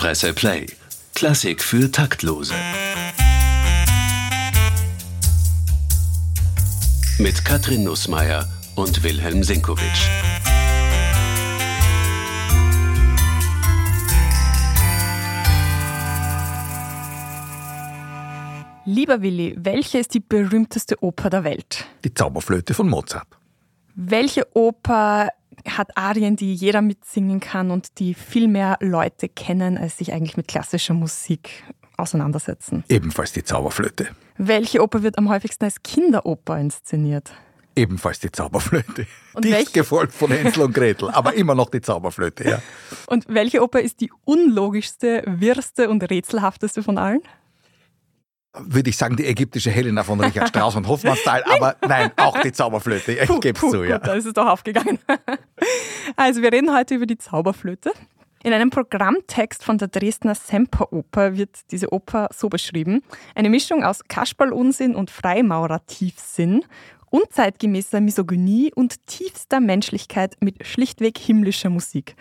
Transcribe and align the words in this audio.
Presse 0.00 0.32
Play. 0.32 0.64
Klassik 1.14 1.62
für 1.62 1.92
Taktlose. 1.92 2.54
Mit 7.18 7.44
Katrin 7.44 7.84
Nussmeier 7.84 8.48
und 8.76 9.02
Wilhelm 9.02 9.42
Senkowitsch. 9.44 10.08
Lieber 18.86 19.20
Willi, 19.20 19.54
welche 19.58 19.98
ist 19.98 20.14
die 20.14 20.20
berühmteste 20.20 21.04
Oper 21.04 21.28
der 21.28 21.44
Welt? 21.44 21.84
Die 22.04 22.14
Zauberflöte 22.14 22.72
von 22.72 22.88
Mozart. 22.88 23.28
Welche 23.94 24.46
Oper 24.56 25.28
hat 25.68 25.96
Arien, 25.96 26.36
die 26.36 26.54
jeder 26.54 26.82
mitsingen 26.82 27.40
kann 27.40 27.70
und 27.70 27.98
die 27.98 28.14
viel 28.14 28.48
mehr 28.48 28.76
Leute 28.80 29.28
kennen, 29.28 29.76
als 29.78 29.98
sich 29.98 30.12
eigentlich 30.12 30.36
mit 30.36 30.48
klassischer 30.48 30.94
Musik 30.94 31.64
auseinandersetzen? 31.96 32.84
Ebenfalls 32.88 33.32
die 33.32 33.44
Zauberflöte. 33.44 34.08
Welche 34.38 34.82
Oper 34.82 35.02
wird 35.02 35.18
am 35.18 35.28
häufigsten 35.28 35.64
als 35.64 35.82
Kinderoper 35.82 36.58
inszeniert? 36.58 37.32
Ebenfalls 37.76 38.18
die 38.18 38.32
Zauberflöte. 38.32 39.06
Und 39.34 39.44
Dicht 39.44 39.54
welch- 39.56 39.72
gefolgt 39.72 40.12
von 40.12 40.30
Hänsel 40.30 40.64
und 40.64 40.74
Gretel, 40.74 41.08
aber 41.10 41.34
immer 41.34 41.54
noch 41.54 41.70
die 41.70 41.80
Zauberflöte, 41.80 42.48
ja. 42.48 42.62
Und 43.06 43.26
welche 43.28 43.62
Oper 43.62 43.80
ist 43.80 44.00
die 44.00 44.10
unlogischste, 44.24 45.22
wirrste 45.26 45.88
und 45.88 46.02
rätselhafteste 46.10 46.82
von 46.82 46.98
allen? 46.98 47.20
Würde 48.58 48.90
ich 48.90 48.96
sagen, 48.96 49.16
die 49.16 49.26
ägyptische 49.26 49.70
Helena 49.70 50.02
von 50.02 50.20
Richard 50.20 50.48
Strauss 50.48 50.74
und 50.74 50.88
Hofmannsthal, 50.88 51.44
aber 51.54 51.76
nein, 51.86 52.10
auch 52.16 52.40
die 52.40 52.50
Zauberflöte. 52.50 53.12
Ich 53.12 53.40
gebe 53.40 53.58
es 53.58 53.70
zu, 53.70 53.84
ja. 53.84 53.98
Gut, 53.98 54.08
da 54.08 54.14
ist 54.14 54.26
es 54.26 54.32
doch 54.32 54.46
aufgegangen. 54.46 54.98
Also 56.16 56.42
wir 56.42 56.52
reden 56.52 56.74
heute 56.74 56.96
über 56.96 57.06
die 57.06 57.18
Zauberflöte. 57.18 57.92
In 58.42 58.52
einem 58.52 58.70
Programmtext 58.70 59.62
von 59.62 59.78
der 59.78 59.88
Dresdner 59.88 60.34
Semperoper 60.34 61.36
wird 61.36 61.50
diese 61.70 61.92
Oper 61.92 62.28
so 62.34 62.48
beschrieben. 62.48 63.02
Eine 63.34 63.48
Mischung 63.48 63.84
aus 63.84 64.02
Kasperl-Unsinn 64.08 64.96
und 64.96 65.10
Freimaurertiefsinn, 65.10 66.64
unzeitgemäßer 67.10 68.00
Misogynie 68.00 68.72
und 68.74 69.06
tiefster 69.06 69.60
Menschlichkeit 69.60 70.36
mit 70.40 70.66
schlichtweg 70.66 71.16
himmlischer 71.18 71.70
Musik. 71.70 72.16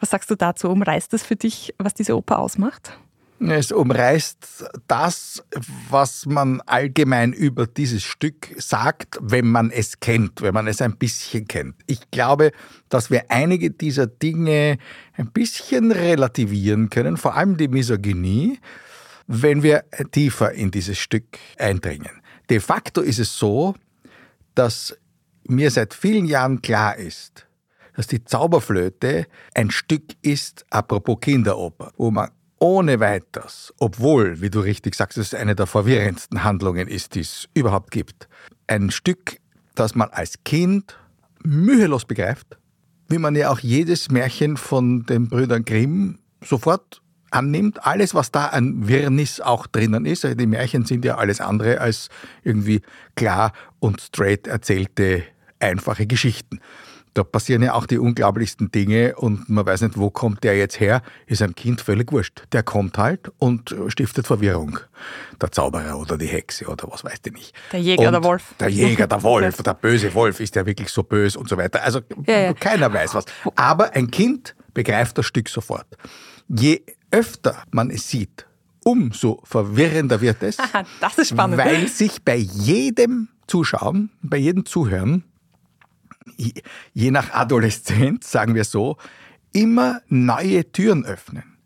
Was 0.00 0.10
sagst 0.10 0.30
du 0.30 0.36
dazu? 0.36 0.68
Umreißt 0.68 1.14
es 1.14 1.24
für 1.24 1.36
dich, 1.36 1.74
was 1.78 1.94
diese 1.94 2.16
Oper 2.16 2.38
ausmacht? 2.38 2.98
Es 3.50 3.72
umreißt 3.72 4.64
das, 4.86 5.42
was 5.90 6.26
man 6.26 6.60
allgemein 6.62 7.32
über 7.32 7.66
dieses 7.66 8.02
Stück 8.02 8.54
sagt, 8.56 9.18
wenn 9.20 9.46
man 9.46 9.70
es 9.70 10.00
kennt, 10.00 10.40
wenn 10.42 10.54
man 10.54 10.66
es 10.66 10.80
ein 10.80 10.96
bisschen 10.96 11.46
kennt. 11.46 11.76
Ich 11.86 12.10
glaube, 12.10 12.52
dass 12.88 13.10
wir 13.10 13.30
einige 13.30 13.70
dieser 13.70 14.06
Dinge 14.06 14.78
ein 15.14 15.30
bisschen 15.32 15.92
relativieren 15.92 16.90
können, 16.90 17.16
vor 17.16 17.34
allem 17.34 17.56
die 17.56 17.68
Misogynie, 17.68 18.58
wenn 19.26 19.62
wir 19.62 19.84
tiefer 20.12 20.52
in 20.52 20.70
dieses 20.70 20.98
Stück 20.98 21.38
eindringen. 21.58 22.20
De 22.50 22.60
facto 22.60 23.00
ist 23.00 23.18
es 23.18 23.36
so, 23.36 23.74
dass 24.54 24.96
mir 25.48 25.70
seit 25.70 25.94
vielen 25.94 26.26
Jahren 26.26 26.62
klar 26.62 26.96
ist, 26.96 27.46
dass 27.96 28.06
die 28.06 28.24
Zauberflöte 28.24 29.26
ein 29.54 29.70
Stück 29.70 30.14
ist, 30.22 30.64
apropos 30.70 31.18
Kinderoper, 31.20 31.92
wo 31.96 32.10
man 32.10 32.30
ohne 32.58 33.00
weiteres, 33.00 33.74
obwohl, 33.78 34.40
wie 34.40 34.50
du 34.50 34.60
richtig 34.60 34.94
sagst, 34.94 35.18
es 35.18 35.34
eine 35.34 35.54
der 35.54 35.66
verwirrendsten 35.66 36.44
Handlungen 36.44 36.88
ist, 36.88 37.14
die 37.14 37.20
es 37.20 37.48
überhaupt 37.54 37.90
gibt, 37.90 38.28
ein 38.66 38.90
Stück, 38.90 39.38
das 39.74 39.94
man 39.94 40.08
als 40.10 40.42
Kind 40.44 40.96
mühelos 41.42 42.04
begreift, 42.04 42.58
wie 43.08 43.18
man 43.18 43.36
ja 43.36 43.50
auch 43.50 43.58
jedes 43.58 44.10
Märchen 44.10 44.56
von 44.56 45.04
den 45.04 45.28
Brüdern 45.28 45.64
Grimm 45.64 46.18
sofort 46.42 47.02
annimmt. 47.30 47.84
Alles, 47.84 48.14
was 48.14 48.30
da 48.30 48.46
an 48.46 48.88
Wirrnis 48.88 49.40
auch 49.40 49.66
drinnen 49.66 50.06
ist, 50.06 50.24
also 50.24 50.36
die 50.36 50.46
Märchen 50.46 50.84
sind 50.84 51.04
ja 51.04 51.16
alles 51.16 51.40
andere 51.40 51.80
als 51.80 52.08
irgendwie 52.44 52.80
klar 53.16 53.52
und 53.80 54.00
straight 54.00 54.46
erzählte, 54.46 55.24
einfache 55.58 56.06
Geschichten. 56.06 56.60
Da 57.14 57.22
passieren 57.22 57.62
ja 57.62 57.74
auch 57.74 57.86
die 57.86 57.98
unglaublichsten 57.98 58.72
Dinge 58.72 59.14
und 59.16 59.48
man 59.48 59.64
weiß 59.64 59.82
nicht, 59.82 59.96
wo 59.96 60.10
kommt 60.10 60.42
der 60.42 60.56
jetzt 60.56 60.80
her, 60.80 61.00
ist 61.26 61.42
einem 61.42 61.54
Kind 61.54 61.80
völlig 61.80 62.10
wurscht. 62.10 62.42
Der 62.52 62.64
kommt 62.64 62.98
halt 62.98 63.30
und 63.38 63.74
stiftet 63.86 64.26
Verwirrung. 64.26 64.80
Der 65.40 65.52
Zauberer 65.52 65.96
oder 65.96 66.18
die 66.18 66.26
Hexe 66.26 66.66
oder 66.66 66.90
was 66.90 67.04
weiß 67.04 67.20
ich 67.24 67.32
nicht. 67.32 67.54
Der 67.72 67.80
Jäger, 67.80 68.06
und 68.06 68.12
der 68.12 68.24
Wolf. 68.24 68.54
Der 68.58 68.68
Jäger, 68.68 69.06
der 69.06 69.22
Wolf, 69.22 69.56
der 69.62 69.74
böse 69.74 70.12
Wolf, 70.14 70.40
ist 70.40 70.56
der 70.56 70.66
wirklich 70.66 70.88
so 70.88 71.04
böse 71.04 71.38
und 71.38 71.48
so 71.48 71.56
weiter. 71.56 71.84
Also 71.84 72.00
Ja, 72.26 72.38
ja. 72.38 72.52
keiner 72.52 72.92
weiß 72.92 73.14
was. 73.14 73.24
Aber 73.54 73.94
ein 73.94 74.10
Kind 74.10 74.56
begreift 74.74 75.16
das 75.16 75.26
Stück 75.26 75.48
sofort. 75.48 75.86
Je 76.48 76.82
öfter 77.12 77.62
man 77.70 77.90
es 77.90 78.08
sieht, 78.10 78.44
umso 78.84 79.40
verwirrender 79.44 80.20
wird 80.20 80.42
es. 80.42 80.58
Aha, 80.58 80.84
das 81.00 81.16
ist 81.18 81.28
spannend. 81.30 81.58
Weil 81.58 81.86
sich 81.86 82.22
bei 82.24 82.36
jedem 82.36 83.28
Zuschauen, 83.46 84.10
bei 84.22 84.38
jedem 84.38 84.66
Zuhören, 84.66 85.24
je- 86.36 87.10
nach 87.10 87.32
Adoleszenz, 87.32 88.30
sagen 88.30 88.54
wir 88.54 88.64
so, 88.64 88.96
immer 89.52 90.00
neue 90.08 90.70
Türen 90.70 91.04
öffnen. 91.04 91.58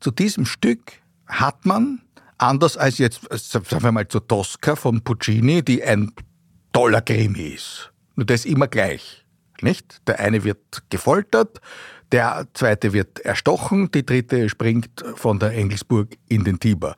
Zu 0.00 0.10
diesem 0.10 0.46
Stück 0.46 0.92
hat 1.26 1.64
man, 1.66 2.02
anders 2.38 2.76
als 2.76 2.98
jetzt, 2.98 3.20
sagen 3.30 3.82
wir 3.82 3.92
mal, 3.92 4.08
zu 4.08 4.20
Tosca 4.20 4.76
von 4.76 5.02
Puccini, 5.02 5.62
die 5.62 5.82
ein 5.82 6.12
toller 6.72 7.00
Krimi 7.00 7.48
ist. 7.54 7.92
Nur 8.14 8.26
das 8.26 8.44
immer 8.44 8.68
gleich. 8.68 9.24
Nicht? 9.62 10.06
Der 10.06 10.20
eine 10.20 10.44
wird 10.44 10.82
gefoltert, 10.90 11.60
der 12.12 12.46
zweite 12.52 12.92
wird 12.92 13.20
erstochen, 13.20 13.90
die 13.90 14.04
dritte 14.04 14.48
springt 14.48 15.02
von 15.14 15.38
der 15.38 15.52
Engelsburg 15.52 16.16
in 16.28 16.44
den 16.44 16.60
Tiber. 16.60 16.96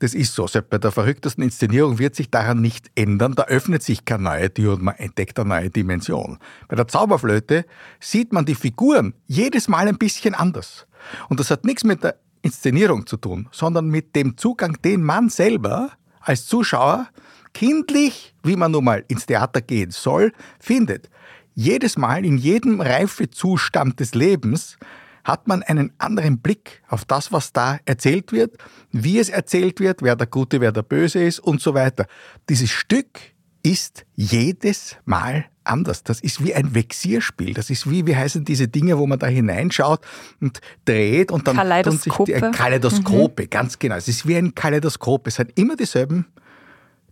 Das 0.00 0.14
ist 0.14 0.34
so. 0.34 0.46
Selbst 0.46 0.70
bei 0.70 0.78
der 0.78 0.92
verrücktesten 0.92 1.42
Inszenierung 1.42 1.98
wird 1.98 2.14
sich 2.14 2.30
daran 2.30 2.60
nicht 2.60 2.90
ändern. 2.94 3.34
Da 3.34 3.44
öffnet 3.44 3.82
sich 3.82 4.04
keine 4.04 4.24
neue 4.24 4.52
Tür 4.52 4.74
und 4.74 4.82
man 4.82 4.94
entdeckt 4.96 5.38
eine 5.38 5.48
neue 5.48 5.70
Dimension. 5.70 6.38
Bei 6.68 6.76
der 6.76 6.86
Zauberflöte 6.86 7.64
sieht 8.00 8.32
man 8.32 8.44
die 8.44 8.54
Figuren 8.54 9.14
jedes 9.26 9.68
Mal 9.68 9.88
ein 9.88 9.98
bisschen 9.98 10.34
anders. 10.34 10.86
Und 11.28 11.40
das 11.40 11.50
hat 11.50 11.64
nichts 11.64 11.84
mit 11.84 12.04
der 12.04 12.16
Inszenierung 12.42 13.06
zu 13.06 13.16
tun, 13.16 13.48
sondern 13.50 13.88
mit 13.88 14.14
dem 14.14 14.36
Zugang, 14.36 14.80
den 14.82 15.02
man 15.02 15.28
selber 15.28 15.90
als 16.20 16.46
Zuschauer 16.46 17.08
kindlich, 17.52 18.34
wie 18.44 18.56
man 18.56 18.70
nun 18.70 18.84
mal 18.84 19.04
ins 19.08 19.26
Theater 19.26 19.60
gehen 19.60 19.90
soll, 19.90 20.32
findet. 20.60 21.10
Jedes 21.54 21.98
Mal 21.98 22.24
in 22.24 22.38
jedem 22.38 22.80
Reifezustand 22.80 23.98
des 23.98 24.14
Lebens 24.14 24.78
hat 25.28 25.46
man 25.46 25.62
einen 25.62 25.92
anderen 25.98 26.38
Blick 26.38 26.82
auf 26.88 27.04
das, 27.04 27.32
was 27.32 27.52
da 27.52 27.78
erzählt 27.84 28.32
wird, 28.32 28.56
wie 28.92 29.18
es 29.18 29.28
erzählt 29.28 29.78
wird, 29.78 30.00
wer 30.00 30.16
der 30.16 30.26
Gute, 30.26 30.62
wer 30.62 30.72
der 30.72 30.82
Böse 30.82 31.22
ist 31.22 31.38
und 31.38 31.60
so 31.60 31.74
weiter. 31.74 32.06
Dieses 32.48 32.70
Stück 32.70 33.20
ist 33.62 34.06
jedes 34.16 34.96
Mal 35.04 35.44
anders. 35.64 36.02
Das 36.02 36.20
ist 36.20 36.42
wie 36.42 36.54
ein 36.54 36.74
Vexierspiel. 36.74 37.52
Das 37.52 37.68
ist 37.68 37.90
wie, 37.90 38.06
wie 38.06 38.16
heißen 38.16 38.42
diese 38.46 38.68
Dinge, 38.68 38.96
wo 38.96 39.06
man 39.06 39.18
da 39.18 39.26
hineinschaut 39.26 40.00
und 40.40 40.60
dreht 40.86 41.30
und 41.30 41.46
dann 41.46 41.56
tun 41.82 41.98
sich 41.98 42.14
die 42.14 42.32
Kaleidoskope. 42.32 42.52
Kaleidoskope, 42.56 43.46
ganz 43.48 43.78
genau. 43.78 43.96
Es 43.96 44.08
ist 44.08 44.26
wie 44.26 44.36
ein 44.36 44.54
Kaleidoskop. 44.54 45.26
Es 45.26 45.34
sind 45.34 45.52
immer 45.58 45.76
dieselben 45.76 46.24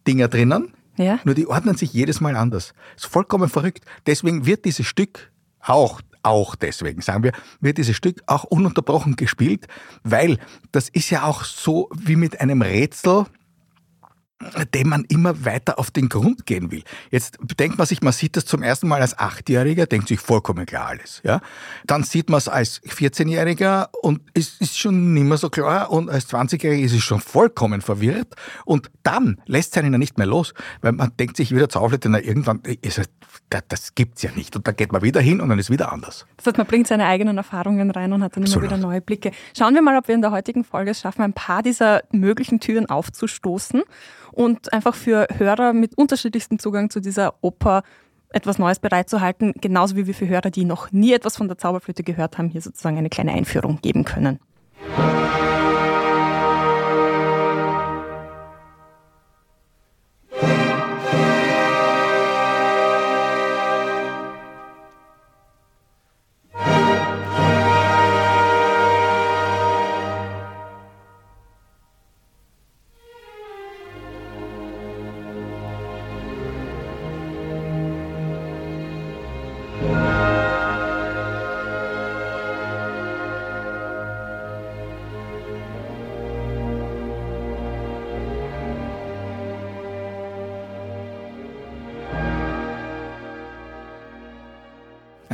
Dinger 0.07 0.29
drinnen, 0.29 0.73
Ja. 0.97 1.19
nur 1.25 1.35
die 1.35 1.47
ordnen 1.47 1.77
sich 1.77 1.93
jedes 1.93 2.23
Mal 2.23 2.35
anders. 2.35 2.73
Ist 2.97 3.05
vollkommen 3.07 3.51
verrückt. 3.51 3.85
Deswegen 4.07 4.47
wird 4.47 4.65
dieses 4.65 4.87
Stück 4.87 5.31
auch, 5.61 6.01
auch 6.27 6.55
deswegen, 6.57 7.01
sagen 7.01 7.23
wir, 7.23 7.33
wird 7.61 7.79
dieses 7.79 7.97
Stück 7.97 8.23
auch 8.27 8.45
ununterbrochen 8.45 9.17
gespielt, 9.17 9.67
weil 10.03 10.39
das 10.73 10.89
ist 10.89 11.11
ja 11.11 11.25
auch 11.25 11.45
so 11.45 11.89
wie 11.95 12.17
mit 12.17 12.41
einem 12.41 12.63
Rätsel, 12.63 13.27
dem 14.75 14.91
man 14.91 15.05
immer 15.09 15.47
weiter 15.47 15.79
auf 15.79 15.91
den 15.91 16.11
Grund 16.11 16.45
gehen 16.45 16.71
will. 16.71 16.83
Jetzt 17.11 17.39
denkt 17.59 17.79
man 17.79 17.87
sich, 17.87 18.03
man 18.03 18.13
sieht 18.13 18.37
das 18.37 18.45
zum 18.45 18.63
ersten 18.63 18.87
Mal 18.87 19.01
als 19.01 19.19
Achtjähriger, 19.19 19.87
denkt 19.87 20.09
sich 20.09 20.21
vollkommen 20.21 20.67
klar 20.67 20.89
alles. 20.89 21.23
Ja? 21.25 21.41
Dann 21.87 22.03
sieht 22.03 22.29
man 22.29 22.39
es 22.39 22.49
als 22.49 22.83
14-Jähriger 22.83 23.89
und 24.03 24.21
es 24.35 24.61
ist 24.61 24.79
schon 24.79 25.15
nicht 25.15 25.25
mehr 25.25 25.39
so 25.39 25.49
klar 25.49 25.91
und 25.91 26.11
als 26.11 26.29
20-Jähriger 26.29 26.85
ist 26.85 26.93
es 26.93 27.03
schon 27.03 27.21
vollkommen 27.21 27.81
verwirrt 27.81 28.35
und 28.67 28.91
dann 29.03 29.41
lässt 29.47 29.75
es 29.75 29.83
einen 29.83 29.93
ja 29.93 29.99
nicht 29.99 30.19
mehr 30.19 30.27
los, 30.27 30.53
weil 30.83 30.93
man 30.93 31.13
denkt 31.19 31.39
sich 31.39 31.55
wieder 31.55 31.71
Zauberflöte, 31.71 32.11
na 32.11 32.21
irgendwann, 32.21 32.61
ist 32.83 32.99
es, 32.99 33.09
das, 33.49 33.63
das 33.69 33.95
gibt's 33.95 34.23
ja 34.23 34.31
nicht 34.37 34.55
und 34.55 34.69
dann 34.69 34.77
geht 34.77 34.93
man 34.93 35.01
wieder 35.01 35.21
hin 35.21 35.41
und 35.41 35.49
dann 35.49 35.59
ist 35.59 35.71
wieder 35.71 35.93
anders. 35.93 36.27
Das 36.37 36.47
heißt, 36.47 36.59
man 36.59 36.67
bringt 36.67 36.89
seine 36.89 37.07
eigenen 37.07 37.39
Erfahrungen 37.39 37.91
rein 37.91 38.13
und 38.13 38.23
hat 38.23 38.37
dann 38.37 38.43
immer 38.43 38.49
Absolut. 38.49 38.71
wieder 38.71 38.77
neue 38.77 39.01
Blicke. 39.01 39.31
Schauen 39.57 39.75
wir 39.75 39.81
mal, 39.81 39.97
ob 39.97 40.09
wir 40.09 40.15
in 40.15 40.21
der 40.21 40.31
heutigen 40.31 40.63
Folge 40.63 40.91
es 40.91 41.01
schaffen, 41.01 41.23
ein 41.23 41.33
paar 41.33 41.63
dieser 41.63 42.03
möglichen 42.13 42.61
Türen 42.61 42.87
aufzustoßen 42.87 43.83
und 44.37 44.71
einfach 44.75 44.95
für 44.95 45.27
Hörer 45.39 45.73
mit 45.73 45.97
unterschiedlichstem 45.97 46.59
Zugang 46.59 46.91
zu 46.91 47.01
dieser 47.01 47.35
Oper 47.41 47.83
etwas 48.29 48.59
Neues 48.59 48.79
bereitzuhalten, 48.79 49.55
genauso 49.63 49.97
wie 49.97 50.07
wir 50.07 50.15
für 50.15 50.29
Hörer, 50.29 50.51
die 50.51 50.67
noch 50.67 50.93
nie 50.93 51.15
etwas 51.15 51.39
von 51.39 51.49
der 51.49 51.57
Zauberflöte 51.57 52.03
gehört 52.03 52.37
haben, 52.37 52.51
hier 52.51 52.61
sozusagen 52.61 52.99
eine 52.99 53.09
kleine 53.09 53.33
Einführung 53.33 53.81
geben 53.81 54.05
können. 54.05 54.39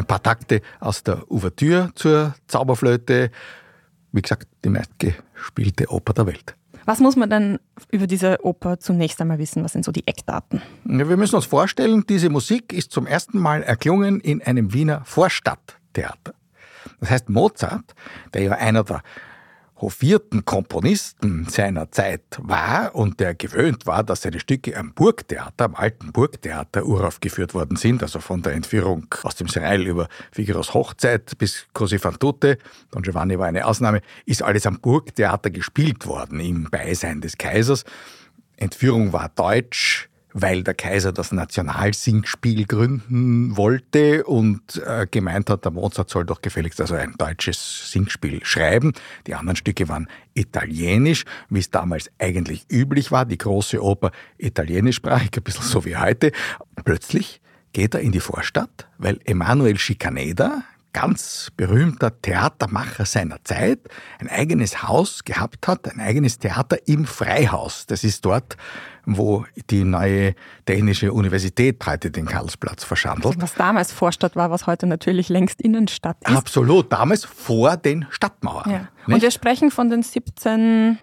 Paar 0.05 0.23
Takte 0.23 0.61
aus 0.81 1.03
der 1.03 1.31
Ouvertüre 1.31 1.91
zur 1.95 2.35
Zauberflöte. 2.47 3.31
Wie 4.13 4.23
gesagt, 4.23 4.49
die 4.65 4.69
meistgespielte 4.69 5.91
Oper 5.91 6.13
der 6.13 6.27
Welt. 6.27 6.57
Was 6.85 6.99
muss 6.99 7.17
man 7.17 7.31
denn 7.31 7.59
über 7.91 8.07
diese 8.07 8.45
Oper 8.45 8.81
zunächst 8.81 9.21
einmal 9.21 9.39
wissen? 9.39 9.63
Was 9.63 9.73
sind 9.73 9.85
so 9.85 9.93
die 9.93 10.07
Eckdaten? 10.07 10.61
Ja, 10.85 11.09
wir 11.09 11.17
müssen 11.17 11.37
uns 11.37 11.47
vorstellen, 11.47 12.05
diese 12.09 12.29
Musik 12.29 12.73
ist 12.73 12.91
zum 12.91 13.07
ersten 13.07 13.39
Mal 13.39 13.63
erklungen 13.63 14.21
in 14.21 14.43
einem 14.43 14.73
Wiener 14.73 15.03
Vorstadttheater. 15.05 16.35
Das 17.01 17.11
heißt, 17.11 17.29
Mozart, 17.29 17.95
der 18.35 18.43
ja 18.43 18.53
einer 18.53 18.85
der 18.85 19.03
hofierten 19.83 20.45
Komponisten 20.45 21.47
seiner 21.49 21.91
Zeit 21.91 22.23
war 22.39 22.95
und 22.95 23.21
der 23.21 23.35
gewöhnt 23.35 23.85
war, 23.85 24.05
dass 24.05 24.23
seine 24.23 24.41
Stücke 24.41 24.77
am 24.77 24.95
Burgtheater, 24.95 25.65
am 25.65 25.75
alten 25.75 26.13
Burgtheater 26.13 26.87
uraufgeführt 26.87 27.53
worden 27.53 27.77
sind, 27.77 28.03
also 28.03 28.21
von 28.21 28.43
der 28.43 28.53
Entführung 28.53 29.13
aus 29.25 29.35
dem 29.35 29.49
Serail 29.49 29.83
über 29.83 30.09
Figaros 30.31 30.73
Hochzeit 30.73 31.37
bis 31.37 31.67
Così 31.75 31.99
fan 31.99 32.19
tutte, 32.19 32.59
Don 32.93 33.03
Giovanni 33.03 33.39
war 33.39 33.47
eine 33.47 33.67
Ausnahme, 33.67 34.01
ist 34.25 34.43
alles 34.43 34.67
am 34.67 34.79
Burgtheater 34.81 35.51
gespielt 35.51 36.07
worden 36.07 36.39
im 36.39 36.71
Beisein 36.71 37.21
des 37.21 37.37
Kaisers. 37.37 37.85
Entführung 38.57 39.13
war 39.13 39.31
deutsch, 39.31 40.09
weil 40.33 40.63
der 40.63 40.75
Kaiser 40.75 41.13
das 41.13 41.33
Nationalsingspiel 41.33 42.67
gründen 42.67 43.57
wollte 43.57 44.25
und 44.25 44.83
äh, 44.87 45.07
gemeint 45.11 45.51
hat, 45.51 45.65
der 45.65 45.73
Mozart 45.73 46.11
soll 46.11 46.25
doch 46.25 46.43
gefälligst 46.43 46.81
also 46.81 46.95
ein 46.95 47.15
deutsches 47.19 47.91
Singspiel 47.91 48.45
schreiben. 48.45 48.93
Die 49.27 49.35
anderen 49.35 49.57
Stücke 49.57 49.89
waren 49.89 50.09
italienisch, 50.35 51.25
wie 51.51 51.59
es 51.59 51.71
damals 51.71 52.11
eigentlich 52.19 52.67
üblich 52.71 53.13
war. 53.13 53.25
Die 53.25 53.39
große 53.39 53.83
Oper 53.83 54.11
italienischsprachig, 54.39 55.31
ein 55.37 55.43
bisschen 55.43 55.65
so 55.65 55.85
wie 55.85 55.97
heute. 55.97 56.33
Plötzlich 56.85 57.41
geht 57.73 57.95
er 57.95 58.01
in 58.01 58.13
die 58.13 58.21
Vorstadt, 58.21 58.89
weil 58.99 59.19
Emanuel 59.25 59.79
Schikaneda, 59.79 60.65
ganz 60.93 61.51
berühmter 61.57 62.21
Theatermacher 62.21 63.07
seiner 63.07 63.43
Zeit, 63.45 63.81
ein 64.19 64.29
eigenes 64.29 64.83
Haus 64.83 65.25
gehabt 65.25 65.67
hat, 65.69 65.89
ein 65.89 66.01
eigenes 66.01 66.39
Theater 66.39 66.77
im 66.87 67.07
Freihaus. 67.07 67.87
Das 67.87 68.05
ist 68.05 68.25
dort 68.25 68.57
wo 69.05 69.45
die 69.71 69.85
neue 69.85 70.35
Technische 70.65 71.13
Universität 71.13 71.85
heute 71.87 72.11
den 72.11 72.27
Karlsplatz 72.27 72.85
verschandelt. 72.85 73.27
Also 73.27 73.43
was 73.43 73.55
damals 73.55 73.93
Vorstadt 73.93 74.37
war, 74.37 74.51
was 74.51 74.67
heute 74.67 74.87
natürlich 74.87 75.29
längst 75.29 75.61
Innenstadt 75.61 76.17
ist. 76.21 76.37
Absolut, 76.37 76.93
damals 76.93 77.25
vor 77.25 77.77
den 77.77 78.07
Stadtmauern. 78.11 78.71
Ja. 78.71 78.89
Und 79.07 79.23
wir 79.23 79.31
sprechen 79.31 79.71
von 79.71 79.91
den 79.91 80.03
17... 80.03 80.99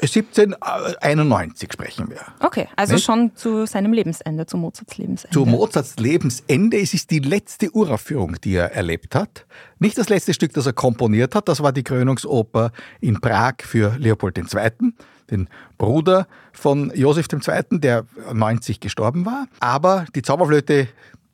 1791 0.00 1.72
sprechen 1.72 2.08
wir. 2.08 2.20
Okay, 2.40 2.68
also 2.76 2.94
nicht? 2.94 3.04
schon 3.04 3.32
zu 3.34 3.66
seinem 3.66 3.92
Lebensende, 3.92 4.46
zu 4.46 4.56
Mozarts 4.56 4.96
Lebensende. 4.96 5.34
Zu 5.34 5.44
Mozarts 5.44 5.96
Lebensende. 5.96 6.78
Es 6.78 6.94
ist 6.94 7.10
die 7.10 7.18
letzte 7.18 7.70
Uraufführung, 7.72 8.36
die 8.42 8.54
er 8.54 8.72
erlebt 8.72 9.14
hat. 9.14 9.46
Nicht 9.78 9.98
das 9.98 10.08
letzte 10.08 10.34
Stück, 10.34 10.52
das 10.52 10.66
er 10.66 10.72
komponiert 10.72 11.34
hat, 11.34 11.48
das 11.48 11.62
war 11.62 11.72
die 11.72 11.82
Krönungsoper 11.82 12.70
in 13.00 13.20
Prag 13.20 13.54
für 13.62 13.96
Leopold 13.98 14.38
II 14.38 14.92
den 15.30 15.48
Bruder 15.76 16.26
von 16.52 16.90
Josef 16.94 17.26
II., 17.30 17.80
der 17.80 18.06
90 18.32 18.80
gestorben 18.80 19.26
war. 19.26 19.46
Aber 19.60 20.06
die 20.14 20.22
Zauberflöte 20.22 20.88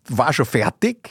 war 0.08 0.32
schon 0.32 0.46
fertig. 0.46 1.10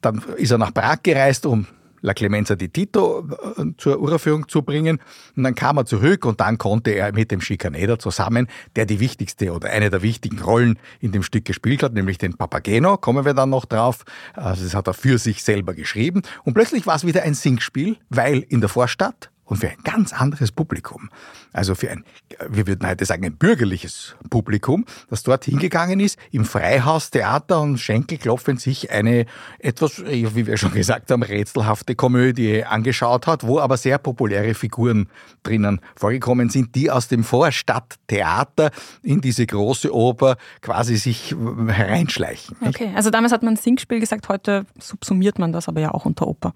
Dann 0.00 0.22
ist 0.36 0.50
er 0.50 0.58
nach 0.58 0.72
Prag 0.72 1.02
gereist, 1.02 1.44
um 1.44 1.66
La 2.00 2.14
Clemenza 2.14 2.56
di 2.56 2.68
Tito 2.68 3.28
äh, 3.56 3.64
zur 3.76 4.00
Uraufführung 4.00 4.48
zu 4.48 4.62
bringen. 4.62 4.98
Und 5.36 5.42
dann 5.42 5.54
kam 5.54 5.76
er 5.76 5.86
zurück 5.86 6.24
und 6.24 6.40
dann 6.40 6.58
konnte 6.58 6.90
er 6.92 7.12
mit 7.12 7.30
dem 7.30 7.40
Schikaneder 7.40 7.98
zusammen, 7.98 8.48
der 8.76 8.86
die 8.86 9.00
wichtigste 9.00 9.52
oder 9.52 9.70
eine 9.70 9.90
der 9.90 10.02
wichtigen 10.02 10.40
Rollen 10.40 10.78
in 11.00 11.12
dem 11.12 11.22
Stück 11.22 11.44
gespielt 11.44 11.82
hat, 11.82 11.94
nämlich 11.94 12.18
den 12.18 12.36
Papageno, 12.36 12.96
kommen 12.96 13.24
wir 13.24 13.34
dann 13.34 13.50
noch 13.50 13.64
drauf. 13.64 14.04
Also 14.34 14.64
das 14.64 14.74
hat 14.74 14.86
er 14.86 14.94
für 14.94 15.18
sich 15.18 15.42
selber 15.42 15.74
geschrieben. 15.74 16.22
Und 16.44 16.54
plötzlich 16.54 16.86
war 16.86 16.96
es 16.96 17.06
wieder 17.06 17.22
ein 17.22 17.34
Singspiel, 17.34 17.96
weil 18.08 18.44
in 18.48 18.60
der 18.60 18.68
Vorstadt 18.68 19.30
und 19.48 19.56
für 19.56 19.68
ein 19.68 19.78
ganz 19.82 20.12
anderes 20.12 20.52
Publikum. 20.52 21.08
Also 21.52 21.74
für 21.74 21.90
ein, 21.90 22.04
wir 22.48 22.66
würden 22.66 22.86
heute 22.86 23.04
sagen, 23.04 23.24
ein 23.24 23.36
bürgerliches 23.36 24.14
Publikum, 24.30 24.84
das 25.08 25.22
dort 25.22 25.46
hingegangen 25.46 26.00
ist, 26.00 26.18
im 26.30 26.44
Freihaustheater 26.44 27.60
und 27.60 27.78
Schenkelklopfen 27.78 28.58
sich 28.58 28.90
eine 28.90 29.24
etwas, 29.58 30.04
wie 30.04 30.46
wir 30.46 30.56
schon 30.58 30.72
gesagt 30.72 31.10
haben, 31.10 31.22
rätselhafte 31.22 31.94
Komödie 31.94 32.64
angeschaut 32.64 33.26
hat, 33.26 33.46
wo 33.46 33.58
aber 33.58 33.78
sehr 33.78 33.98
populäre 33.98 34.54
Figuren 34.54 35.08
drinnen 35.42 35.80
vorgekommen 35.96 36.50
sind, 36.50 36.74
die 36.74 36.90
aus 36.90 37.08
dem 37.08 37.24
Vorstadttheater 37.24 38.70
in 39.02 39.20
diese 39.20 39.46
große 39.46 39.92
Oper 39.94 40.36
quasi 40.60 40.96
sich 40.96 41.34
hereinschleichen. 41.68 42.56
Okay, 42.66 42.92
also 42.94 43.08
damals 43.10 43.32
hat 43.32 43.42
man 43.42 43.56
Singspiel 43.56 44.00
gesagt, 44.00 44.28
heute 44.28 44.66
subsumiert 44.78 45.38
man 45.38 45.52
das 45.52 45.68
aber 45.68 45.80
ja 45.80 45.92
auch 45.92 46.04
unter 46.04 46.26
Oper. 46.26 46.52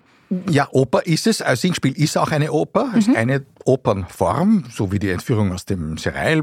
Ja, 0.48 0.68
Oper 0.72 1.06
ist 1.06 1.26
es. 1.26 1.42
Ein 1.42 1.56
Singspiel 1.56 1.92
ist 1.92 2.16
auch 2.16 2.30
eine 2.30 2.52
Oper, 2.52 2.86
mhm. 2.86 2.98
ist 2.98 3.08
eine 3.14 3.44
Opernform, 3.64 4.64
so 4.70 4.90
wie 4.90 4.98
die 4.98 5.10
Entführung 5.10 5.52
aus 5.52 5.64
dem 5.64 5.98
Serail 5.98 6.42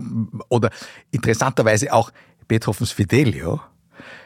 oder 0.50 0.70
interessanterweise 1.12 1.92
auch 1.94 2.12
Beethovens 2.48 2.92
Fidelio. 2.92 3.62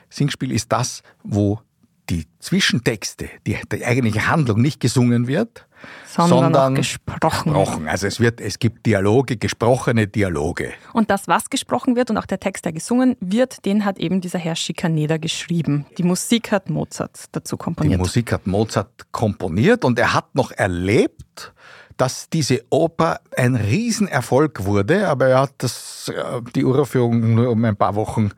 Singspiel 0.10 0.52
ist 0.52 0.72
das, 0.72 1.02
wo 1.24 1.60
die 2.10 2.28
Zwischentexte, 2.40 3.30
die, 3.48 3.58
die 3.72 3.86
eigentliche 3.86 4.28
Handlung 4.28 4.62
nicht 4.62 4.80
gesungen 4.80 5.28
wird, 5.28 5.66
sondern, 6.06 6.40
sondern 6.40 6.76
gesprochen. 6.76 7.54
gesprochen. 7.54 7.88
Also 7.88 8.08
es, 8.08 8.20
wird, 8.20 8.42
es 8.42 8.60
gibt 8.60 8.86
Dialoge, 8.86 9.38
gesprochene 9.38 10.08
Dialoge. 10.08 10.74
Und 10.94 11.10
das, 11.10 11.28
was 11.28 11.50
gesprochen 11.50 11.96
wird 11.96 12.10
und 12.10 12.18
auch 12.18 12.26
der 12.26 12.40
Text, 12.40 12.66
der 12.66 12.74
gesungen 12.74 13.16
wird, 13.20 13.66
den 13.66 13.86
hat 13.86 13.98
eben 14.00 14.22
dieser 14.22 14.40
Herr 14.40 14.56
Schikaneder 14.56 15.20
geschrieben. 15.20 15.86
Die 15.98 16.04
Musik 16.04 16.52
hat 16.52 16.70
Mozart 16.70 17.26
dazu 17.32 17.58
komponiert. 17.58 17.96
Die 17.96 17.98
Musik 17.98 18.32
hat 18.32 18.48
Mozart 18.48 19.12
komponiert 19.12 19.86
und 19.86 19.98
er 20.00 20.14
hat 20.14 20.36
noch 20.36 20.52
erlebt, 20.52 21.54
dass 21.98 22.30
diese 22.30 22.64
Oper 22.70 23.20
ein 23.36 23.56
Riesenerfolg 23.56 24.66
wurde, 24.66 25.08
aber 25.08 25.28
er 25.28 25.42
hat 25.42 25.54
das, 25.60 26.12
äh, 26.14 26.42
die 26.56 26.66
Uraufführung 26.66 27.36
nur 27.36 27.50
um 27.50 27.64
ein 27.66 27.76
paar 27.76 27.96
Wochen 27.96 28.32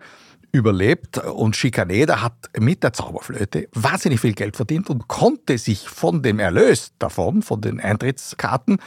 überlebt 0.55 1.17
und 1.17 1.55
Schikaneder 1.55 2.21
hat 2.21 2.49
mit 2.57 2.83
der 2.83 2.93
Zauberflöte 2.93 3.67
wahnsinnig 3.73 4.21
viel 4.21 4.33
Geld 4.33 4.55
verdient 4.55 4.89
und 4.89 5.07
konnte 5.07 5.57
sich 5.57 5.89
von 5.89 6.23
dem 6.23 6.39
Erlös 6.39 6.93
davon, 6.97 7.41
von 7.41 7.61
den 7.61 7.79
Eintrittskarten, 7.79 8.77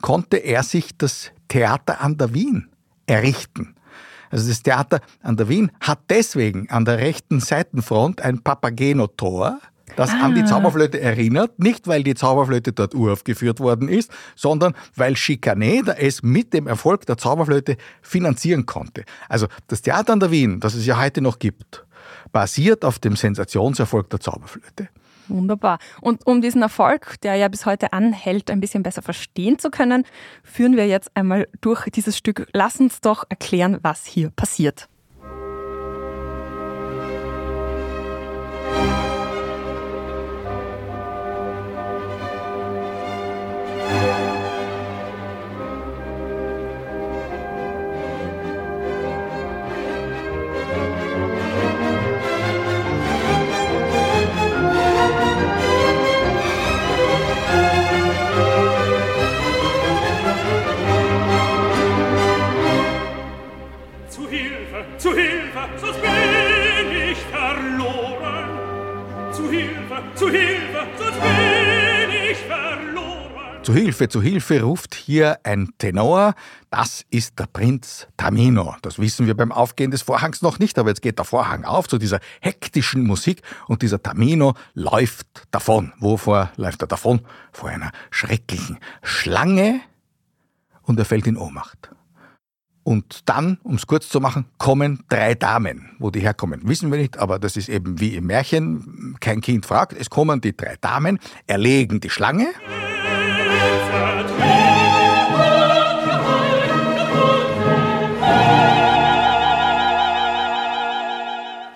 konnte 0.00 0.38
er 0.38 0.62
sich 0.62 0.96
das 0.96 1.30
Theater 1.48 2.00
an 2.00 2.16
der 2.16 2.34
Wien 2.34 2.68
errichten. 3.06 3.74
Also 4.30 4.48
das 4.48 4.62
Theater 4.62 5.00
an 5.22 5.36
der 5.36 5.48
Wien 5.48 5.70
hat 5.80 6.00
deswegen 6.08 6.68
an 6.70 6.84
der 6.84 6.98
rechten 6.98 7.40
Seitenfront 7.40 8.20
ein 8.20 8.42
Papageno-Tor, 8.42 9.60
das 9.96 10.10
ah. 10.10 10.24
an 10.24 10.34
die 10.34 10.42
ah. 10.42 10.46
Zauberflöte 10.46 11.00
erinnert, 11.00 11.58
nicht 11.58 11.86
weil 11.86 12.02
die 12.02 12.14
Zauberflöte 12.14 12.72
dort 12.72 12.94
uraufgeführt 12.94 13.60
worden 13.60 13.88
ist, 13.88 14.10
sondern 14.36 14.74
weil 14.94 15.16
Schikaneder 15.16 16.00
es 16.00 16.22
mit 16.22 16.52
dem 16.52 16.66
Erfolg 16.66 17.06
der 17.06 17.16
Zauberflöte 17.16 17.76
finanzieren 18.02 18.66
konnte. 18.66 19.04
Also 19.28 19.46
das 19.66 19.82
Theater 19.82 20.12
an 20.12 20.20
der 20.20 20.30
Wien, 20.30 20.60
das 20.60 20.74
es 20.74 20.86
ja 20.86 21.00
heute 21.00 21.20
noch 21.20 21.38
gibt, 21.38 21.84
basiert 22.32 22.84
auf 22.84 22.98
dem 22.98 23.16
Sensationserfolg 23.16 24.10
der 24.10 24.20
Zauberflöte. 24.20 24.88
Wunderbar. 25.28 25.78
Und 26.00 26.26
um 26.26 26.40
diesen 26.40 26.62
Erfolg, 26.62 27.20
der 27.20 27.36
ja 27.36 27.48
bis 27.48 27.66
heute 27.66 27.92
anhält, 27.92 28.50
ein 28.50 28.60
bisschen 28.60 28.82
besser 28.82 29.02
verstehen 29.02 29.58
zu 29.58 29.70
können, 29.70 30.04
führen 30.42 30.76
wir 30.76 30.86
jetzt 30.86 31.10
einmal 31.14 31.48
durch 31.60 31.84
dieses 31.90 32.16
Stück. 32.16 32.48
Lass 32.52 32.80
uns 32.80 33.00
doch 33.00 33.24
erklären, 33.28 33.78
was 33.82 34.06
hier 34.06 34.30
passiert. 34.30 34.88
Zu 73.68 73.74
Hilfe, 73.74 74.08
zu 74.08 74.22
Hilfe 74.22 74.62
ruft 74.62 74.94
hier 74.94 75.40
ein 75.42 75.68
Tenor. 75.76 76.34
Das 76.70 77.04
ist 77.10 77.38
der 77.38 77.44
Prinz 77.44 78.06
Tamino. 78.16 78.74
Das 78.80 78.98
wissen 78.98 79.26
wir 79.26 79.36
beim 79.36 79.52
Aufgehen 79.52 79.90
des 79.90 80.00
Vorhangs 80.00 80.40
noch 80.40 80.58
nicht, 80.58 80.78
aber 80.78 80.88
jetzt 80.88 81.02
geht 81.02 81.18
der 81.18 81.26
Vorhang 81.26 81.66
auf 81.66 81.86
zu 81.86 81.98
dieser 81.98 82.18
hektischen 82.40 83.04
Musik 83.04 83.42
und 83.66 83.82
dieser 83.82 84.02
Tamino 84.02 84.54
läuft 84.72 85.26
davon. 85.50 85.92
Wovor 85.98 86.50
läuft 86.56 86.80
er 86.82 86.86
davon? 86.86 87.20
Vor 87.52 87.68
einer 87.68 87.92
schrecklichen 88.10 88.78
Schlange 89.02 89.82
und 90.84 90.98
er 90.98 91.04
fällt 91.04 91.26
in 91.26 91.36
Ohnmacht. 91.36 91.90
Und 92.84 93.28
dann, 93.28 93.58
um 93.64 93.74
es 93.74 93.86
kurz 93.86 94.08
zu 94.08 94.18
machen, 94.18 94.46
kommen 94.56 95.04
drei 95.10 95.34
Damen. 95.34 95.90
Wo 95.98 96.10
die 96.10 96.20
herkommen, 96.20 96.66
wissen 96.66 96.90
wir 96.90 96.98
nicht, 96.98 97.18
aber 97.18 97.38
das 97.38 97.58
ist 97.58 97.68
eben 97.68 98.00
wie 98.00 98.16
im 98.16 98.28
Märchen. 98.28 99.18
Kein 99.20 99.42
Kind 99.42 99.66
fragt. 99.66 99.92
Es 99.92 100.08
kommen 100.08 100.40
die 100.40 100.56
drei 100.56 100.76
Damen, 100.80 101.18
erlegen 101.46 102.00
die 102.00 102.08
Schlange. 102.08 102.46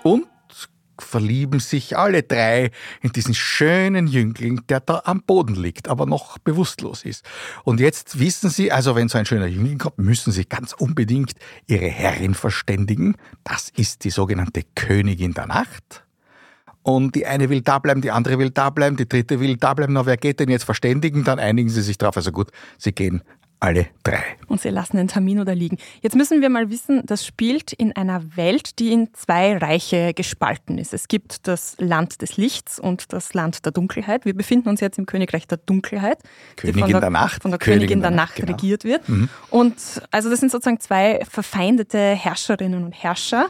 Und 0.02 0.26
verlieben 0.98 1.60
sich 1.60 1.96
alle 1.96 2.22
drei 2.22 2.70
in 3.02 3.12
diesen 3.12 3.34
schönen 3.34 4.06
Jüngling, 4.06 4.62
der 4.68 4.80
da 4.80 5.02
am 5.04 5.22
Boden 5.22 5.54
liegt, 5.54 5.88
aber 5.88 6.06
noch 6.06 6.38
bewusstlos 6.38 7.04
ist. 7.04 7.24
Und 7.64 7.80
jetzt 7.80 8.18
wissen 8.18 8.50
sie, 8.50 8.72
also 8.72 8.94
wenn 8.96 9.08
so 9.08 9.18
ein 9.18 9.26
schöner 9.26 9.46
Jüngling 9.46 9.78
kommt, 9.78 9.98
müssen 9.98 10.32
sie 10.32 10.44
ganz 10.44 10.72
unbedingt 10.72 11.34
ihre 11.66 11.88
Herrin 11.88 12.34
verständigen. 12.34 13.16
Das 13.44 13.68
ist 13.76 14.04
die 14.04 14.10
sogenannte 14.10 14.62
Königin 14.74 15.34
der 15.34 15.46
Nacht. 15.46 16.04
Und 16.82 17.14
die 17.14 17.26
eine 17.26 17.48
will 17.48 17.60
da 17.60 17.78
bleiben, 17.78 18.00
die 18.00 18.10
andere 18.10 18.38
will 18.38 18.50
da 18.50 18.70
bleiben, 18.70 18.96
die 18.96 19.08
dritte 19.08 19.40
will 19.40 19.56
da 19.56 19.74
bleiben. 19.74 19.92
Na, 19.92 20.04
wer 20.06 20.16
geht 20.16 20.40
denn 20.40 20.48
jetzt 20.48 20.64
verständigen? 20.64 21.24
Dann 21.24 21.38
einigen 21.38 21.68
sie 21.68 21.82
sich 21.82 21.98
drauf. 21.98 22.16
Also 22.16 22.32
gut, 22.32 22.50
sie 22.78 22.92
gehen 22.92 23.22
alle 23.62 23.86
drei. 24.02 24.24
Und 24.48 24.60
sie 24.60 24.70
lassen 24.70 24.96
den 24.96 25.06
Termin 25.06 25.44
da 25.44 25.52
liegen. 25.52 25.78
Jetzt 26.00 26.16
müssen 26.16 26.40
wir 26.40 26.50
mal 26.50 26.68
wissen, 26.68 27.06
das 27.06 27.24
spielt 27.24 27.72
in 27.72 27.94
einer 27.94 28.36
Welt, 28.36 28.80
die 28.80 28.92
in 28.92 29.14
zwei 29.14 29.56
Reiche 29.56 30.14
gespalten 30.14 30.78
ist. 30.78 30.92
Es 30.92 31.06
gibt 31.06 31.46
das 31.46 31.76
Land 31.78 32.22
des 32.22 32.36
Lichts 32.36 32.80
und 32.80 33.12
das 33.12 33.34
Land 33.34 33.64
der 33.64 33.70
Dunkelheit. 33.70 34.24
Wir 34.24 34.34
befinden 34.34 34.68
uns 34.68 34.80
jetzt 34.80 34.98
im 34.98 35.06
Königreich 35.06 35.46
der 35.46 35.58
Dunkelheit, 35.58 36.18
Königin 36.56 36.86
die 36.86 36.92
von 36.92 37.00
der 37.00 37.10
Nacht. 37.10 37.42
von 37.42 37.52
der 37.52 37.58
Königin, 37.58 38.00
der, 38.00 38.10
Nacht 38.10 38.34
genau. 38.34 38.50
regiert 38.50 38.82
wird. 38.82 39.02
Und 39.50 39.76
also 40.10 40.28
das 40.28 40.40
sind 40.40 40.50
sozusagen 40.50 40.80
zwei 40.80 41.20
verfeindete 41.30 42.16
Herrscherinnen 42.16 42.82
und 42.82 42.92
Herrscher. 42.92 43.48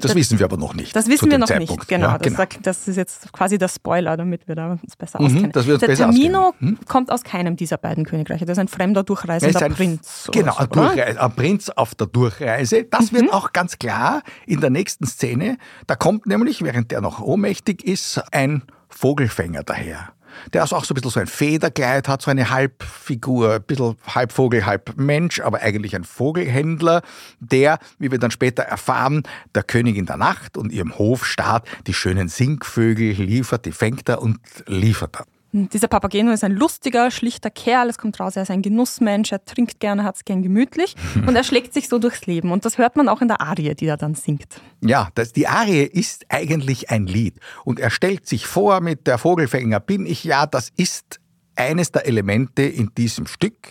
Das 0.00 0.14
wissen 0.14 0.38
wir 0.38 0.46
aber 0.46 0.56
noch 0.56 0.74
nicht. 0.74 0.94
Das 0.96 1.06
wissen 1.08 1.30
wir 1.30 1.38
noch 1.38 1.46
Zeitpunkt. 1.46 1.70
nicht, 1.82 1.88
genau. 1.88 2.08
Ja, 2.08 2.18
Das, 2.18 2.32
sagt, 2.34 2.58
das 2.66 2.88
ist 2.88 2.96
jetzt 2.96 3.32
quasi 3.32 3.58
der 3.58 3.68
Spoiler, 3.68 4.16
damit 4.16 4.48
wir 4.48 4.54
da 4.54 4.72
uns 4.82 4.96
besser 4.96 5.20
auskennen. 5.20 5.52
dass 5.52 5.66
wir 5.66 5.74
uns 5.74 5.80
der 5.80 5.86
besser 5.88 6.04
Termino 6.10 6.48
auskennen. 6.50 6.78
kommt 6.88 7.12
aus 7.12 7.22
keinem 7.22 7.56
dieser 7.56 7.76
beiden 7.78 8.04
Königreiche. 8.04 8.44
Das 8.44 8.56
ist 8.56 8.60
ein 8.60 8.68
fremder, 8.68 9.00
Er 9.00 9.04
durchreisender 9.04 9.62
ein, 9.64 9.74
Prinz. 9.74 10.28
Genau, 10.32 10.52
so, 10.54 10.80
ein, 10.80 11.18
ein 11.18 11.32
Prinz 11.34 11.68
auf 11.70 11.94
der 11.94 12.06
Durchreise. 12.06 12.84
Das 12.84 13.12
Mhm. 13.12 13.16
wird 13.16 13.32
auch 13.32 13.52
ganz 13.52 13.78
klar 13.78 14.22
in 14.46 14.60
der 14.60 14.70
nächsten 14.70 15.06
Szene. 15.06 15.58
Da 15.86 15.94
kommt 15.94 16.26
nämlich, 16.26 16.62
während 16.62 16.90
der 16.90 17.00
noch 17.00 17.20
ohnmächtig 17.20 17.84
ist, 17.84 18.20
ein 18.32 18.62
Vogelfänger 18.88 19.62
daher. 19.62 20.12
Der 20.52 20.62
also 20.62 20.76
auch 20.76 20.84
so 20.84 20.92
ein 20.92 20.96
bisschen 20.96 21.10
so 21.10 21.20
ein 21.20 21.26
Federkleid 21.26 22.08
hat, 22.08 22.22
so 22.22 22.30
eine 22.30 22.50
Halbfigur, 22.50 23.54
ein 23.54 23.62
bisschen 23.62 23.96
halb 24.06 24.32
Vogel, 24.32 24.66
halb 24.66 24.96
Mensch, 24.96 25.40
aber 25.40 25.60
eigentlich 25.60 25.94
ein 25.94 26.04
Vogelhändler, 26.04 27.02
der, 27.40 27.78
wie 27.98 28.10
wir 28.10 28.18
dann 28.18 28.30
später 28.30 28.62
erfahren, 28.62 29.22
der 29.54 29.62
Königin 29.62 30.06
der 30.06 30.16
Nacht 30.16 30.56
und 30.56 30.72
ihrem 30.72 30.98
Hofstaat 30.98 31.66
die 31.86 31.94
schönen 31.94 32.28
Singvögel 32.28 33.12
liefert, 33.12 33.66
die 33.66 33.72
fängt 33.72 34.08
er 34.08 34.22
und 34.22 34.38
liefert 34.66 35.16
er. 35.16 35.31
Dieser 35.54 35.88
Papageno 35.88 36.32
ist 36.32 36.44
ein 36.44 36.52
lustiger, 36.52 37.10
schlichter 37.10 37.50
Kerl. 37.50 37.90
Es 37.90 37.98
kommt 37.98 38.18
raus, 38.18 38.36
er 38.36 38.42
ist 38.42 38.50
ein 38.50 38.62
Genussmensch, 38.62 39.32
er 39.32 39.44
trinkt 39.44 39.80
gerne, 39.80 40.02
hat 40.02 40.16
es 40.16 40.24
gern 40.24 40.42
gemütlich 40.42 40.96
und 41.26 41.36
er 41.36 41.44
schlägt 41.44 41.74
sich 41.74 41.88
so 41.88 41.98
durchs 41.98 42.26
Leben. 42.26 42.52
Und 42.52 42.64
das 42.64 42.78
hört 42.78 42.96
man 42.96 43.08
auch 43.08 43.20
in 43.20 43.28
der 43.28 43.42
Arie, 43.42 43.74
die 43.74 43.86
er 43.86 43.98
dann 43.98 44.14
singt. 44.14 44.62
Ja, 44.80 45.10
das, 45.14 45.32
die 45.32 45.46
Arie 45.46 45.82
ist 45.82 46.24
eigentlich 46.30 46.90
ein 46.90 47.06
Lied. 47.06 47.34
Und 47.64 47.80
er 47.80 47.90
stellt 47.90 48.26
sich 48.26 48.46
vor 48.46 48.80
mit 48.80 49.06
der 49.06 49.18
Vogelfänger 49.18 49.80
bin 49.80 50.06
ich 50.06 50.24
ja, 50.24 50.46
das 50.46 50.70
ist 50.76 51.20
eines 51.56 51.92
der 51.92 52.06
Elemente 52.06 52.62
in 52.62 52.94
diesem 52.94 53.26
Stück. 53.26 53.68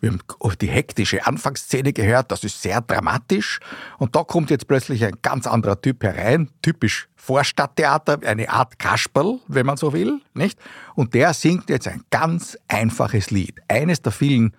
Wir 0.00 0.10
haben 0.10 0.20
die 0.60 0.68
hektische 0.68 1.26
Anfangsszene 1.26 1.92
gehört, 1.92 2.30
das 2.30 2.44
ist 2.44 2.60
sehr 2.60 2.80
dramatisch. 2.80 3.60
Und 3.98 4.14
da 4.14 4.24
kommt 4.24 4.50
jetzt 4.50 4.68
plötzlich 4.68 5.04
ein 5.04 5.16
ganz 5.22 5.46
anderer 5.46 5.80
Typ 5.80 6.02
herein, 6.02 6.50
typisch 6.62 7.08
Vorstadttheater, 7.16 8.20
eine 8.24 8.50
Art 8.50 8.78
Kasperl, 8.78 9.40
wenn 9.48 9.66
man 9.66 9.76
so 9.76 9.92
will, 9.92 10.20
nicht? 10.34 10.58
Und 10.94 11.14
der 11.14 11.34
singt 11.34 11.70
jetzt 11.70 11.88
ein 11.88 12.02
ganz 12.10 12.56
einfaches 12.68 13.30
Lied. 13.30 13.60
Eines 13.68 14.02
der 14.02 14.12
vielen 14.12 14.54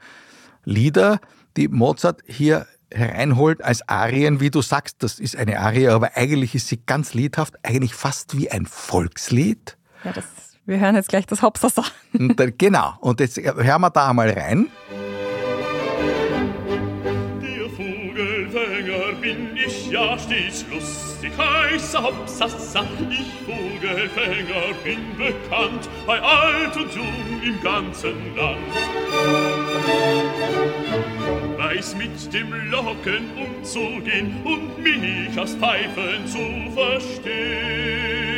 Lieder, 0.65 1.19
die 1.55 1.67
Mozart 1.67 2.23
hier 2.25 2.67
hereinholt 2.91 3.63
als 3.63 3.87
Arien, 3.87 4.39
wie 4.39 4.49
du 4.49 4.61
sagst, 4.61 5.03
das 5.03 5.19
ist 5.19 5.35
eine 5.35 5.59
Arie, 5.59 5.87
aber 5.87 6.15
eigentlich 6.15 6.55
ist 6.55 6.67
sie 6.67 6.81
ganz 6.85 7.13
liedhaft, 7.13 7.55
eigentlich 7.63 7.93
fast 7.93 8.37
wie 8.37 8.49
ein 8.49 8.65
Volkslied. 8.65 9.77
Ja, 10.03 10.13
das, 10.13 10.25
wir 10.67 10.79
hören 10.79 10.95
jetzt 10.95 11.09
gleich 11.09 11.25
das 11.25 11.41
Hauptsache. 11.41 11.91
Dann, 12.11 12.53
genau, 12.57 12.93
und 12.99 13.19
jetzt 13.19 13.37
hören 13.37 13.81
wir 13.81 13.89
da 13.89 14.09
einmal 14.09 14.29
rein. 14.29 14.67
Der 17.41 17.69
Vogelfänger 17.69 19.13
bin 19.21 19.55
ich 19.55 19.89
ja 19.89 20.17
stets 20.19 20.65
lustig, 20.69 21.31
heiße 21.37 22.03
Hopsassa. 22.03 22.83
Ich 23.09 23.31
Vogelfänger 23.45 24.73
bin 24.83 24.99
bekannt, 25.17 25.89
bei 26.05 26.21
alt 26.21 26.75
und 26.75 26.93
jung 26.93 27.41
im 27.43 27.61
ganzen 27.61 28.35
Land. 28.35 28.57
Weiß 31.57 31.95
mit 31.95 32.33
dem 32.33 32.51
Locken 32.69 33.29
umzugehen 33.37 34.35
und 34.43 34.77
mich 34.83 35.39
aus 35.39 35.55
Pfeifen 35.55 36.27
zu 36.27 36.71
verstehen. 36.75 38.36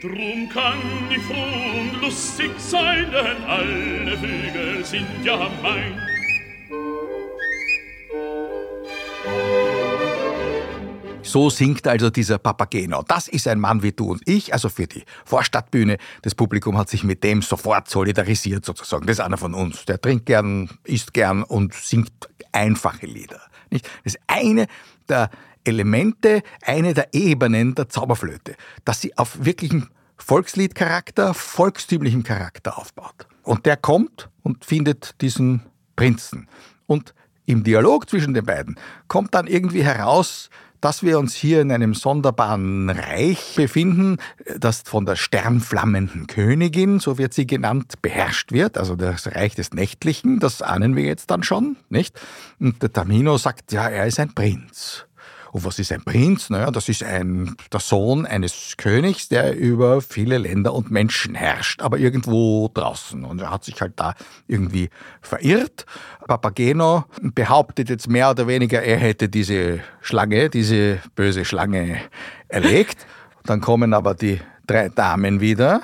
Drum 0.00 0.48
kann 0.48 0.78
ich 1.10 1.22
froh 1.22 1.80
und 1.80 2.00
lustig 2.00 2.52
sein, 2.58 3.10
denn 3.10 3.44
alle 3.44 4.16
Vögel 4.16 4.84
sind 4.84 5.24
ja 5.24 5.50
mein. 5.60 6.00
So 11.22 11.50
singt 11.50 11.86
also 11.88 12.10
dieser 12.10 12.38
Papageno. 12.38 13.02
Das 13.08 13.26
ist 13.26 13.48
ein 13.48 13.58
Mann 13.58 13.82
wie 13.82 13.90
du 13.90 14.12
und 14.12 14.22
ich, 14.24 14.52
also 14.52 14.68
für 14.68 14.86
die 14.86 15.02
Vorstadtbühne. 15.24 15.98
Das 16.22 16.36
Publikum 16.36 16.78
hat 16.78 16.88
sich 16.88 17.02
mit 17.02 17.24
dem 17.24 17.42
sofort 17.42 17.90
solidarisiert 17.90 18.64
sozusagen. 18.64 19.04
Das 19.06 19.18
ist 19.18 19.20
einer 19.20 19.36
von 19.36 19.52
uns. 19.52 19.84
Der 19.84 20.00
trinkt 20.00 20.26
gern, 20.26 20.70
isst 20.84 21.12
gern 21.12 21.42
und 21.42 21.74
singt 21.74 22.12
einfache 22.52 23.06
Lieder. 23.06 23.40
Nicht? 23.70 23.84
Das 24.04 24.14
ist 24.14 24.20
eine 24.28 24.68
der 25.08 25.30
Elemente, 25.64 26.42
eine 26.62 26.94
der 26.94 27.12
Ebenen 27.12 27.74
der 27.74 27.88
Zauberflöte, 27.88 28.54
dass 28.84 29.00
sie 29.00 29.16
auf 29.16 29.44
wirklichen 29.44 29.88
Volksliedcharakter, 30.16 31.34
volkstümlichem 31.34 32.22
Charakter 32.22 32.78
aufbaut. 32.78 33.26
Und 33.42 33.66
der 33.66 33.76
kommt 33.76 34.28
und 34.42 34.64
findet 34.64 35.20
diesen 35.20 35.62
Prinzen. 35.96 36.48
Und 36.86 37.14
im 37.46 37.64
Dialog 37.64 38.10
zwischen 38.10 38.34
den 38.34 38.44
beiden 38.44 38.78
kommt 39.06 39.34
dann 39.34 39.46
irgendwie 39.46 39.82
heraus, 39.82 40.50
dass 40.80 41.02
wir 41.02 41.18
uns 41.18 41.34
hier 41.34 41.60
in 41.60 41.72
einem 41.72 41.94
sonderbaren 41.94 42.90
Reich 42.90 43.54
befinden, 43.56 44.18
das 44.58 44.82
von 44.82 45.06
der 45.06 45.16
sternflammenden 45.16 46.26
Königin, 46.26 47.00
so 47.00 47.18
wird 47.18 47.34
sie 47.34 47.46
genannt, 47.46 47.94
beherrscht 48.02 48.52
wird, 48.52 48.78
also 48.78 48.94
das 48.94 49.26
Reich 49.34 49.54
des 49.54 49.72
Nächtlichen, 49.72 50.38
das 50.38 50.62
ahnen 50.62 50.94
wir 50.94 51.04
jetzt 51.04 51.30
dann 51.30 51.42
schon, 51.42 51.76
nicht? 51.88 52.20
Und 52.60 52.82
der 52.82 52.92
Tamino 52.92 53.38
sagt, 53.38 53.72
ja, 53.72 53.88
er 53.88 54.06
ist 54.06 54.20
ein 54.20 54.34
Prinz. 54.34 55.07
Und 55.52 55.64
was 55.64 55.78
ist 55.78 55.92
ein 55.92 56.02
Prinz? 56.02 56.50
Naja, 56.50 56.70
das 56.70 56.88
ist 56.88 57.02
ein, 57.02 57.56
der 57.72 57.80
Sohn 57.80 58.26
eines 58.26 58.74
Königs, 58.76 59.28
der 59.28 59.56
über 59.56 60.00
viele 60.00 60.38
Länder 60.38 60.74
und 60.74 60.90
Menschen 60.90 61.34
herrscht, 61.34 61.80
aber 61.82 61.98
irgendwo 61.98 62.70
draußen. 62.72 63.24
Und 63.24 63.40
er 63.40 63.50
hat 63.50 63.64
sich 63.64 63.80
halt 63.80 63.94
da 63.96 64.14
irgendwie 64.46 64.90
verirrt. 65.20 65.86
Papageno 66.26 67.04
behauptet 67.20 67.88
jetzt 67.88 68.08
mehr 68.08 68.30
oder 68.30 68.46
weniger, 68.46 68.82
er 68.82 68.98
hätte 68.98 69.28
diese 69.28 69.80
Schlange, 70.00 70.50
diese 70.50 71.00
böse 71.14 71.44
Schlange 71.44 72.00
erlegt. 72.48 73.06
Dann 73.44 73.60
kommen 73.60 73.94
aber 73.94 74.14
die 74.14 74.40
drei 74.66 74.90
Damen 74.90 75.40
wieder, 75.40 75.80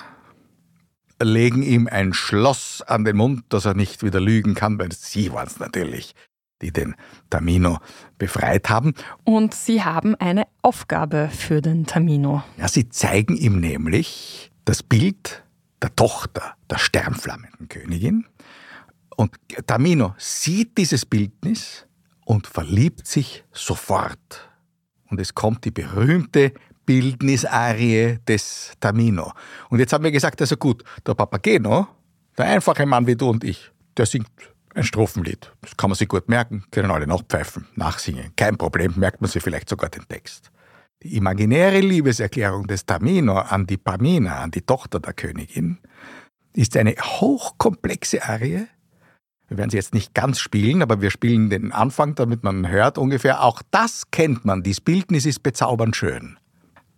legen 1.23 1.63
ihm 1.63 1.89
ein 1.91 2.13
Schloss 2.13 2.83
an 2.83 3.05
den 3.05 3.17
Mund, 3.17 3.45
dass 3.49 3.65
er 3.65 3.75
nicht 3.75 4.03
wieder 4.03 4.21
lügen 4.21 4.55
kann, 4.55 4.79
weil 4.79 4.93
sie 4.93 5.33
waren 5.33 5.47
es 5.47 5.59
natürlich, 5.59 6.15
die 6.63 6.73
den 6.73 6.95
Tamino 7.31 7.79
befreit 8.19 8.69
haben. 8.71 8.95
Und 9.25 9.55
sie 9.55 9.83
haben 9.83 10.15
eine 10.15 10.45
Aufgabe 10.63 11.29
für 11.31 11.61
den 11.61 11.87
Tamino. 11.87 12.43
Ja, 12.57 12.69
sie 12.69 12.89
zeigen 12.89 13.37
ihm 13.37 13.61
nämlich 13.61 14.51
das 14.65 14.83
Bild 14.83 15.45
der 15.83 15.95
Tochter 15.95 16.55
der 16.71 16.79
sternflammenden 16.79 17.69
Königin. 17.69 18.27
Und 19.17 19.33
Tamino 19.67 20.15
sieht 20.19 20.79
dieses 20.79 21.07
Bildnis 21.07 21.87
und 22.25 22.47
verliebt 22.47 23.07
sich 23.07 23.45
sofort. 23.53 24.49
Und 25.11 25.21
es 25.21 25.35
kommt 25.35 25.65
die 25.65 25.71
berühmte 25.71 26.53
Bildnisarie 26.87 28.19
des 28.27 28.73
Tamino. 28.81 29.33
Und 29.71 29.79
jetzt 29.79 29.93
haben 29.93 30.05
wir 30.05 30.11
gesagt, 30.11 30.41
also 30.41 30.57
gut, 30.57 30.83
der 31.07 31.15
Papageno, 31.15 31.87
der 32.37 32.47
einfache 32.47 32.87
Mann 32.87 33.07
wie 33.07 33.17
du 33.17 33.31
und 33.31 33.45
ich, 33.45 33.71
der 33.97 34.07
singt 34.07 34.31
ein 34.75 34.85
Strophenlied. 34.85 35.53
Das 35.63 35.77
kann 35.77 35.91
man 35.91 35.97
sich 35.97 36.09
gut 36.09 36.29
merken, 36.29 36.65
können 36.71 36.91
alle 36.91 37.07
nachpfeifen, 37.07 37.67
nachsingen. 37.77 38.33
Kein 38.37 38.57
Problem, 38.59 38.95
merkt 38.97 39.21
man 39.21 39.31
sich 39.31 39.43
vielleicht 39.43 39.69
sogar 39.69 39.91
den 39.91 40.07
Text. 40.09 40.51
Die 41.03 41.17
imaginäre 41.17 41.81
Liebeserklärung 41.81 42.67
des 42.67 42.87
Tamino 42.87 43.39
an 43.39 43.67
die 43.67 43.77
Pamina, 43.77 44.41
an 44.41 44.51
die 44.51 44.63
Tochter 44.63 45.01
der 45.01 45.13
Königin, 45.13 45.79
ist 46.55 46.77
eine 46.77 46.93
hochkomplexe 46.93 48.23
Arie, 48.23 48.67
Wir 49.49 49.59
werden 49.59 49.71
sie 49.71 49.77
jetzt 49.77 49.93
nicht 49.93 50.15
ganz 50.15 50.39
spielen, 50.39 50.83
aber 50.83 51.03
wir 51.03 51.11
spielen 51.11 51.51
den 51.51 51.71
Anfang, 51.71 52.15
damit 52.15 52.43
man 52.43 52.69
hört 52.69 52.97
ungefähr. 52.97 53.43
Auch 53.43 53.61
das 53.71 54.11
kennt 54.11 54.45
man. 54.45 54.63
Dieses 54.63 54.81
Bildnis 54.81 55.27
ist 55.27 55.43
bezaubernd 55.43 55.95
schön. 55.95 56.39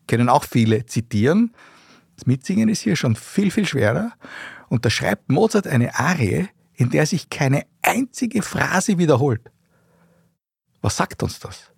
Können 0.07 0.29
auch 0.29 0.45
viele 0.45 0.87
zitieren. 0.87 1.53
Das 2.15 2.27
Mitsingen 2.27 2.69
ist 2.69 2.83
hier 2.83 2.97
schon 2.97 3.17
viel, 3.17 3.51
viel 3.51 3.67
schwerer. 3.67 4.13
Und 4.69 4.85
da 4.85 4.91
schreibt 4.91 5.31
Mozart 5.31 5.67
eine 5.67 5.99
Arie, 5.99 6.49
in 6.77 6.91
der 6.91 7.07
sich 7.07 7.31
keine 7.31 7.67
einzige 7.83 8.43
Phrase 8.43 8.99
wiederholt. 8.99 9.51
Was 10.83 10.97
sagt 10.97 11.23
uns 11.23 11.39
das? 11.41 11.73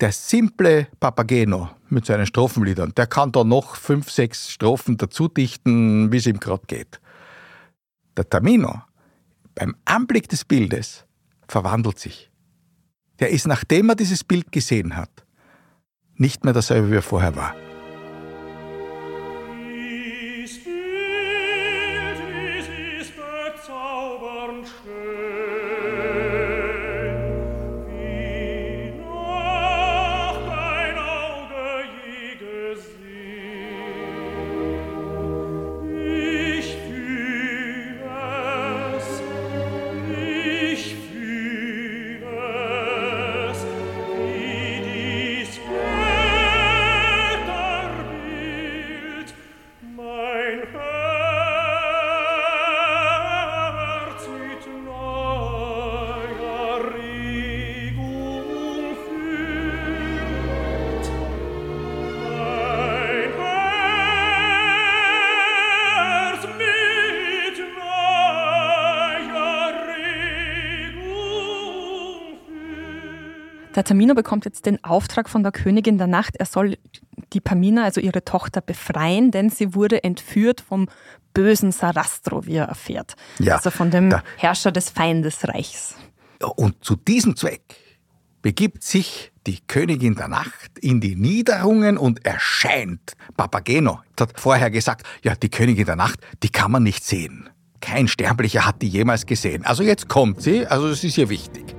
Der 0.00 0.12
simple 0.12 0.88
Papageno 1.00 1.70
mit 1.88 2.06
seinen 2.06 2.26
Strophenliedern, 2.26 2.92
der 2.96 3.06
kann 3.06 3.32
da 3.32 3.44
noch 3.44 3.76
fünf, 3.76 4.10
sechs 4.10 4.50
Strophen 4.50 4.96
dazu 4.96 5.28
dichten, 5.28 6.12
wie 6.12 6.16
es 6.16 6.26
ihm 6.26 6.40
gerade 6.40 6.64
geht. 6.66 7.00
Der 8.16 8.28
Tamino, 8.28 8.82
beim 9.54 9.76
Anblick 9.84 10.28
des 10.28 10.44
Bildes, 10.44 11.04
verwandelt 11.48 11.98
sich. 11.98 12.30
Der 13.20 13.30
ist, 13.30 13.46
nachdem 13.46 13.88
er 13.88 13.96
dieses 13.96 14.22
Bild 14.22 14.52
gesehen 14.52 14.96
hat, 14.96 15.24
nicht 16.14 16.44
mehr 16.44 16.52
dasselbe, 16.52 16.90
wie 16.90 16.96
er 16.96 17.02
vorher 17.02 17.34
war. 17.36 17.54
Der 73.78 73.84
Tamino 73.84 74.12
bekommt 74.16 74.44
jetzt 74.44 74.66
den 74.66 74.82
Auftrag 74.82 75.28
von 75.28 75.44
der 75.44 75.52
Königin 75.52 75.98
der 75.98 76.08
Nacht, 76.08 76.34
er 76.36 76.46
soll 76.46 76.78
die 77.32 77.38
Pamina, 77.40 77.84
also 77.84 78.00
ihre 78.00 78.24
Tochter, 78.24 78.60
befreien, 78.60 79.30
denn 79.30 79.50
sie 79.50 79.72
wurde 79.72 80.02
entführt 80.02 80.60
vom 80.60 80.88
bösen 81.32 81.70
Sarastro, 81.70 82.44
wie 82.44 82.56
er 82.56 82.64
erfährt. 82.64 83.14
Ja, 83.38 83.54
also 83.54 83.70
von 83.70 83.92
dem 83.92 84.10
da- 84.10 84.24
Herrscher 84.36 84.72
des 84.72 84.90
Feindesreichs. 84.90 85.94
Und 86.56 86.84
zu 86.84 86.96
diesem 86.96 87.36
Zweck 87.36 87.76
begibt 88.42 88.82
sich 88.82 89.30
die 89.46 89.60
Königin 89.68 90.16
der 90.16 90.26
Nacht 90.26 90.76
in 90.80 91.00
die 91.00 91.14
Niederungen 91.14 91.98
und 91.98 92.26
erscheint. 92.26 93.12
Papageno 93.36 94.00
hat 94.18 94.40
vorher 94.40 94.72
gesagt, 94.72 95.06
ja, 95.22 95.36
die 95.36 95.50
Königin 95.50 95.86
der 95.86 95.94
Nacht, 95.94 96.18
die 96.42 96.48
kann 96.48 96.72
man 96.72 96.82
nicht 96.82 97.04
sehen. 97.04 97.48
Kein 97.80 98.08
Sterblicher 98.08 98.66
hat 98.66 98.82
die 98.82 98.88
jemals 98.88 99.24
gesehen. 99.24 99.64
Also 99.64 99.84
jetzt 99.84 100.08
kommt 100.08 100.42
sie, 100.42 100.66
also 100.66 100.88
es 100.88 101.04
ist 101.04 101.16
ihr 101.16 101.28
wichtig. 101.28 101.77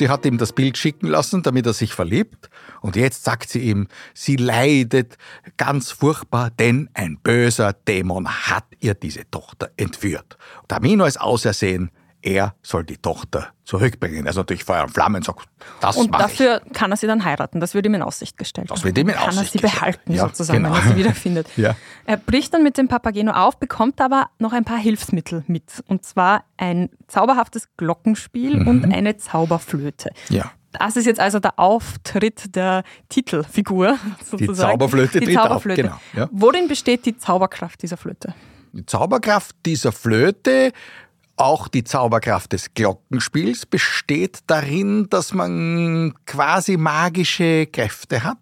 Sie 0.00 0.08
hat 0.08 0.24
ihm 0.24 0.38
das 0.38 0.54
Bild 0.54 0.78
schicken 0.78 1.08
lassen, 1.08 1.42
damit 1.42 1.66
er 1.66 1.74
sich 1.74 1.92
verliebt. 1.92 2.48
Und 2.80 2.96
jetzt 2.96 3.22
sagt 3.22 3.50
sie 3.50 3.58
ihm, 3.58 3.86
sie 4.14 4.36
leidet 4.36 5.18
ganz 5.58 5.90
furchtbar, 5.90 6.48
denn 6.48 6.88
ein 6.94 7.18
böser 7.18 7.74
Dämon 7.74 8.26
hat 8.26 8.64
ihr 8.78 8.94
diese 8.94 9.30
Tochter 9.30 9.70
entführt. 9.76 10.38
Tamino 10.68 11.04
ist 11.04 11.20
ausersehen, 11.20 11.90
er 12.22 12.54
soll 12.62 12.84
die 12.84 12.96
Tochter 12.98 13.48
zurückbringen. 13.64 14.26
Also 14.26 14.40
natürlich 14.40 14.64
Feuer 14.64 14.82
und 14.82 14.90
Flammen 14.90 15.22
sagt, 15.22 15.46
das 15.80 15.96
Und 15.96 16.10
mache 16.10 16.22
ich. 16.22 16.28
dafür 16.38 16.60
kann 16.72 16.90
er 16.90 16.96
sie 16.96 17.06
dann 17.06 17.24
heiraten. 17.24 17.60
Das 17.60 17.74
wird 17.74 17.86
ihm 17.86 17.94
in 17.94 18.02
Aussicht 18.02 18.36
gestellt. 18.36 18.70
Das 18.70 18.84
wird 18.84 18.98
ihm 18.98 19.08
in 19.08 19.14
kann 19.14 19.28
Aussicht 19.28 19.40
er 19.40 19.44
sie 19.52 19.58
gestellt. 19.58 19.74
behalten, 19.80 20.12
Ja, 20.12 20.26
sozusagen, 20.26 20.62
genau. 20.64 20.74
wenn 20.76 20.82
er 20.82 20.88
sie 20.88 20.96
wiederfindet. 20.96 21.48
Ja. 21.56 21.76
Er 22.06 22.16
bricht 22.16 22.52
dann 22.54 22.62
mit 22.62 22.76
dem 22.78 22.88
Papageno 22.88 23.32
auf, 23.32 23.58
bekommt 23.58 24.00
aber 24.00 24.30
noch 24.38 24.52
ein 24.52 24.64
paar 24.64 24.78
Hilfsmittel 24.78 25.44
mit. 25.46 25.82
Und 25.86 26.04
zwar 26.04 26.44
ein 26.56 26.90
zauberhaftes 27.08 27.68
Glockenspiel 27.76 28.60
Mhm. 28.60 28.68
und 28.68 28.84
eine 28.92 29.16
Zauberflöte. 29.16 30.10
Ja. 30.28 30.50
Das 30.72 30.96
ist 30.96 31.04
jetzt 31.06 31.18
also 31.18 31.40
der 31.40 31.58
Auftritt 31.58 32.54
der 32.54 32.84
Titelfigur. 33.08 33.98
Sozusagen. 34.24 34.54
Zauberflöte 34.72 35.20
die 35.20 35.26
tritt 35.26 35.38
auf, 35.38 35.44
Zauberflöte. 35.46 35.82
genau, 35.82 35.96
ja. 36.14 36.28
Worin 36.32 36.68
besteht 36.68 37.06
die 37.06 37.16
Zauberkraft 37.18 37.82
dieser 37.82 37.96
Flöte? 37.96 38.34
Die 38.72 38.86
Zauberkraft 38.86 39.56
dieser 39.66 39.90
Flöte, 39.90 40.70
auch 41.40 41.68
die 41.68 41.84
Zauberkraft 41.84 42.52
des 42.52 42.74
Glockenspiels, 42.74 43.64
besteht 43.64 44.40
darin, 44.46 45.08
dass 45.08 45.32
man 45.32 46.14
quasi 46.26 46.76
magische 46.76 47.66
Kräfte 47.66 48.22
hat. 48.22 48.38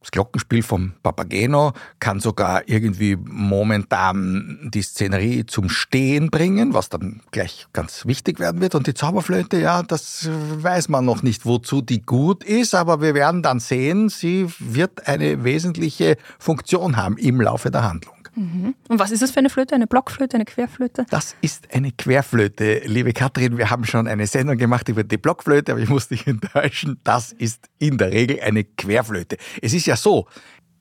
Das 0.00 0.10
Glockenspiel 0.10 0.62
vom 0.62 0.94
Papageno 1.02 1.72
kann 2.00 2.20
sogar 2.20 2.66
irgendwie 2.66 3.16
momentan 3.16 4.70
die 4.72 4.82
Szenerie 4.82 5.44
zum 5.44 5.68
Stehen 5.68 6.30
bringen, 6.30 6.72
was 6.72 6.88
dann 6.88 7.20
gleich 7.30 7.66
ganz 7.74 8.06
wichtig 8.06 8.40
werden 8.40 8.62
wird. 8.62 8.74
Und 8.74 8.86
die 8.86 8.94
Zauberflöte, 8.94 9.58
ja, 9.58 9.82
das 9.82 10.28
weiß 10.30 10.88
man 10.88 11.04
noch 11.04 11.22
nicht, 11.22 11.44
wozu 11.44 11.82
die 11.82 12.00
gut 12.00 12.42
ist, 12.42 12.74
aber 12.74 13.02
wir 13.02 13.14
werden 13.14 13.42
dann 13.42 13.60
sehen, 13.60 14.08
sie 14.08 14.46
wird 14.58 15.06
eine 15.06 15.44
wesentliche 15.44 16.16
Funktion 16.38 16.96
haben 16.96 17.18
im 17.18 17.40
Laufe 17.40 17.70
der 17.70 17.84
Handlung. 17.84 18.19
Und 18.36 18.74
was 18.88 19.10
ist 19.10 19.22
das 19.22 19.30
für 19.32 19.38
eine 19.40 19.50
Flöte? 19.50 19.74
Eine 19.74 19.86
Blockflöte, 19.86 20.36
eine 20.36 20.44
Querflöte? 20.44 21.04
Das 21.10 21.34
ist 21.40 21.72
eine 21.74 21.92
Querflöte, 21.92 22.82
liebe 22.84 23.12
Katrin. 23.12 23.58
Wir 23.58 23.70
haben 23.70 23.84
schon 23.84 24.06
eine 24.08 24.26
Sendung 24.26 24.56
gemacht 24.56 24.88
über 24.88 25.04
die 25.04 25.16
Blockflöte, 25.18 25.72
aber 25.72 25.80
ich 25.80 25.88
muss 25.88 26.08
dich 26.08 26.26
enttäuschen. 26.28 27.00
Das 27.04 27.32
ist 27.32 27.68
in 27.78 27.98
der 27.98 28.10
Regel 28.12 28.40
eine 28.40 28.64
Querflöte. 28.64 29.36
Es 29.60 29.72
ist 29.72 29.86
ja 29.86 29.96
so, 29.96 30.26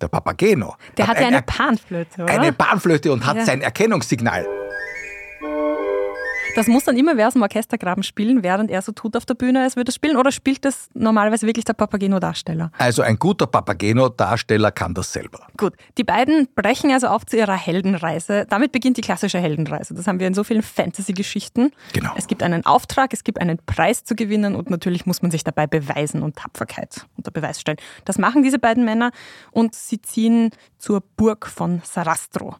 der 0.01 0.07
Papageno. 0.07 0.75
Der 0.97 1.07
hat 1.07 1.15
hat 1.17 1.21
ja 1.21 1.27
ein 1.27 1.33
eine 1.33 1.37
Er- 1.37 1.41
Panflöte, 1.41 2.23
oder? 2.23 2.33
eine 2.33 2.53
Panflöte 2.53 3.11
und 3.11 3.25
hat 3.25 3.37
Ja. 3.37 3.45
sein 3.45 3.61
Erkennungssignal. 3.61 4.45
Das 6.55 6.67
muss 6.67 6.83
dann 6.83 6.97
immer 6.97 7.15
wer 7.15 7.27
aus 7.27 7.33
dem 7.33 7.41
Orchestergraben 7.41 8.03
spielen, 8.03 8.43
während 8.43 8.71
er 8.71 8.81
so 8.81 8.91
tut 8.91 9.15
auf 9.15 9.25
der 9.25 9.35
Bühne, 9.35 9.61
als 9.61 9.75
würde 9.75 9.91
er 9.91 9.93
spielen, 9.93 10.17
oder 10.17 10.31
spielt 10.31 10.65
das 10.65 10.89
normalerweise 10.93 11.45
wirklich 11.45 11.65
der 11.65 11.73
Papageno-Darsteller? 11.73 12.71
Also 12.77 13.01
ein 13.01 13.17
guter 13.17 13.47
Papageno-Darsteller 13.47 14.71
kann 14.71 14.93
das 14.93 15.13
selber. 15.13 15.47
Gut, 15.57 15.73
die 15.97 16.03
beiden 16.03 16.47
brechen 16.55 16.91
also 16.91 17.07
auf 17.07 17.25
zu 17.25 17.37
ihrer 17.37 17.55
Heldenreise. 17.55 18.45
Damit 18.49 18.71
beginnt 18.71 18.97
die 18.97 19.01
klassische 19.01 19.39
Heldenreise. 19.39 19.93
Das 19.93 20.07
haben 20.07 20.19
wir 20.19 20.27
in 20.27 20.33
so 20.33 20.43
vielen 20.43 20.63
Fantasy-Geschichten. 20.63 21.71
Genau. 21.93 22.11
Es 22.15 22.27
gibt 22.27 22.43
einen 22.43 22.65
Auftrag, 22.65 23.13
es 23.13 23.23
gibt 23.23 23.39
einen 23.39 23.59
Preis 23.65 24.03
zu 24.03 24.15
gewinnen 24.15 24.55
und 24.55 24.69
natürlich 24.69 25.05
muss 25.05 25.21
man 25.21 25.31
sich 25.31 25.43
dabei 25.43 25.67
beweisen 25.67 26.23
und 26.23 26.35
Tapferkeit 26.35 27.05
unter 27.15 27.31
Beweis 27.31 27.61
stellen. 27.61 27.77
Das 28.05 28.17
machen 28.17 28.43
diese 28.43 28.59
beiden 28.59 28.85
Männer 28.85 29.11
und 29.51 29.75
sie 29.75 30.01
ziehen 30.01 30.51
zur 30.77 31.01
Burg 31.15 31.47
von 31.47 31.81
Sarastro. 31.83 32.55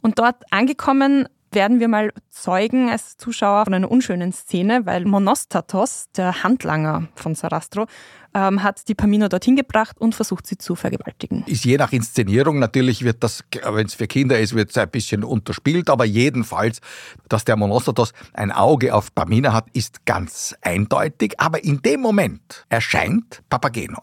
Und 0.00 0.18
dort 0.18 0.36
angekommen 0.50 1.26
werden 1.54 1.80
wir 1.80 1.88
mal 1.88 2.12
Zeugen 2.30 2.90
als 2.90 3.16
Zuschauer 3.16 3.64
von 3.64 3.74
einer 3.74 3.90
unschönen 3.90 4.32
Szene, 4.32 4.86
weil 4.86 5.04
Monostatos, 5.04 6.06
der 6.16 6.42
Handlanger 6.42 7.08
von 7.14 7.34
Sarastro, 7.34 7.86
ähm, 8.34 8.62
hat 8.62 8.88
die 8.88 8.94
Pamina 8.94 9.28
dorthin 9.28 9.56
gebracht 9.56 10.00
und 10.00 10.14
versucht, 10.14 10.46
sie 10.46 10.58
zu 10.58 10.74
vergewaltigen. 10.74 11.44
Ist 11.46 11.64
je 11.64 11.76
nach 11.76 11.92
Inszenierung, 11.92 12.58
natürlich 12.58 13.04
wird 13.04 13.22
das, 13.22 13.44
wenn 13.62 13.86
es 13.86 13.94
für 13.94 14.06
Kinder 14.06 14.38
ist, 14.38 14.54
wird 14.54 14.70
es 14.70 14.78
ein 14.78 14.90
bisschen 14.90 15.24
unterspielt, 15.24 15.88
aber 15.88 16.04
jedenfalls, 16.04 16.80
dass 17.28 17.44
der 17.44 17.56
Monostatos 17.56 18.12
ein 18.32 18.50
Auge 18.50 18.94
auf 18.94 19.14
Pamina 19.14 19.52
hat, 19.52 19.68
ist 19.72 20.04
ganz 20.04 20.54
eindeutig. 20.62 21.38
Aber 21.38 21.62
in 21.62 21.80
dem 21.82 22.00
Moment 22.00 22.66
erscheint 22.68 23.42
Papageno. 23.48 24.02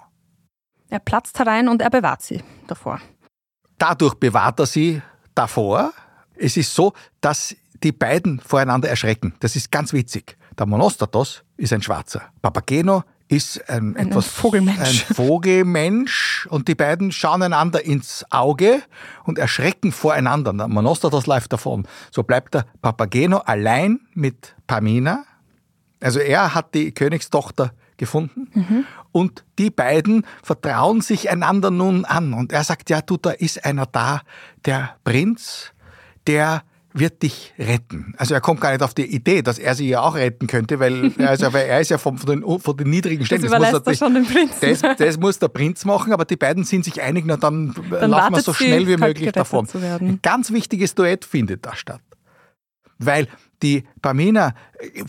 Er 0.90 1.00
platzt 1.00 1.40
herein 1.40 1.68
und 1.68 1.82
er 1.82 1.90
bewahrt 1.90 2.22
sie 2.22 2.44
davor. 2.68 3.00
Dadurch 3.78 4.16
bewahrt 4.16 4.60
er 4.60 4.66
sie 4.66 5.02
davor. 5.34 5.94
Es 6.42 6.58
ist 6.58 6.74
so, 6.74 6.94
dass 7.22 7.56
die 7.84 7.92
beiden 7.92 8.40
voreinander 8.40 8.90
erschrecken. 8.90 9.34
Das 9.40 9.56
ist 9.56 9.72
ganz 9.72 9.94
witzig. 9.94 10.38
Der 10.58 10.66
Monostatos 10.66 11.44
ist 11.58 11.74
ein 11.74 11.82
Schwarzer. 11.82 12.22
Papageno 12.42 13.04
ist 13.28 13.68
ein, 13.70 13.96
Ein- 13.96 13.98
ein 13.98 14.08
etwas, 14.10 14.28
Vogelmensch. 14.28 15.06
ein 15.10 15.16
Vogelmensch 15.16 16.48
und 16.50 16.68
die 16.68 16.76
beiden 16.76 17.12
schauen 17.12 17.42
einander 17.44 17.84
ins 17.86 18.26
Auge 18.30 18.82
und 19.24 19.40
erschrecken 19.40 19.92
voreinander. 19.92 20.52
Der 20.54 20.68
Monostatos 20.68 21.28
läuft 21.28 21.54
davon. 21.54 21.88
So 22.12 22.24
bleibt 22.24 22.54
der 22.54 22.66
Papageno 22.82 23.38
allein 23.38 24.02
mit 24.14 24.56
Pamina. 24.68 25.24
Also 26.02 26.20
er 26.20 26.54
hat 26.56 26.74
die 26.74 26.92
Königstochter 26.92 27.72
gefunden 27.96 28.86
und 29.12 29.46
die 29.60 29.70
beiden 29.70 30.26
vertrauen 30.44 31.02
sich 31.02 31.30
einander 31.30 31.70
nun 31.72 32.04
an. 32.06 32.34
Und 32.34 32.52
er 32.52 32.64
sagt, 32.64 32.90
ja 32.90 33.02
du, 33.02 33.18
da 33.18 33.30
ist 33.32 33.64
einer 33.64 33.86
da, 33.86 34.22
der 34.66 34.98
Prinz, 35.04 35.72
der 36.28 36.64
wird 36.94 37.24
dich 37.24 37.54
retten. 37.58 38.14
Also 38.18 38.34
er 38.34 38.42
kommt 38.42 38.60
gar 38.60 38.72
nicht 38.72 38.84
auf 38.84 38.94
die 38.94 39.06
Idee, 39.06 39.42
dass 39.42 39.60
er 39.60 39.76
sie 39.76 39.88
ja 39.88 40.02
auch 40.02 40.16
retten 40.16 40.48
könnte, 40.48 40.80
weil, 40.80 41.14
also, 41.20 41.54
weil 41.54 41.68
er 41.68 41.80
ist 41.80 41.90
ja 41.90 41.98
von, 41.98 42.18
von, 42.18 42.42
den, 42.42 42.60
von 42.60 42.78
den 42.78 42.90
niedrigen 42.90 43.26
Stellen. 43.26 43.42
Das 43.44 43.50
muss 43.50 43.58
überlässt 43.58 43.74
er 43.74 43.80
natürlich- 43.80 44.00
schon 44.00 44.14
dem 44.14 44.26
Prinzen. 44.26 44.82
Das, 44.82 44.98
das 44.98 45.18
muss 45.18 45.40
der 45.40 45.48
Prinz 45.48 45.86
machen, 45.86 46.12
aber 46.12 46.26
die 46.26 46.36
beiden 46.36 46.66
sind 46.66 46.84
sich 46.84 47.02
einig, 47.02 47.24
na 47.26 47.38
dann, 47.38 47.74
laufen 47.90 48.36
wir 48.36 48.42
so 48.42 48.54
schnell 48.54 48.88
wie 48.88 48.98
möglich 48.98 49.32
davon. 49.32 49.68
Ein 49.74 50.20
ganz 50.22 50.52
wichtiges 50.52 50.94
Duett 50.94 51.24
findet 51.24 51.66
da 51.66 51.76
statt. 51.76 52.02
Weil 52.98 53.28
die 53.64 53.86
Pamina, 54.02 54.54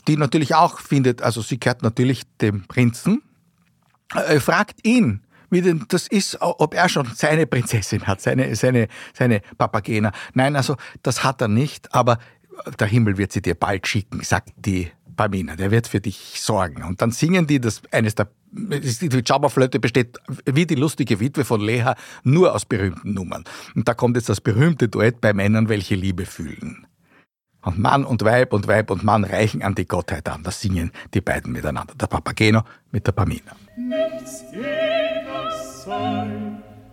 die 0.07 0.17
natürlich 0.17 0.55
auch 0.55 0.79
findet, 0.79 1.21
also 1.21 1.43
sie 1.43 1.59
gehört 1.59 1.83
natürlich 1.83 2.23
dem 2.41 2.63
Prinzen, 2.67 3.23
äh, 4.15 4.39
fragt 4.41 4.87
ihn, 4.87 5.23
wie 5.53 5.61
denn 5.61 5.85
das 5.89 6.09
ist, 6.09 6.39
ob 6.41 6.75
er 6.75 6.89
schon 6.89 7.07
seine 7.15 7.47
Prinzessin 7.47 8.07
hat, 8.07 8.21
seine, 8.21 8.57
seine, 8.57 8.89
seine 9.13 9.43
Papagena. 9.59 10.11
Nein, 10.35 10.57
also 10.57 10.77
das 11.03 11.23
hat 11.23 11.43
er 11.43 11.49
nicht, 11.49 11.95
aber 11.95 12.19
der 12.81 12.87
Himmel 12.87 13.19
wird 13.19 13.33
sie 13.33 13.43
dir 13.43 13.55
bald 13.55 13.87
schicken, 13.87 14.23
sagt 14.23 14.51
die 14.57 14.91
Pamina. 15.15 15.57
Der 15.57 15.71
wird 15.71 15.87
für 15.87 16.01
dich 16.01 16.41
sorgen. 16.41 16.83
Und 16.83 17.03
dann 17.03 17.11
singen 17.11 17.47
die 17.47 17.61
das 17.61 17.83
eines 17.91 18.15
der 18.15 18.29
die 18.55 19.25
Zauberflöte 19.25 19.81
besteht 19.81 20.19
wie 20.45 20.67
die 20.67 20.75
lustige 20.75 21.21
Witwe 21.21 21.45
von 21.45 21.63
Leha 21.63 21.95
nur 22.23 22.55
aus 22.55 22.67
berühmten 22.67 23.15
Nummern. 23.15 23.45
Und 23.75 23.89
da 23.89 23.95
kommt 23.95 24.17
jetzt 24.17 24.29
das 24.29 24.43
berühmte 24.43 24.89
Duett 24.89 25.23
bei 25.23 25.33
Männern, 25.33 25.71
welche 25.71 25.95
Liebe 25.95 26.27
fühlen. 26.27 26.87
Und 27.63 27.79
Mann 27.79 28.05
und 28.05 28.25
Weib 28.25 28.53
und 28.53 28.67
Weib 28.67 28.91
und 28.91 29.05
Mann 29.05 29.25
reichen 29.25 29.63
an 29.63 29.75
die 29.75 29.87
Gottheit 29.87 30.29
an. 30.29 30.43
Das 30.43 30.61
singen 30.61 30.93
die 31.15 31.21
beiden 31.23 31.53
miteinander. 31.53 31.95
Der 31.95 32.09
Papageno 32.09 32.63
mit 32.91 33.07
der 33.07 33.13
Pamina. 33.13 33.53
nichts 33.77 34.45
jenes 34.53 35.02
sei 35.85 36.27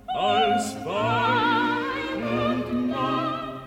als 0.07 0.75
Wein 0.83 2.23
und 2.23 2.89
Mann. 2.89 3.61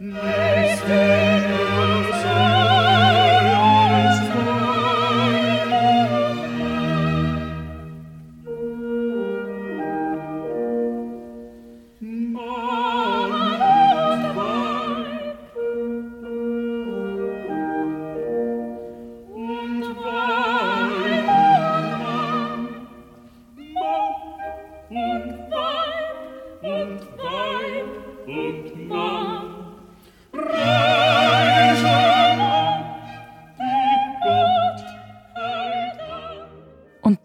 Nächste 0.00 1.73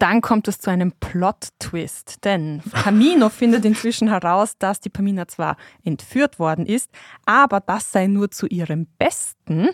dann 0.02 0.22
kommt 0.22 0.48
es 0.48 0.60
zu 0.60 0.70
einem 0.70 0.92
Plot-Twist, 0.94 2.24
denn 2.26 2.62
Camino 2.84 3.30
findet 3.30 3.66
inzwischen 3.66 4.10
heraus, 4.10 4.58
dass 4.58 4.80
die 4.80 4.90
Pamina 4.90 5.28
zwar 5.28 5.58
entführt 5.84 6.40
worden 6.40 6.66
ist, 6.66 6.90
aber 7.26 7.60
das 7.60 7.92
sei 7.92 8.08
nur 8.08 8.32
zu 8.32 8.48
ihrem 8.48 8.88
Besten, 8.98 9.70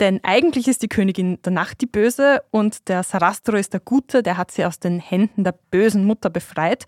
denn 0.00 0.20
eigentlich 0.22 0.68
ist 0.68 0.82
die 0.82 0.88
Königin 0.88 1.40
der 1.42 1.52
Nacht 1.52 1.80
die 1.80 1.86
Böse 1.86 2.42
und 2.50 2.88
der 2.88 3.02
Sarastro 3.02 3.56
ist 3.56 3.72
der 3.72 3.80
Gute, 3.80 4.22
der 4.22 4.36
hat 4.36 4.50
sie 4.50 4.64
aus 4.64 4.78
den 4.78 5.00
Händen 5.00 5.44
der 5.44 5.54
bösen 5.70 6.04
Mutter 6.04 6.30
befreit. 6.30 6.86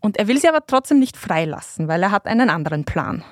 Und 0.00 0.16
er 0.16 0.26
will 0.26 0.40
sie 0.40 0.48
aber 0.48 0.66
trotzdem 0.66 0.98
nicht 0.98 1.16
freilassen, 1.16 1.86
weil 1.86 2.02
er 2.02 2.10
hat 2.10 2.26
einen 2.26 2.50
anderen 2.50 2.84
Plan. 2.84 3.22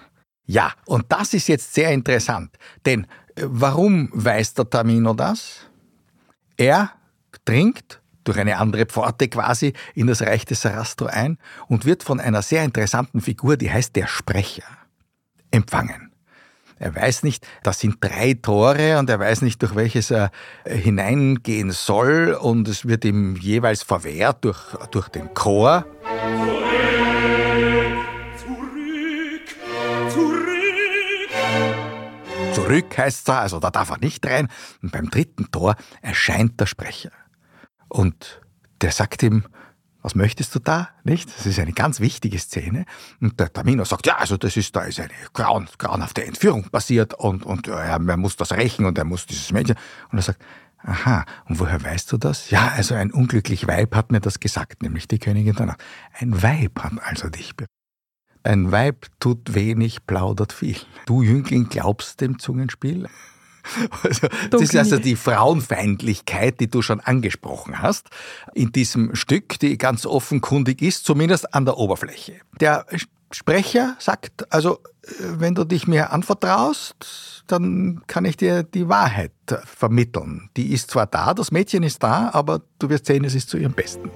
Ja, 0.46 0.72
und 0.86 1.06
das 1.08 1.34
ist 1.34 1.48
jetzt 1.48 1.74
sehr 1.74 1.90
interessant. 1.90 2.56
Denn 2.86 3.04
äh, 3.34 3.42
warum 3.46 4.08
weiß 4.12 4.54
der 4.54 4.70
Tamino 4.70 5.14
das? 5.14 5.66
Er 6.56 6.92
dringt 7.44 7.99
durch 8.30 8.38
eine 8.38 8.58
andere 8.58 8.86
Pforte 8.86 9.26
quasi 9.26 9.72
in 9.92 10.06
das 10.06 10.22
Reich 10.22 10.44
des 10.44 10.60
Sarastro 10.60 11.06
ein 11.06 11.36
und 11.66 11.84
wird 11.84 12.04
von 12.04 12.20
einer 12.20 12.42
sehr 12.42 12.62
interessanten 12.62 13.20
Figur, 13.20 13.56
die 13.56 13.72
heißt 13.72 13.96
der 13.96 14.06
Sprecher, 14.06 14.62
empfangen. 15.50 16.12
Er 16.78 16.94
weiß 16.94 17.24
nicht, 17.24 17.44
das 17.64 17.80
sind 17.80 17.96
drei 18.00 18.34
Tore 18.34 19.00
und 19.00 19.10
er 19.10 19.18
weiß 19.18 19.42
nicht, 19.42 19.60
durch 19.62 19.74
welches 19.74 20.12
er 20.12 20.30
äh, 20.62 20.76
hineingehen 20.76 21.72
soll 21.72 22.38
und 22.40 22.68
es 22.68 22.86
wird 22.86 23.04
ihm 23.04 23.34
jeweils 23.34 23.82
verwehrt 23.82 24.44
durch, 24.44 24.76
durch 24.92 25.08
den 25.08 25.34
Chor. 25.34 25.84
Zurück, 32.54 32.96
heißt 32.96 33.28
er, 33.28 33.40
also 33.40 33.58
da 33.58 33.70
darf 33.70 33.90
er 33.90 33.98
nicht 33.98 34.24
rein. 34.24 34.46
Und 34.82 34.92
beim 34.92 35.10
dritten 35.10 35.50
Tor 35.50 35.74
erscheint 36.00 36.60
der 36.60 36.66
Sprecher. 36.66 37.10
Und 37.90 38.40
der 38.80 38.92
sagt 38.92 39.22
ihm, 39.22 39.44
was 40.02 40.14
möchtest 40.14 40.54
du 40.54 40.60
da? 40.60 40.88
Nicht? 41.04 41.28
Das 41.36 41.44
ist 41.44 41.58
eine 41.58 41.72
ganz 41.72 42.00
wichtige 42.00 42.38
Szene. 42.38 42.86
Und 43.20 43.38
der 43.38 43.52
Tamino 43.52 43.84
sagt, 43.84 44.06
ja, 44.06 44.16
also 44.16 44.38
das 44.38 44.56
ist, 44.56 44.74
da 44.74 44.82
ist 44.82 44.98
eine 44.98 45.10
grauen, 45.34 45.68
grauenhafte 45.76 46.24
Entführung 46.24 46.70
passiert 46.70 47.12
und, 47.14 47.44
und 47.44 47.68
äh, 47.68 47.72
er 47.72 47.98
muss 48.16 48.36
das 48.36 48.52
rächen 48.52 48.86
und 48.86 48.96
er 48.96 49.04
muss 49.04 49.26
dieses 49.26 49.52
Mädchen. 49.52 49.76
Und 50.10 50.18
er 50.18 50.22
sagt, 50.22 50.42
aha, 50.78 51.26
und 51.46 51.58
woher 51.60 51.82
weißt 51.82 52.10
du 52.12 52.16
das? 52.16 52.48
Ja, 52.50 52.68
also 52.68 52.94
ein 52.94 53.12
unglücklich 53.12 53.66
Weib 53.66 53.94
hat 53.94 54.10
mir 54.10 54.20
das 54.20 54.40
gesagt, 54.40 54.82
nämlich 54.82 55.06
die 55.06 55.18
Königin 55.18 55.56
der 55.56 55.66
Nacht. 55.66 55.84
Ein 56.18 56.42
Weib 56.42 56.82
hat 56.82 56.92
also 57.02 57.28
dich 57.28 57.56
be 57.56 57.66
ein 58.42 58.72
Weib 58.72 59.06
tut 59.20 59.54
wenig, 59.54 60.06
plaudert 60.06 60.54
viel. 60.54 60.78
Du 61.04 61.20
Jüngling 61.20 61.68
glaubst 61.68 62.22
dem 62.22 62.38
Zungenspiel? 62.38 63.06
Also, 64.02 64.28
das 64.50 64.62
ist 64.62 64.76
also 64.76 64.98
die 64.98 65.16
Frauenfeindlichkeit, 65.16 66.60
die 66.60 66.68
du 66.68 66.82
schon 66.82 67.00
angesprochen 67.00 67.80
hast, 67.80 68.08
in 68.54 68.72
diesem 68.72 69.14
Stück, 69.14 69.58
die 69.58 69.78
ganz 69.78 70.06
offenkundig 70.06 70.82
ist, 70.82 71.04
zumindest 71.04 71.54
an 71.54 71.64
der 71.64 71.76
Oberfläche. 71.76 72.40
Der 72.60 72.86
Sprecher 73.32 73.96
sagt, 74.00 74.52
also 74.52 74.80
äh, 75.02 75.08
wenn 75.38 75.54
du 75.54 75.64
dich 75.64 75.86
mir 75.86 76.10
anvertraust, 76.12 77.44
dann 77.46 78.02
kann 78.06 78.24
ich 78.24 78.36
dir 78.36 78.64
die 78.64 78.88
Wahrheit 78.88 79.32
vermitteln. 79.64 80.50
Die 80.56 80.72
ist 80.72 80.90
zwar 80.90 81.06
da, 81.06 81.34
das 81.34 81.52
Mädchen 81.52 81.82
ist 81.82 82.02
da, 82.02 82.30
aber 82.32 82.62
du 82.78 82.88
wirst 82.88 83.06
sehen, 83.06 83.24
es 83.24 83.34
ist 83.34 83.48
zu 83.48 83.56
ihrem 83.56 83.72
Besten. 83.72 84.10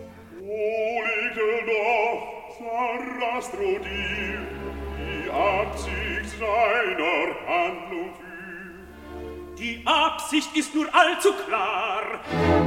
Die 5.02 5.30
Absicht 5.30 6.38
seiner 6.38 7.26
Handlung? 7.46 7.93
Die 9.64 9.80
Absicht 9.86 10.54
ist 10.54 10.74
nur 10.74 10.94
allzu 10.94 11.32
klar. 11.46 12.02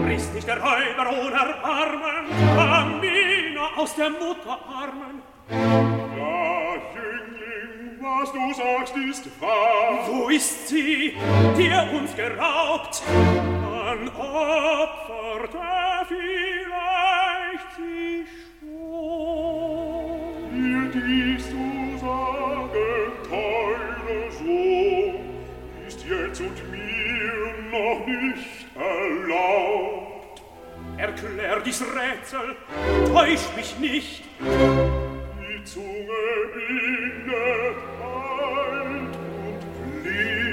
Riss 0.08 0.34
dich 0.34 0.46
der 0.46 0.58
Räuber 0.60 1.12
ohne 1.12 1.36
Erbarmen, 1.36 2.26
Amina 2.58 3.68
aus 3.76 3.94
der 3.94 4.10
Mutter 4.10 4.58
Armen. 4.68 5.22
Ja, 5.48 6.74
Jüngling, 6.96 8.02
was 8.02 8.32
du 8.32 8.52
sagst, 8.56 8.98
ist 8.98 9.30
wahr. 9.40 10.08
Wo 10.08 10.30
ist 10.30 10.70
sie, 10.70 11.16
die 11.56 11.68
er 11.68 11.88
uns 11.94 12.16
geraubt? 12.16 13.04
Dann 13.06 14.10
opfert 14.10 15.54
er 15.54 16.04
vielleicht 16.08 17.76
sie 17.78 18.26
schon. 18.60 19.82
Mir 20.52 20.90
dies 20.90 21.46
zu 21.48 21.64
sagen, 22.04 22.57
noch 27.98 28.08
nicht 28.08 28.66
erlaubt. 28.76 30.42
Erklär 30.98 31.60
dies 31.66 31.82
Rätsel, 31.82 32.56
täusch 33.14 33.56
mich 33.56 33.78
nicht. 33.80 34.24
Die 34.40 35.64
Zunge 35.64 36.08
bindet 36.54 37.78
halt 38.02 38.86
und 38.86 40.04
blieb. 40.04 40.47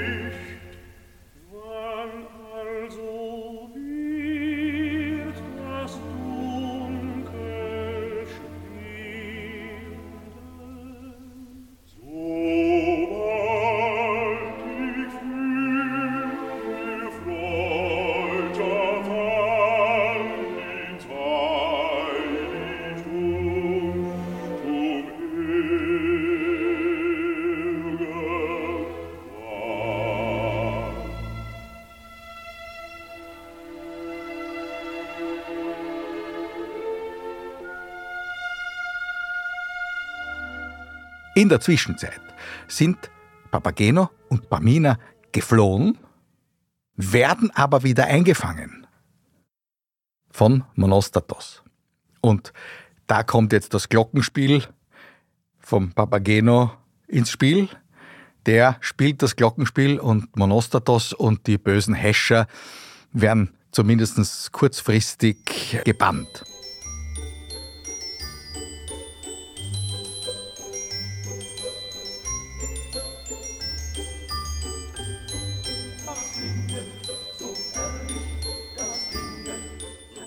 In 41.45 41.49
der 41.49 41.61
Zwischenzeit 41.61 42.21
sind 42.67 42.97
Papageno 43.51 44.09
und 44.29 44.49
Pamina 44.49 44.97
geflohen, 45.31 45.99
werden 46.95 47.51
aber 47.51 47.83
wieder 47.83 48.05
eingefangen 48.05 48.87
von 50.31 50.63
Monostatos. 50.73 51.61
Und 52.19 52.51
da 53.05 53.21
kommt 53.21 53.53
jetzt 53.53 53.75
das 53.75 53.89
Glockenspiel 53.89 54.63
vom 55.59 55.91
Papageno 55.91 56.71
ins 57.07 57.29
Spiel. 57.29 57.69
Der 58.47 58.77
spielt 58.79 59.21
das 59.21 59.35
Glockenspiel 59.35 59.99
und 59.99 60.35
Monostatos 60.35 61.13
und 61.13 61.45
die 61.45 61.59
bösen 61.59 61.93
Häscher 61.93 62.47
werden 63.11 63.53
zumindest 63.69 64.51
kurzfristig 64.51 65.77
gebannt. 65.83 66.43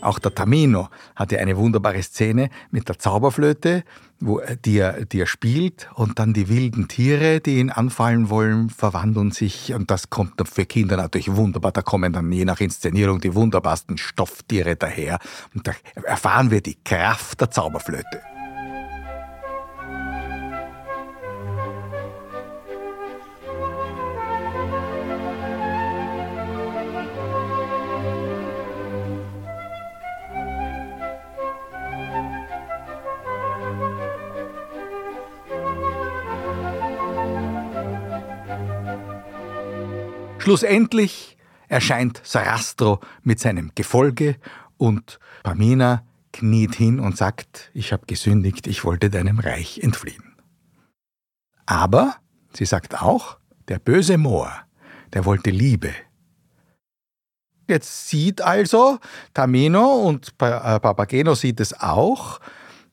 Auch 0.08 0.18
der 0.18 0.34
Tamino 0.34 0.88
hat 1.16 1.32
ja 1.32 1.38
eine 1.38 1.58
wunderbare 1.58 2.02
Szene 2.02 2.48
mit 2.70 2.88
der 2.88 2.98
Zauberflöte, 2.98 3.84
wo, 4.20 4.40
die, 4.64 4.78
er, 4.78 5.04
die 5.04 5.20
er 5.20 5.26
spielt 5.26 5.90
und 5.96 6.18
dann 6.18 6.32
die 6.32 6.48
wilden 6.48 6.88
Tiere, 6.88 7.40
die 7.40 7.58
ihn 7.58 7.68
anfallen 7.68 8.30
wollen, 8.30 8.70
verwandeln 8.70 9.32
sich 9.32 9.74
und 9.74 9.90
das 9.90 10.08
kommt 10.08 10.40
für 10.48 10.64
Kinder 10.64 10.96
natürlich 10.96 11.36
wunderbar. 11.36 11.72
Da 11.72 11.82
kommen 11.82 12.14
dann 12.14 12.32
je 12.32 12.46
nach 12.46 12.60
Inszenierung 12.60 13.20
die 13.20 13.34
wunderbarsten 13.34 13.98
Stofftiere 13.98 14.76
daher 14.76 15.18
und 15.54 15.68
da 15.68 15.72
erfahren 16.04 16.50
wir 16.50 16.62
die 16.62 16.78
Kraft 16.82 17.42
der 17.42 17.50
Zauberflöte. 17.50 18.22
Schlussendlich 40.38 41.36
erscheint 41.68 42.20
Sarastro 42.24 43.00
mit 43.22 43.40
seinem 43.40 43.72
Gefolge 43.74 44.36
und 44.76 45.18
Pamina 45.42 46.04
kniet 46.32 46.74
hin 46.74 47.00
und 47.00 47.16
sagt, 47.16 47.70
ich 47.74 47.92
habe 47.92 48.06
gesündigt, 48.06 48.66
ich 48.66 48.84
wollte 48.84 49.10
deinem 49.10 49.40
Reich 49.40 49.80
entfliehen. 49.82 50.36
Aber, 51.66 52.16
sie 52.54 52.64
sagt 52.64 53.02
auch, 53.02 53.38
der 53.68 53.78
böse 53.78 54.16
Moor, 54.16 54.50
der 55.12 55.24
wollte 55.24 55.50
Liebe. 55.50 55.92
Jetzt 57.68 58.08
sieht 58.08 58.40
also 58.40 58.98
Tamino 59.34 59.96
und 59.96 60.28
äh, 60.40 60.80
Papageno 60.80 61.34
sieht 61.34 61.60
es 61.60 61.78
auch, 61.78 62.40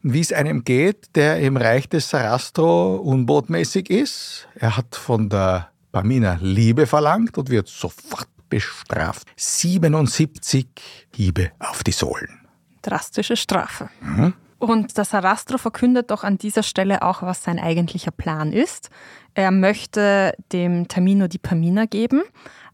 wie 0.01 0.19
es 0.19 0.33
einem 0.33 0.65
geht, 0.65 1.15
der 1.15 1.39
im 1.39 1.55
Reich 1.55 1.87
des 1.87 2.09
Sarastro 2.09 2.97
unbotmäßig 2.97 3.89
ist. 3.89 4.49
Er 4.55 4.75
hat 4.75 4.95
von 4.95 5.29
der 5.29 5.71
Pamina 5.95 6.37
Liebe 6.41 6.87
verlangt 6.87 7.37
und 7.37 7.49
wird 7.49 7.69
sofort 7.69 8.27
bestraft. 8.49 9.25
77 9.37 10.67
Hiebe 11.15 11.53
auf 11.57 11.85
die 11.85 11.93
Sohlen. 11.93 12.41
Drastische 12.81 13.37
Strafe. 13.37 13.87
Mhm. 14.01 14.33
Und 14.59 14.97
der 14.97 15.05
Sarastro 15.05 15.57
verkündet 15.57 16.11
doch 16.11 16.25
an 16.25 16.37
dieser 16.37 16.63
Stelle 16.63 17.01
auch, 17.01 17.21
was 17.21 17.45
sein 17.45 17.59
eigentlicher 17.59 18.11
Plan 18.11 18.51
ist. 18.51 18.89
Er 19.35 19.51
möchte 19.51 20.35
dem 20.51 20.89
Tamino 20.89 21.29
die 21.29 21.37
Pamina 21.37 21.85
geben, 21.85 22.23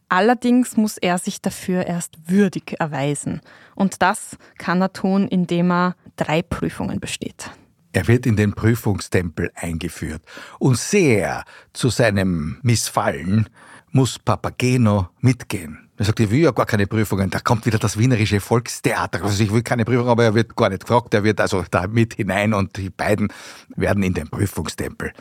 allerdings 0.10 0.76
muss 0.76 0.98
er 0.98 1.20
sich 1.20 1.44
dafür 1.44 1.86
erst 1.86 2.28
würdig 2.28 2.78
erweisen. 2.80 3.42
Und 3.76 4.02
das 4.02 4.36
kann 4.58 4.82
er 4.82 4.94
tun, 4.94 5.28
indem 5.28 5.72
er 5.72 5.96
drei 6.16 6.42
Prüfungen 6.42 7.00
besteht. 7.00 7.52
Er 7.94 8.08
wird 8.08 8.26
in 8.26 8.36
den 8.36 8.54
Prüfungstempel 8.54 9.52
eingeführt 9.56 10.24
und 10.60 10.78
sehr 10.78 11.44
zu 11.74 11.90
seinem 11.90 12.58
Missfallen 12.62 13.50
muss 13.92 14.18
Papageno 14.20 15.10
mitgehen. 15.20 15.90
Er 15.98 16.06
sagt, 16.06 16.20
ich 16.20 16.32
will 16.32 16.40
ja 16.40 16.52
gar 16.52 16.66
keine 16.66 16.88
Prüfungen. 16.88 17.30
Da 17.30 17.40
kommt 17.40 17.66
wieder 17.66 17.78
das 17.78 17.98
wienerische 17.98 18.40
Volkstheater. 18.40 19.24
Also 19.24 19.44
ich 19.44 19.54
will 19.54 19.62
keine 19.62 19.86
Prüfung, 19.86 20.08
aber 20.08 20.24
er 20.24 20.34
wird 20.34 20.56
gar 20.56 20.70
nicht 20.70 20.82
gefragt. 20.82 21.14
Er 21.14 21.24
wird 21.24 21.40
also 21.40 21.64
da 21.70 21.86
mit 21.88 22.16
hinein 22.16 22.54
und 22.54 22.78
die 22.78 22.90
beiden 22.90 23.28
werden 23.76 24.02
in 24.02 24.14
den 24.14 24.30
Prüfungstempel. 24.30 25.12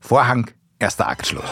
Vorhang, 0.00 0.50
erster 0.78 1.06
Aktschluss. 1.06 1.48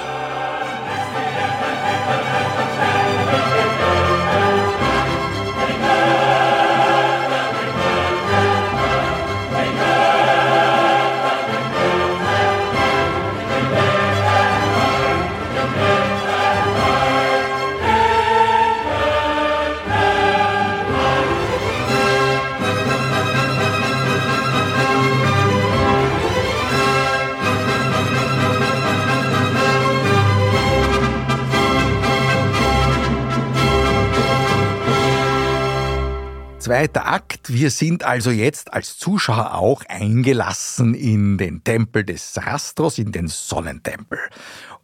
Zweiter 36.83 37.07
Akt. 37.07 37.53
Wir 37.53 37.71
sind 37.71 38.03
also 38.03 38.33
jetzt 38.33 38.73
als 38.75 38.99
Zuschauer 38.99 39.55
auch 39.55 39.85
eingelassen 39.89 40.95
in 40.95 41.39
den 41.39 41.63
Tempel 41.63 42.03
des 42.03 42.35
Sarastros, 42.35 42.99
in 42.99 43.13
den 43.13 43.29
Sonnentempel. 43.29 44.19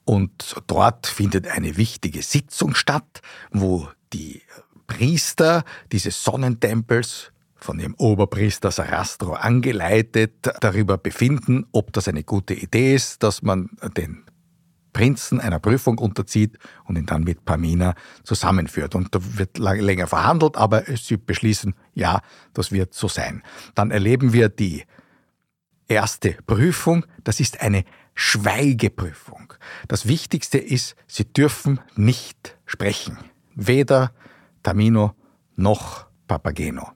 Und 0.05 0.55
dort 0.69 1.09
findet 1.09 1.49
eine 1.49 1.77
wichtige 1.77 2.23
Sitzung 2.23 2.77
statt, 2.77 3.21
wo 3.51 3.89
die 4.13 4.43
Priester 4.87 5.65
dieses 5.91 6.23
Sonnentempels 6.23 7.33
von 7.57 7.79
dem 7.79 7.97
Oberpriester 7.97 8.71
Sarastro 8.71 9.33
angeleitet 9.33 10.35
darüber 10.61 10.99
befinden, 10.99 11.67
ob 11.73 11.93
das 11.93 12.07
eine 12.07 12.23
gute 12.23 12.55
Idee 12.55 12.95
ist, 12.95 13.25
dass 13.25 13.43
man 13.43 13.71
den 13.97 14.23
Prinzen 14.99 15.39
einer 15.39 15.61
Prüfung 15.61 15.97
unterzieht 15.99 16.59
und 16.85 16.99
ihn 16.99 17.07
dann 17.07 17.23
mit 17.23 17.45
Pamina 17.45 17.95
zusammenführt. 18.25 18.97
Und 18.97 19.15
da 19.15 19.21
wird 19.23 19.57
länger 19.57 20.09
verhandelt, 20.09 20.57
aber 20.57 20.83
sie 20.97 21.17
beschließen, 21.17 21.77
ja, 21.95 22.21
das 22.53 22.73
wird 22.73 22.95
so 22.95 23.07
sein. 23.07 23.45
Dann 23.77 23.93
erleben 23.93 24.33
wir 24.33 24.49
die 24.49 24.83
erste 25.87 26.33
Prüfung, 26.49 27.07
das 27.23 27.39
ist 27.39 27.61
eine 27.61 27.85
Schweigeprüfung. 28.17 29.53
Das 29.87 30.09
Wichtigste 30.09 30.59
ist, 30.59 30.97
sie 31.07 31.33
dürfen 31.33 31.79
nicht 31.95 32.59
sprechen. 32.67 33.19
Weder 33.55 34.11
Tamino 34.65 35.15
noch 35.55 36.07
Papageno. 36.27 36.91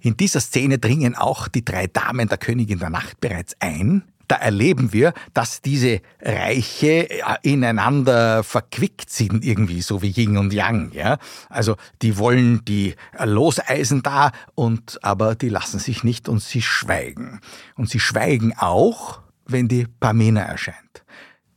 In 0.00 0.16
dieser 0.16 0.40
Szene 0.40 0.80
dringen 0.80 1.14
auch 1.14 1.46
die 1.46 1.64
drei 1.64 1.86
Damen 1.86 2.26
der 2.26 2.38
Königin 2.38 2.80
der 2.80 2.90
Nacht 2.90 3.20
bereits 3.20 3.54
ein, 3.60 4.02
da 4.32 4.38
erleben 4.38 4.94
wir, 4.94 5.12
dass 5.34 5.60
diese 5.60 6.00
Reiche 6.22 7.10
äh, 7.10 7.20
ineinander 7.42 8.42
verquickt 8.42 9.10
sind, 9.10 9.44
irgendwie 9.44 9.82
so 9.82 10.00
wie 10.00 10.10
Yin 10.10 10.38
und 10.38 10.54
Yang. 10.54 10.92
Ja? 10.92 11.18
Also 11.50 11.76
die 12.00 12.16
wollen 12.16 12.64
die 12.64 12.94
Loseisen 13.22 14.02
da, 14.02 14.32
und 14.54 14.98
aber 15.04 15.34
die 15.34 15.50
lassen 15.50 15.78
sich 15.78 16.02
nicht 16.02 16.30
und 16.30 16.40
sie 16.42 16.62
schweigen. 16.62 17.40
Und 17.76 17.90
sie 17.90 18.00
schweigen 18.00 18.54
auch, 18.56 19.20
wenn 19.44 19.68
die 19.68 19.86
Pamina 20.00 20.40
erscheint. 20.40 21.04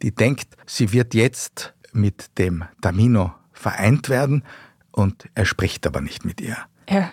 Die 0.01 0.13
denkt, 0.13 0.57
sie 0.65 0.91
wird 0.91 1.13
jetzt 1.13 1.73
mit 1.93 2.37
dem 2.37 2.65
Tamino 2.81 3.33
vereint 3.53 4.09
werden 4.09 4.43
und 4.91 5.29
er 5.33 5.45
spricht 5.45 5.87
aber 5.87 6.01
nicht 6.01 6.25
mit 6.25 6.41
ihr. 6.41 6.57
Er 6.87 7.09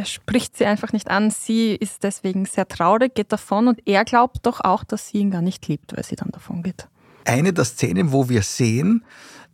er 0.00 0.06
spricht 0.06 0.56
sie 0.56 0.64
einfach 0.64 0.94
nicht 0.94 1.10
an. 1.10 1.30
Sie 1.30 1.74
ist 1.74 2.04
deswegen 2.04 2.46
sehr 2.46 2.66
traurig, 2.66 3.14
geht 3.14 3.32
davon 3.32 3.68
und 3.68 3.86
er 3.86 4.06
glaubt 4.06 4.38
doch 4.46 4.60
auch, 4.62 4.82
dass 4.82 5.08
sie 5.08 5.18
ihn 5.18 5.30
gar 5.30 5.42
nicht 5.42 5.68
liebt, 5.68 5.94
weil 5.94 6.04
sie 6.04 6.16
dann 6.16 6.30
davon 6.30 6.62
geht. 6.62 6.88
Eine 7.26 7.52
der 7.52 7.66
Szenen, 7.66 8.10
wo 8.10 8.30
wir 8.30 8.40
sehen, 8.40 9.04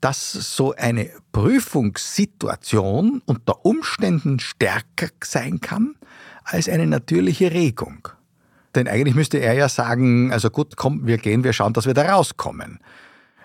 dass 0.01 0.31
so 0.31 0.73
eine 0.77 1.11
Prüfungssituation 1.33 3.23
unter 3.27 3.65
Umständen 3.65 4.39
stärker 4.39 5.09
sein 5.25 5.61
kann 5.61 5.97
als 6.45 6.69
eine 6.69 6.87
natürliche 6.87 7.51
Regung. 7.51 8.07
Denn 8.77 8.87
eigentlich 8.87 9.17
müsste 9.17 9.39
er 9.39 9.55
ja 9.55 9.69
sagen, 9.69 10.33
also 10.33 10.49
gut, 10.49 10.77
komm, 10.77 11.09
wir 11.09 11.19
gehen, 11.19 11.43
wir 11.43 11.55
schauen, 11.55 11.73
dass 11.73 11.87
wir 11.87 11.95
da 11.95 12.15
rauskommen. 12.15 12.79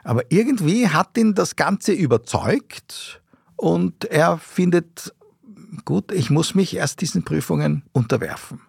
Aber 0.04 0.22
irgendwie 0.30 0.88
hat 0.88 1.18
ihn 1.18 1.34
das 1.34 1.56
Ganze 1.56 1.94
überzeugt 1.94 3.22
und 3.56 4.06
er 4.06 4.38
findet 4.38 5.16
gut, 5.86 6.12
ich 6.12 6.30
muss 6.30 6.56
mich 6.56 6.76
erst 6.76 7.02
diesen 7.02 7.24
Prüfungen 7.24 7.84
unterwerfen. 7.92 8.62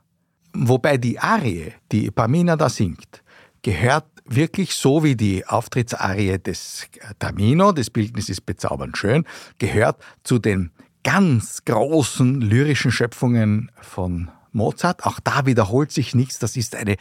Wobei 0.54 0.98
die 0.98 1.18
Arie, 1.18 1.72
die 1.90 2.10
Pamina 2.10 2.56
da 2.56 2.68
singt, 2.68 3.22
gehört 3.62 4.06
wirklich 4.24 4.74
so 4.74 5.02
wie 5.02 5.16
die 5.16 5.46
Auftrittsarie 5.46 6.38
des 6.38 6.86
Tamino, 7.18 7.72
das 7.72 7.90
Bildnis 7.90 8.28
ist 8.28 8.46
bezaubernd 8.46 8.96
schön, 8.96 9.24
gehört 9.58 10.02
zu 10.24 10.38
den 10.38 10.70
ganz 11.04 11.64
großen 11.64 12.40
lyrischen 12.40 12.92
Schöpfungen 12.92 13.70
von 13.80 14.30
Mozart. 14.52 15.04
Auch 15.04 15.18
da 15.20 15.46
wiederholt 15.46 15.90
sich 15.90 16.14
nichts. 16.14 16.38
Das 16.38 16.56
ist 16.56 16.76
eine, 16.76 16.96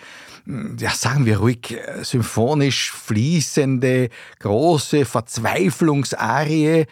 ja, 0.80 0.92
sagen 0.92 1.26
wir 1.26 1.40
ruhig, 1.40 1.72
äh, 1.72 2.04
symphonisch 2.04 2.92
fließende, 2.92 4.10
große 4.40 5.06
Verzweiflungsarie, 5.06 6.86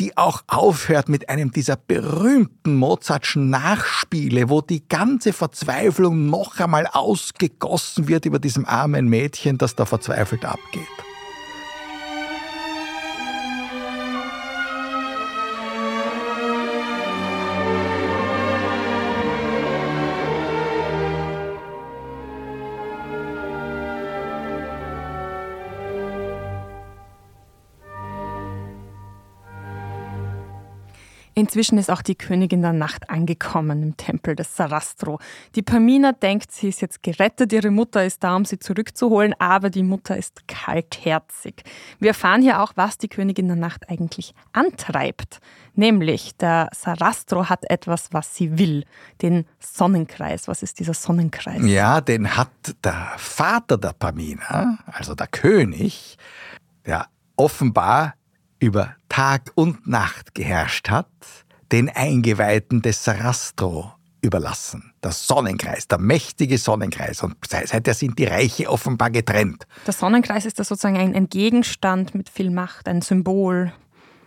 die 0.00 0.16
auch 0.16 0.42
aufhört 0.46 1.08
mit 1.08 1.28
einem 1.28 1.52
dieser 1.52 1.76
berühmten 1.76 2.76
Mozartschen 2.76 3.50
Nachspiele, 3.50 4.48
wo 4.48 4.60
die 4.60 4.86
ganze 4.88 5.32
Verzweiflung 5.32 6.26
noch 6.26 6.58
einmal 6.58 6.86
ausgegossen 6.86 8.08
wird 8.08 8.26
über 8.26 8.38
diesem 8.38 8.66
armen 8.66 9.08
Mädchen, 9.08 9.58
das 9.58 9.76
da 9.76 9.86
verzweifelt 9.86 10.44
abgeht. 10.44 10.86
Inzwischen 31.38 31.78
ist 31.78 31.88
auch 31.88 32.02
die 32.02 32.16
Königin 32.16 32.62
der 32.62 32.72
Nacht 32.72 33.10
angekommen 33.10 33.80
im 33.84 33.96
Tempel 33.96 34.34
des 34.34 34.56
Sarastro. 34.56 35.20
Die 35.54 35.62
Pamina 35.62 36.10
denkt, 36.10 36.50
sie 36.50 36.68
ist 36.68 36.80
jetzt 36.80 37.04
gerettet, 37.04 37.52
ihre 37.52 37.70
Mutter 37.70 38.04
ist 38.04 38.24
da, 38.24 38.34
um 38.34 38.44
sie 38.44 38.58
zurückzuholen, 38.58 39.34
aber 39.38 39.70
die 39.70 39.84
Mutter 39.84 40.16
ist 40.16 40.48
kaltherzig. 40.48 41.62
Wir 42.00 42.08
erfahren 42.08 42.42
hier 42.42 42.60
auch, 42.60 42.72
was 42.74 42.98
die 42.98 43.06
Königin 43.06 43.46
der 43.46 43.54
Nacht 43.54 43.88
eigentlich 43.88 44.34
antreibt. 44.52 45.38
Nämlich, 45.76 46.36
der 46.38 46.70
Sarastro 46.74 47.48
hat 47.48 47.70
etwas, 47.70 48.12
was 48.12 48.34
sie 48.34 48.58
will, 48.58 48.84
den 49.22 49.46
Sonnenkreis. 49.60 50.48
Was 50.48 50.64
ist 50.64 50.80
dieser 50.80 50.94
Sonnenkreis? 50.94 51.62
Ja, 51.62 52.00
den 52.00 52.36
hat 52.36 52.50
der 52.82 53.12
Vater 53.16 53.78
der 53.78 53.92
Pamina, 53.92 54.78
also 54.86 55.14
der 55.14 55.28
König, 55.28 56.18
der 56.84 57.06
offenbar 57.36 58.14
über 58.58 58.94
Tag 59.08 59.52
und 59.54 59.86
Nacht 59.86 60.34
geherrscht 60.34 60.90
hat, 60.90 61.06
den 61.72 61.88
Eingeweihten 61.88 62.82
des 62.82 63.04
Sarastro 63.04 63.92
überlassen. 64.20 64.92
Der 65.02 65.12
Sonnenkreis, 65.12 65.86
der 65.86 65.98
mächtige 65.98 66.58
Sonnenkreis. 66.58 67.22
Und 67.22 67.36
seither 67.46 67.94
sind 67.94 68.18
die 68.18 68.24
Reiche 68.24 68.68
offenbar 68.68 69.10
getrennt. 69.10 69.66
Der 69.86 69.94
Sonnenkreis 69.94 70.44
ist 70.44 70.58
da 70.58 70.64
sozusagen 70.64 70.96
ein, 70.96 71.14
ein 71.14 71.28
Gegenstand 71.28 72.14
mit 72.14 72.28
viel 72.28 72.50
Macht, 72.50 72.88
ein 72.88 73.00
Symbol. 73.02 73.72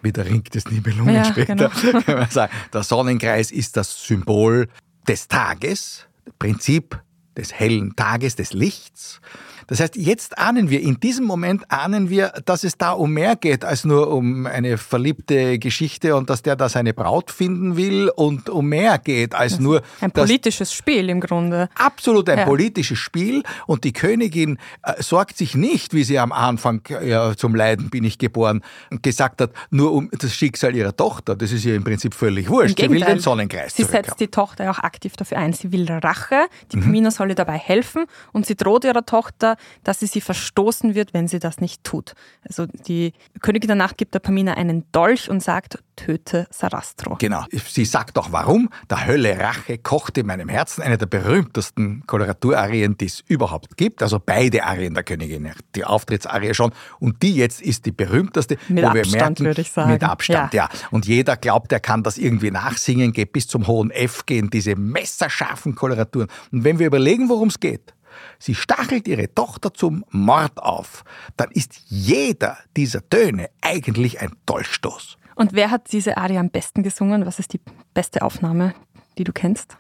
Wie 0.01 0.11
der 0.11 0.25
Ring 0.25 0.43
des 0.43 0.65
Nibelungen 0.67 1.13
ja, 1.13 1.25
später. 1.25 1.55
Genau. 1.55 1.69
Kann 2.05 2.19
man 2.19 2.29
sagen. 2.29 2.53
Der 2.73 2.83
Sonnenkreis 2.83 3.51
ist 3.51 3.77
das 3.77 4.05
Symbol 4.05 4.67
des 5.07 5.27
Tages, 5.27 6.07
Prinzip 6.39 6.99
des 7.35 7.53
hellen 7.53 7.95
Tages, 7.95 8.35
des 8.35 8.53
Lichts. 8.53 9.21
Das 9.71 9.79
heißt, 9.79 9.95
jetzt 9.95 10.37
ahnen 10.37 10.69
wir, 10.69 10.81
in 10.81 10.99
diesem 10.99 11.23
Moment 11.23 11.63
ahnen 11.71 12.09
wir, 12.09 12.33
dass 12.43 12.65
es 12.65 12.77
da 12.77 12.91
um 12.91 13.13
mehr 13.13 13.37
geht 13.37 13.63
als 13.63 13.85
nur 13.85 14.11
um 14.11 14.45
eine 14.45 14.77
verliebte 14.77 15.59
Geschichte 15.59 16.17
und 16.17 16.29
dass 16.29 16.41
der 16.41 16.57
da 16.57 16.67
seine 16.67 16.93
Braut 16.93 17.31
finden 17.31 17.77
will 17.77 18.11
und 18.13 18.49
um 18.49 18.67
mehr 18.67 18.97
geht 18.97 19.33
als 19.33 19.61
nur. 19.61 19.81
Ein 20.01 20.11
politisches 20.11 20.73
Spiel 20.73 21.07
im 21.07 21.21
Grunde. 21.21 21.69
Absolut 21.75 22.27
ein 22.27 22.39
ja. 22.39 22.43
politisches 22.43 22.97
Spiel 22.97 23.43
und 23.65 23.85
die 23.85 23.93
Königin 23.93 24.57
äh, 24.83 25.01
sorgt 25.01 25.37
sich 25.37 25.55
nicht, 25.55 25.93
wie 25.93 26.03
sie 26.03 26.19
am 26.19 26.33
Anfang 26.33 26.81
ja, 26.89 27.33
zum 27.37 27.55
Leiden 27.55 27.89
bin 27.89 28.03
ich 28.03 28.17
geboren 28.17 28.65
gesagt 29.01 29.39
hat, 29.39 29.51
nur 29.69 29.93
um 29.93 30.09
das 30.11 30.35
Schicksal 30.35 30.75
ihrer 30.75 30.97
Tochter. 30.97 31.37
Das 31.37 31.53
ist 31.53 31.63
ihr 31.63 31.77
im 31.77 31.85
Prinzip 31.85 32.13
völlig 32.13 32.49
wurscht. 32.49 32.77
Sie 32.77 32.89
will 32.89 32.99
den 32.99 33.19
Sonnenkreis. 33.19 33.73
Sie 33.73 33.85
setzt 33.85 34.19
die 34.19 34.27
Tochter 34.27 34.69
auch 34.69 34.79
aktiv 34.79 35.15
dafür 35.15 35.37
ein. 35.37 35.53
Sie 35.53 35.71
will 35.71 35.89
Rache. 35.89 36.47
Die 36.73 36.75
mhm. 36.75 36.81
Pamina 36.81 37.11
soll 37.11 37.29
ihr 37.29 37.35
dabei 37.35 37.57
helfen 37.57 38.03
und 38.33 38.45
sie 38.45 38.57
droht 38.57 38.83
ihrer 38.83 39.05
Tochter, 39.05 39.55
dass 39.83 39.99
sie 39.99 40.07
sie 40.07 40.21
verstoßen 40.21 40.95
wird, 40.95 41.13
wenn 41.13 41.27
sie 41.27 41.39
das 41.39 41.59
nicht 41.59 41.83
tut. 41.83 42.13
Also 42.47 42.65
die 42.65 43.13
Königin 43.41 43.67
der 43.67 43.75
Nacht 43.75 43.97
gibt 43.97 44.13
der 44.13 44.19
Pamina 44.19 44.53
einen 44.53 44.85
Dolch 44.91 45.29
und 45.29 45.41
sagt, 45.41 45.79
töte 45.95 46.47
Sarastro. 46.49 47.15
Genau. 47.19 47.45
Sie 47.51 47.85
sagt 47.85 48.17
auch 48.17 48.31
warum. 48.31 48.69
Der 48.89 49.05
Hölle 49.05 49.39
Rache 49.39 49.77
kocht 49.77 50.17
in 50.17 50.25
meinem 50.25 50.49
Herzen. 50.49 50.81
Eine 50.81 50.97
der 50.97 51.05
berühmtesten 51.05 52.03
Koloratuarien, 52.07 52.97
die 52.97 53.05
es 53.05 53.21
überhaupt 53.27 53.77
gibt. 53.77 54.01
Also 54.01 54.19
beide 54.19 54.63
Arien 54.63 54.93
der 54.93 55.03
Königin. 55.03 55.51
Die 55.75 55.85
Auftrittsarie 55.85 56.53
schon. 56.53 56.71
Und 56.99 57.21
die 57.21 57.35
jetzt 57.35 57.61
ist 57.61 57.85
die 57.85 57.91
berühmteste. 57.91 58.57
Mit 58.67 58.83
Abstand, 58.83 59.11
merken, 59.11 59.45
würde 59.45 59.61
ich 59.61 59.71
sagen. 59.71 59.91
Mit 59.91 60.03
Abstand, 60.03 60.53
ja. 60.53 60.69
ja. 60.71 60.79
Und 60.89 61.05
jeder 61.05 61.37
glaubt, 61.37 61.71
er 61.71 61.79
kann 61.79 62.03
das 62.03 62.17
irgendwie 62.17 62.51
nachsingen, 62.51 63.13
geht 63.13 63.33
bis 63.33 63.47
zum 63.47 63.67
hohen 63.67 63.91
F 63.91 64.25
gehen, 64.25 64.49
diese 64.49 64.75
messerscharfen 64.75 65.75
Koloraturen. 65.75 66.27
Und 66.51 66.63
wenn 66.63 66.79
wir 66.79 66.87
überlegen, 66.87 67.29
worum 67.29 67.49
es 67.49 67.59
geht, 67.59 67.93
sie 68.41 68.55
stachelt 68.55 69.07
ihre 69.07 69.33
Tochter 69.33 69.73
zum 69.73 70.03
Mord 70.09 70.57
auf, 70.57 71.03
dann 71.37 71.51
ist 71.51 71.79
jeder 71.87 72.57
dieser 72.75 73.07
Töne 73.07 73.49
eigentlich 73.61 74.19
ein 74.19 74.31
Dolchstoß. 74.45 75.17
Und 75.35 75.53
wer 75.53 75.71
hat 75.71 75.91
diese 75.91 76.17
Arie 76.17 76.37
am 76.37 76.49
besten 76.49 76.83
gesungen? 76.83 77.25
Was 77.25 77.39
ist 77.39 77.53
die 77.53 77.61
beste 77.93 78.21
Aufnahme, 78.21 78.73
die 79.17 79.23
du 79.23 79.31
kennst? 79.31 79.77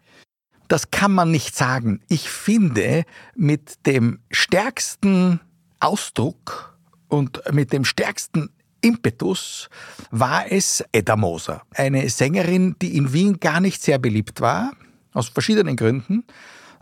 Das 0.67 0.89
kann 0.91 1.11
man 1.11 1.31
nicht 1.31 1.55
sagen. 1.55 2.01
Ich 2.07 2.29
finde, 2.29 3.03
mit 3.35 3.85
dem 3.85 4.19
stärksten 4.31 5.41
Ausdruck 5.79 6.77
und 7.09 7.41
mit 7.51 7.73
dem 7.73 7.83
stärksten 7.83 8.49
Impetus 8.79 9.69
war 10.11 10.51
es 10.51 10.83
Edda 10.91 11.15
Moser, 11.15 11.63
eine 11.75 12.09
Sängerin, 12.09 12.75
die 12.81 12.95
in 12.95 13.13
Wien 13.13 13.39
gar 13.39 13.59
nicht 13.59 13.81
sehr 13.81 13.99
beliebt 13.99 14.41
war, 14.41 14.71
aus 15.13 15.27
verschiedenen 15.27 15.75
Gründen 15.75 16.23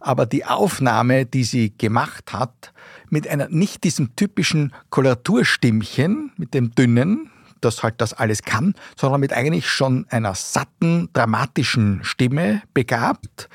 aber 0.02 0.26
die 0.26 0.46
Aufnahme, 0.46 1.26
die 1.26 1.44
sie 1.44 1.74
gemacht 1.78 2.34
hat, 2.34 2.74
mit 3.10 3.28
einer 3.28 3.50
nicht 3.50 3.84
diesem 3.84 4.16
typischen 4.16 4.74
Koloraturstimmchen, 4.90 6.32
mit 6.38 6.54
dem 6.54 6.74
dünnen, 6.76 7.32
das 7.62 7.84
halt 7.84 7.96
das 7.98 8.14
alles 8.14 8.44
kann, 8.44 8.76
sondern 8.96 9.20
mit 9.20 9.34
eigentlich 9.34 9.70
schon 9.70 10.06
einer 10.10 10.36
satten, 10.36 11.10
dramatischen 11.14 12.04
Stimme 12.04 12.62
begabt 12.74 13.50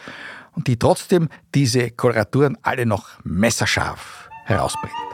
und 0.52 0.66
die 0.66 0.78
trotzdem 0.78 1.28
diese 1.54 1.90
Koloraturen 1.90 2.59
alle 2.62 2.87
noch 2.87 3.09
messerscharf 3.24 4.28
herausbringt. 4.45 5.13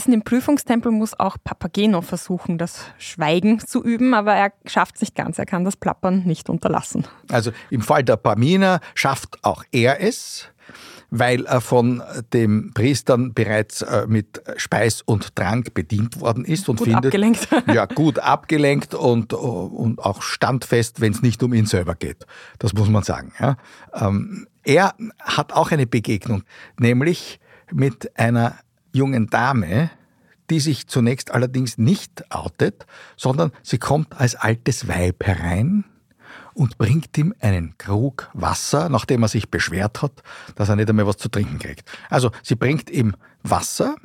Indessen 0.00 0.14
im 0.14 0.22
Prüfungstempel 0.22 0.92
muss 0.92 1.18
auch 1.20 1.36
Papageno 1.44 2.00
versuchen, 2.00 2.56
das 2.56 2.86
Schweigen 2.96 3.58
zu 3.58 3.84
üben, 3.84 4.14
aber 4.14 4.32
er 4.32 4.50
schafft 4.64 4.94
es 4.94 5.02
nicht 5.02 5.14
ganz. 5.14 5.38
Er 5.38 5.44
kann 5.44 5.62
das 5.62 5.76
Plappern 5.76 6.22
nicht 6.24 6.48
unterlassen. 6.48 7.06
Also 7.30 7.50
im 7.68 7.82
Fall 7.82 8.02
der 8.02 8.16
Pamina 8.16 8.80
schafft 8.94 9.44
auch 9.44 9.62
er 9.72 10.02
es 10.02 10.48
weil 11.12 11.44
er 11.46 11.60
von 11.60 12.04
den 12.32 12.72
Priestern 12.72 13.34
bereits 13.34 13.82
äh, 13.82 14.06
mit 14.06 14.40
Speis 14.56 15.02
und 15.02 15.34
Trank 15.34 15.74
bedient 15.74 16.20
worden 16.20 16.44
ist 16.44 16.68
und 16.68 16.76
gut 16.76 16.86
findet 16.86 17.06
abgelenkt. 17.06 17.48
ja 17.66 17.86
gut 17.86 18.20
abgelenkt 18.20 18.94
und, 18.94 19.32
und 19.32 19.98
auch 19.98 20.22
standfest, 20.22 21.00
wenn 21.00 21.12
es 21.12 21.20
nicht 21.20 21.42
um 21.42 21.52
ihn 21.52 21.66
selber 21.66 21.96
geht. 21.96 22.26
Das 22.60 22.74
muss 22.74 22.88
man 22.88 23.02
sagen. 23.02 23.32
Ja. 23.40 23.56
Ähm, 23.92 24.46
er 24.62 24.94
hat 25.18 25.52
auch 25.52 25.72
eine 25.72 25.88
Begegnung, 25.88 26.44
nämlich 26.78 27.40
mit 27.72 28.16
einer 28.16 28.54
jungen 28.92 29.28
Dame, 29.28 29.90
die 30.50 30.60
sich 30.60 30.88
zunächst 30.88 31.30
allerdings 31.30 31.78
nicht 31.78 32.30
outet, 32.30 32.86
sondern 33.16 33.52
sie 33.62 33.78
kommt 33.78 34.18
als 34.20 34.34
altes 34.34 34.88
Weib 34.88 35.24
herein 35.24 35.84
und 36.54 36.76
bringt 36.78 37.16
ihm 37.16 37.34
einen 37.40 37.78
Krug 37.78 38.28
Wasser, 38.34 38.88
nachdem 38.88 39.22
er 39.22 39.28
sich 39.28 39.50
beschwert 39.50 40.02
hat, 40.02 40.22
dass 40.56 40.68
er 40.68 40.76
nicht 40.76 40.90
einmal 40.90 41.06
was 41.06 41.16
zu 41.16 41.28
trinken 41.28 41.58
kriegt. 41.58 41.88
Also 42.08 42.30
sie 42.42 42.56
bringt 42.56 42.90
ihm 42.90 43.14
Wasser, 43.42 43.96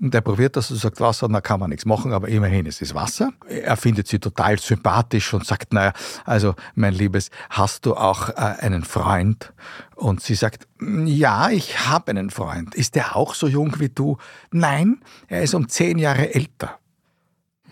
und 0.00 0.14
er 0.14 0.20
probiert 0.20 0.56
das 0.56 0.70
und 0.70 0.76
sagt, 0.76 1.00
Wasser, 1.00 1.28
da 1.28 1.40
kann 1.40 1.58
man 1.58 1.70
nichts 1.70 1.84
machen, 1.84 2.12
aber 2.12 2.28
immerhin, 2.28 2.66
es 2.66 2.80
ist 2.80 2.94
Wasser. 2.94 3.32
Er 3.48 3.76
findet 3.76 4.06
sie 4.06 4.18
total 4.18 4.58
sympathisch 4.58 5.34
und 5.34 5.44
sagt, 5.44 5.72
naja, 5.72 5.92
also 6.24 6.54
mein 6.74 6.94
Liebes, 6.94 7.30
hast 7.50 7.84
du 7.84 7.94
auch 7.94 8.28
äh, 8.30 8.34
einen 8.60 8.84
Freund? 8.84 9.52
Und 9.96 10.22
sie 10.22 10.34
sagt, 10.34 10.68
ja, 10.80 11.50
ich 11.50 11.88
habe 11.88 12.12
einen 12.12 12.30
Freund. 12.30 12.74
Ist 12.76 12.94
der 12.94 13.16
auch 13.16 13.34
so 13.34 13.48
jung 13.48 13.80
wie 13.80 13.88
du? 13.88 14.18
Nein, 14.52 15.00
er 15.26 15.42
ist 15.42 15.54
um 15.54 15.68
zehn 15.68 15.98
Jahre 15.98 16.32
älter. 16.34 16.78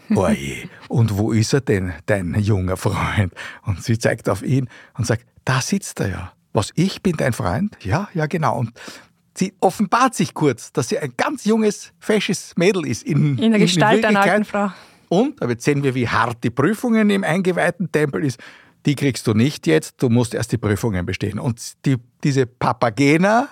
Oje, 0.15 0.69
und 0.89 1.17
wo 1.17 1.33
ist 1.33 1.53
er 1.53 1.61
denn, 1.61 1.93
dein 2.07 2.35
junger 2.35 2.77
Freund? 2.77 3.33
Und 3.63 3.83
sie 3.83 3.99
zeigt 3.99 4.29
auf 4.29 4.43
ihn 4.43 4.69
und 4.97 5.07
sagt, 5.07 5.25
da 5.45 5.61
sitzt 5.61 6.01
er 6.01 6.09
ja. 6.09 6.33
Was, 6.53 6.73
ich 6.75 7.03
bin 7.03 7.17
dein 7.17 7.35
Freund? 7.35 7.77
Ja, 7.83 8.09
ja, 8.15 8.27
genau. 8.27 8.59
Und 8.59 8.73
sie 9.39 9.55
offenbart 9.61 10.15
sich 10.15 10.35
kurz, 10.35 10.73
dass 10.73 10.89
sie 10.89 10.99
ein 10.99 11.13
ganz 11.17 11.45
junges, 11.45 11.93
fesches 11.99 12.55
Mädel 12.57 12.87
ist. 12.87 13.03
In, 13.03 13.39
in 13.39 13.53
der 13.53 13.61
Gestalt 13.61 14.01
in 14.01 14.05
einer 14.05 14.21
alten 14.21 14.45
Frau. 14.45 14.71
Und, 15.09 15.41
da 15.41 15.49
sehen 15.59 15.83
wir, 15.83 15.95
wie 15.95 16.09
hart 16.09 16.43
die 16.43 16.51
Prüfungen 16.51 17.11
im 17.11 17.23
eingeweihten 17.23 17.91
Tempel 17.93 18.25
ist. 18.25 18.41
Die 18.87 18.95
kriegst 18.95 19.27
du 19.27 19.35
nicht 19.35 19.67
jetzt, 19.67 20.03
du 20.03 20.09
musst 20.09 20.35
erst 20.35 20.53
die 20.53 20.59
Prüfungen 20.59 21.07
bestehen. 21.07 21.39
Und 21.39 21.85
die, 21.85 21.97
diese 22.23 22.47
Papagena 22.47 23.49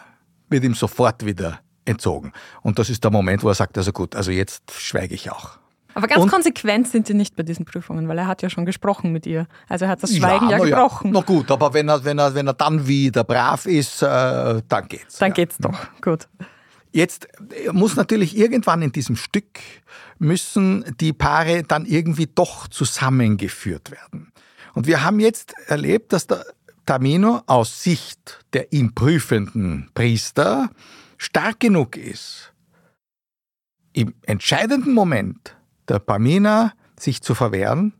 wird 0.48 0.64
ihm 0.64 0.74
sofort 0.74 1.24
wieder 1.24 1.60
entzogen. 1.84 2.32
Und 2.62 2.78
das 2.78 2.90
ist 2.90 3.04
der 3.04 3.10
Moment, 3.10 3.42
wo 3.42 3.48
er 3.48 3.54
sagt, 3.54 3.76
also 3.78 3.92
gut, 3.92 4.16
also 4.16 4.30
jetzt 4.30 4.70
schweige 4.72 5.14
ich 5.14 5.30
auch. 5.30 5.58
Aber 5.94 6.08
ganz 6.08 6.22
und, 6.22 6.30
konsequent 6.30 6.88
sind 6.88 7.06
sie 7.06 7.14
nicht 7.14 7.36
bei 7.36 7.42
diesen 7.42 7.64
Prüfungen, 7.64 8.08
weil 8.08 8.18
er 8.18 8.26
hat 8.26 8.42
ja 8.42 8.50
schon 8.50 8.66
gesprochen 8.66 9.12
mit 9.12 9.26
ihr. 9.26 9.46
Also 9.68 9.84
er 9.84 9.92
hat 9.92 10.02
das 10.02 10.16
Schweigen 10.16 10.50
ja, 10.50 10.58
ja 10.58 10.64
gebrochen. 10.64 11.14
Ja. 11.14 11.20
Na 11.20 11.20
gut, 11.20 11.50
aber 11.50 11.72
wenn 11.72 11.88
er, 11.88 12.04
wenn 12.04 12.18
er, 12.18 12.34
wenn 12.34 12.46
er 12.46 12.54
dann 12.54 12.86
wieder 12.86 13.24
brav 13.24 13.66
ist, 13.66 14.02
äh, 14.02 14.62
dann 14.68 14.88
geht's. 14.88 15.18
Dann 15.18 15.30
ja. 15.30 15.34
geht's 15.34 15.56
doch. 15.58 15.78
Gut. 16.00 16.28
Jetzt 16.92 17.28
muss 17.72 17.96
natürlich 17.96 18.36
irgendwann 18.36 18.82
in 18.82 18.92
diesem 18.92 19.16
Stück 19.16 19.58
müssen 20.18 20.84
die 21.00 21.12
Paare 21.12 21.64
dann 21.64 21.86
irgendwie 21.86 22.28
doch 22.32 22.68
zusammengeführt 22.68 23.90
werden. 23.90 24.32
Und 24.74 24.86
wir 24.86 25.02
haben 25.02 25.20
jetzt 25.20 25.54
erlebt, 25.66 26.12
dass 26.12 26.26
der 26.26 26.44
Tamino 26.86 27.42
aus 27.46 27.82
Sicht 27.82 28.44
der 28.52 28.72
ihn 28.72 28.94
prüfenden 28.94 29.90
Priester 29.94 30.70
stark 31.16 31.60
genug 31.60 31.96
ist, 31.96 32.52
im 33.92 34.14
entscheidenden 34.22 34.92
Moment 34.92 35.56
der 35.88 35.98
Pamina 35.98 36.72
sich 36.98 37.22
zu 37.22 37.34
verwehren, 37.34 37.92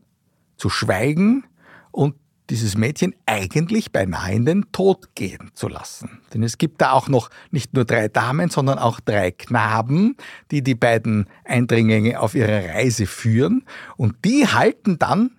zu 0.57 0.69
schweigen 0.69 1.43
und 1.91 2.15
dieses 2.49 2.77
Mädchen 2.77 3.15
eigentlich 3.25 3.91
beinahe 3.91 4.33
in 4.33 4.45
den 4.45 4.71
Tod 4.71 5.15
gehen 5.15 5.51
zu 5.53 5.67
lassen. 5.67 6.21
Denn 6.33 6.43
es 6.43 6.57
gibt 6.57 6.81
da 6.81 6.91
auch 6.91 7.07
noch 7.07 7.29
nicht 7.49 7.73
nur 7.73 7.85
drei 7.85 8.07
Damen, 8.07 8.49
sondern 8.49 8.77
auch 8.77 8.99
drei 8.99 9.31
Knaben, 9.31 10.15
die 10.51 10.61
die 10.61 10.75
beiden 10.75 11.27
Eindringlinge 11.43 12.19
auf 12.19 12.35
ihrer 12.35 12.75
Reise 12.75 13.07
führen. 13.07 13.63
Und 13.97 14.23
die 14.25 14.47
halten 14.47 14.99
dann, 14.99 15.31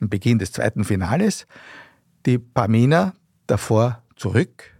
im 0.00 0.08
Beginn 0.08 0.38
des 0.38 0.52
zweiten 0.52 0.84
Finales, 0.84 1.46
die 2.24 2.38
Pamina 2.38 3.12
davor 3.46 4.02
zurück, 4.16 4.74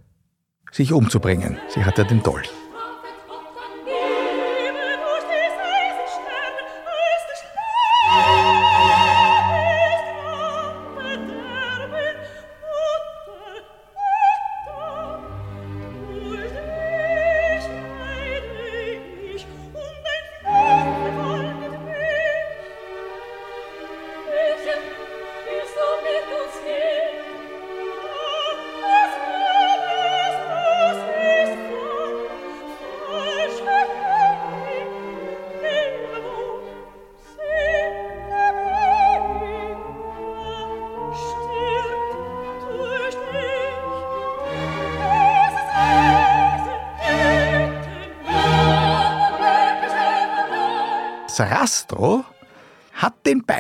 sich 0.73 0.93
umzubringen. 0.93 1.59
Sie 1.69 1.85
hat 1.85 1.99
ja 1.99 2.05
den 2.05 2.23
Dolch. 2.23 2.51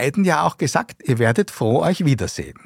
Beiden 0.00 0.24
ja 0.24 0.44
auch 0.44 0.56
gesagt, 0.56 1.02
ihr 1.04 1.18
werdet 1.18 1.50
froh 1.50 1.82
euch 1.82 2.04
wiedersehen. 2.04 2.58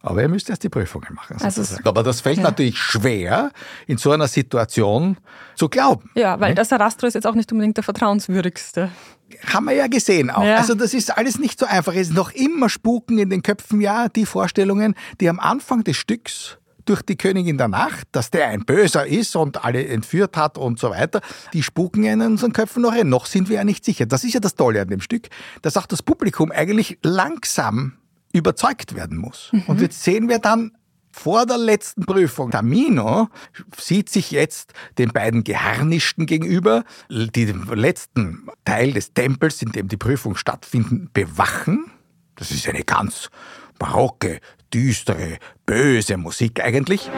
Aber 0.00 0.22
ihr 0.22 0.28
müsst 0.28 0.48
erst 0.48 0.62
die 0.62 0.68
Prüfungen 0.68 1.14
machen. 1.14 1.36
Also, 1.40 1.62
Aber 1.84 2.02
das 2.02 2.20
fällt 2.20 2.38
ja. 2.38 2.44
natürlich 2.44 2.78
schwer, 2.78 3.50
in 3.86 3.98
so 3.98 4.10
einer 4.10 4.28
Situation 4.28 5.18
zu 5.54 5.68
glauben. 5.68 6.10
Ja, 6.14 6.40
weil 6.40 6.50
ne? 6.50 6.54
der 6.56 6.64
Sarastro 6.64 7.06
ist 7.06 7.14
jetzt 7.14 7.26
auch 7.26 7.34
nicht 7.34 7.50
unbedingt 7.52 7.76
der 7.76 7.84
vertrauenswürdigste. 7.84 8.90
Haben 9.52 9.66
wir 9.66 9.74
ja 9.74 9.86
gesehen 9.86 10.30
auch. 10.30 10.44
Ja. 10.44 10.56
Also 10.56 10.74
das 10.74 10.94
ist 10.94 11.16
alles 11.16 11.38
nicht 11.38 11.58
so 11.58 11.66
einfach. 11.66 11.92
Es 11.94 12.08
ist 12.08 12.14
noch 12.14 12.30
immer 12.32 12.68
Spuken 12.68 13.18
in 13.18 13.30
den 13.30 13.42
Köpfen, 13.42 13.80
ja, 13.80 14.08
die 14.08 14.24
Vorstellungen, 14.24 14.94
die 15.20 15.28
am 15.28 15.38
Anfang 15.38 15.84
des 15.84 15.96
Stücks 15.96 16.58
durch 16.88 17.02
die 17.02 17.16
Königin 17.16 17.58
der 17.58 17.68
Nacht, 17.68 18.08
dass 18.12 18.30
der 18.30 18.48
ein 18.48 18.64
Böser 18.64 19.06
ist 19.06 19.36
und 19.36 19.64
alle 19.64 19.86
entführt 19.86 20.36
hat 20.36 20.56
und 20.58 20.78
so 20.78 20.90
weiter, 20.90 21.20
die 21.52 21.62
spuken 21.62 22.02
ja 22.02 22.12
in 22.12 22.20
unseren 22.22 22.52
Köpfen 22.52 22.82
noch 22.82 22.92
ein. 22.92 23.08
Noch 23.08 23.26
sind 23.26 23.48
wir 23.48 23.56
ja 23.56 23.64
nicht 23.64 23.84
sicher. 23.84 24.06
Das 24.06 24.24
ist 24.24 24.34
ja 24.34 24.40
das 24.40 24.54
Tolle 24.54 24.80
an 24.80 24.88
dem 24.88 25.00
Stück, 25.00 25.28
dass 25.62 25.76
auch 25.76 25.86
das 25.86 26.02
Publikum 26.02 26.50
eigentlich 26.50 26.98
langsam 27.02 27.98
überzeugt 28.32 28.94
werden 28.94 29.18
muss. 29.18 29.50
Mhm. 29.52 29.62
Und 29.66 29.80
jetzt 29.80 30.02
sehen 30.02 30.28
wir 30.28 30.38
dann 30.38 30.72
vor 31.10 31.46
der 31.46 31.58
letzten 31.58 32.04
Prüfung. 32.04 32.50
Tamino 32.50 33.28
sieht 33.76 34.08
sich 34.08 34.30
jetzt 34.30 34.72
den 34.98 35.10
beiden 35.10 35.42
Geharnischten 35.42 36.26
gegenüber, 36.26 36.84
die 37.10 37.46
den 37.46 37.64
letzten 37.66 38.46
Teil 38.64 38.92
des 38.92 39.12
Tempels, 39.14 39.60
in 39.62 39.72
dem 39.72 39.88
die 39.88 39.96
Prüfung 39.96 40.36
stattfindet, 40.36 41.12
bewachen. 41.12 41.90
Das 42.36 42.50
ist 42.50 42.68
eine 42.68 42.84
ganz 42.84 43.30
barocke, 43.78 44.40
düstere, 44.72 45.38
böse 45.68 46.16
Musik 46.16 46.60
eigentlich. 46.60 47.10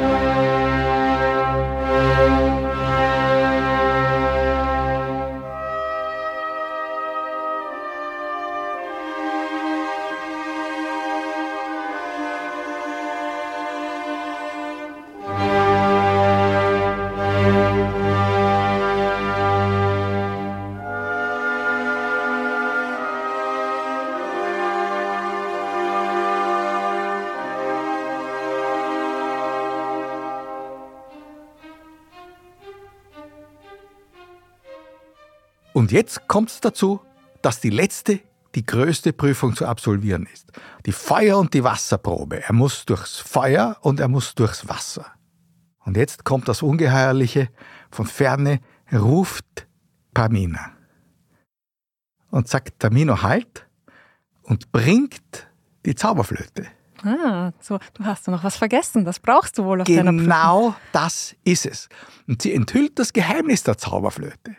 Und 35.91 35.95
jetzt 35.95 36.29
kommt 36.29 36.51
es 36.51 36.61
dazu, 36.61 37.01
dass 37.43 37.59
die 37.59 37.69
letzte, 37.69 38.21
die 38.55 38.65
größte 38.65 39.13
Prüfung 39.13 39.57
zu 39.57 39.67
absolvieren 39.67 40.29
ist. 40.33 40.53
Die 40.87 40.93
Feuer- 40.93 41.37
und 41.37 41.53
die 41.53 41.65
Wasserprobe. 41.65 42.45
Er 42.45 42.53
muss 42.53 42.87
durchs 42.87 43.19
Feuer 43.19 43.77
und 43.81 43.99
er 43.99 44.07
muss 44.07 44.37
durchs 44.37 44.69
Wasser. 44.69 45.07
Und 45.85 45.97
jetzt 45.97 46.25
kommt 46.25 46.47
das 46.47 46.63
Ungeheuerliche. 46.63 47.49
Von 47.91 48.07
ferne 48.07 48.61
ruft 48.93 49.67
Pamina 50.15 50.71
und 52.31 52.47
sagt 52.47 52.79
Tamino 52.79 53.23
halt 53.23 53.67
und 54.45 54.71
bringt 54.71 55.51
die 55.85 55.97
Zauberflöte. 55.97 56.69
Ah, 57.03 57.51
so, 57.59 57.81
du 57.95 58.05
hast 58.05 58.29
noch 58.29 58.45
was 58.45 58.55
vergessen, 58.55 59.05
das 59.05 59.19
brauchst 59.19 59.59
du 59.59 59.65
wohl 59.65 59.81
auf 59.81 59.89
genau 59.89 60.05
deiner. 60.05 60.23
Genau 60.23 60.75
das 60.93 61.35
ist 61.43 61.67
es. 61.67 61.89
Und 62.29 62.43
sie 62.43 62.55
enthüllt 62.55 62.97
das 63.01 63.13
Geheimnis 63.13 63.65
der 63.65 63.77
Zauberflöte. 63.77 64.55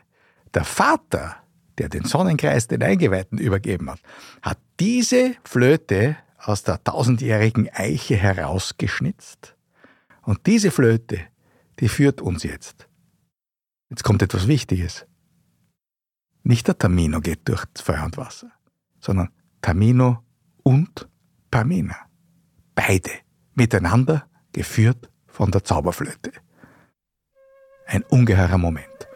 Der 0.53 0.65
Vater, 0.65 1.37
der 1.77 1.89
den 1.89 2.05
Sonnenkreis 2.05 2.67
den 2.67 2.83
Eingeweihten 2.83 3.37
übergeben 3.37 3.89
hat, 3.89 3.99
hat 4.41 4.59
diese 4.79 5.35
Flöte 5.43 6.17
aus 6.37 6.63
der 6.63 6.83
tausendjährigen 6.83 7.69
Eiche 7.69 8.15
herausgeschnitzt. 8.15 9.55
Und 10.23 10.45
diese 10.47 10.71
Flöte, 10.71 11.19
die 11.79 11.87
führt 11.87 12.21
uns 12.21 12.43
jetzt. 12.43 12.87
Jetzt 13.89 14.03
kommt 14.03 14.21
etwas 14.21 14.47
Wichtiges. 14.47 15.05
Nicht 16.43 16.67
der 16.67 16.77
Tamino 16.77 17.21
geht 17.21 17.47
durch 17.47 17.65
Feuer 17.81 18.05
und 18.05 18.17
Wasser, 18.17 18.51
sondern 18.99 19.29
Tamino 19.61 20.23
und 20.63 21.07
Pamina. 21.51 21.97
beide 22.73 23.11
miteinander 23.53 24.27
geführt 24.53 25.09
von 25.27 25.51
der 25.51 25.63
Zauberflöte. 25.63 26.31
Ein 27.85 28.03
ungeheurer 28.03 28.57
Moment. 28.57 29.07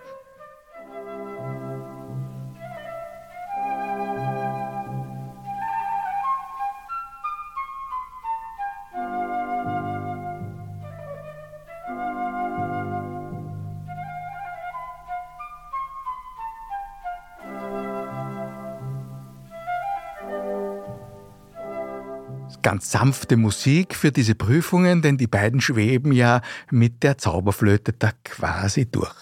Ganz 22.65 22.89
sanfte 22.89 23.37
Musik 23.37 23.93
für 23.93 24.11
diese 24.11 24.33
Prüfungen, 24.33 25.03
denn 25.03 25.19
die 25.19 25.27
beiden 25.27 25.61
schweben 25.61 26.11
ja 26.11 26.41
mit 26.71 27.03
der 27.03 27.15
Zauberflöte 27.15 27.93
da 27.93 28.09
quasi 28.23 28.87
durch. 28.89 29.13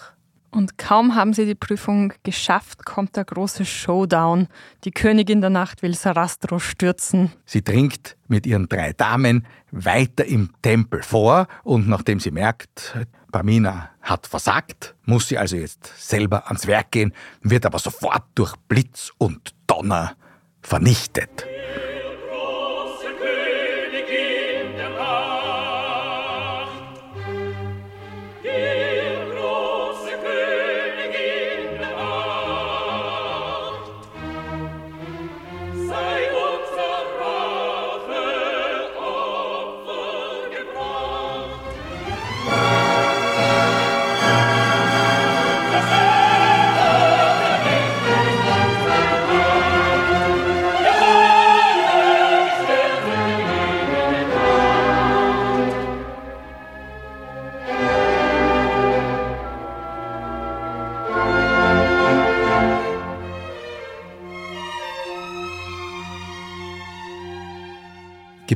Und 0.50 0.78
kaum 0.78 1.14
haben 1.14 1.34
sie 1.34 1.44
die 1.44 1.54
Prüfung 1.54 2.14
geschafft, 2.22 2.86
kommt 2.86 3.16
der 3.16 3.24
große 3.26 3.66
Showdown. 3.66 4.48
Die 4.84 4.92
Königin 4.92 5.42
der 5.42 5.50
Nacht 5.50 5.82
will 5.82 5.94
Sarastro 5.94 6.58
stürzen. 6.58 7.32
Sie 7.44 7.62
dringt 7.62 8.16
mit 8.28 8.46
ihren 8.46 8.66
drei 8.66 8.94
Damen 8.94 9.46
weiter 9.72 10.24
im 10.24 10.48
Tempel 10.62 11.02
vor 11.02 11.46
und 11.64 11.86
nachdem 11.86 12.20
sie 12.20 12.30
merkt, 12.30 12.96
Pamina 13.30 13.90
hat 14.00 14.26
versagt, 14.26 14.94
muss 15.04 15.28
sie 15.28 15.36
also 15.36 15.56
jetzt 15.56 15.92
selber 15.98 16.46
ans 16.46 16.66
Werk 16.66 16.92
gehen, 16.92 17.12
wird 17.42 17.66
aber 17.66 17.78
sofort 17.78 18.24
durch 18.36 18.56
Blitz 18.68 19.12
und 19.18 19.54
Donner 19.66 20.16
vernichtet. 20.62 21.44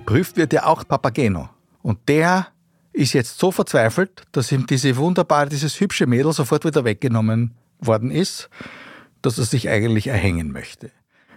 Geprüft 0.09 0.39
wird 0.39 0.55
ja 0.55 0.65
auch 0.65 0.89
Papageno. 0.89 1.51
Und 1.83 2.09
der 2.09 2.47
ist 2.95 3.13
jetzt 3.13 3.39
so 3.39 3.51
verzweifelt, 3.51 4.23
dass 4.33 4.51
ihm 4.51 4.67
diese 4.67 4.97
wunderbare, 4.97 5.51
dieses 5.51 5.79
hübsche 5.81 6.07
Mädel 6.07 6.33
sofort 6.33 6.65
wieder 6.65 6.83
weggenommen 6.87 7.53
worden 7.79 8.11
ist, 8.11 8.49
dass 9.21 9.37
er 9.37 9.45
sich 9.45 9.69
eigentlich 9.69 10.07
erhängen 10.07 10.51
möchte. 10.51 10.93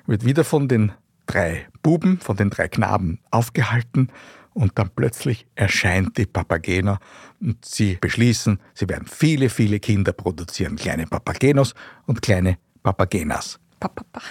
Wird 0.08 0.24
wieder 0.24 0.46
von 0.46 0.70
den 0.70 0.94
drei 1.26 1.68
Buben, 1.84 2.22
von 2.22 2.38
den 2.38 2.50
drei 2.50 2.70
Knaben 2.70 3.20
aufgehalten 3.30 4.08
und 4.54 4.80
dann 4.80 4.90
plötzlich 4.96 5.48
erscheint 5.56 6.18
die 6.18 6.26
Papageno 6.26 6.98
und 7.42 7.66
sie 7.66 7.98
beschließen, 8.00 8.58
sie 8.74 8.88
werden 8.88 9.10
viele, 9.12 9.50
viele 9.50 9.82
Kinder 9.82 10.14
produzieren, 10.14 10.78
kleine 10.78 11.08
Papagenos 11.08 11.76
und 12.06 12.22
kleine 12.22 12.58
Papagenas. 12.84 13.60
Pa, 13.82 13.90
pa, 13.90 14.06
pa. 14.14 14.22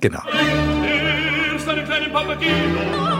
genau. 0.00 0.22
Erst 1.52 1.68
einen 1.68 1.84
kleinen 1.84 2.12
Papageno. 2.12 3.15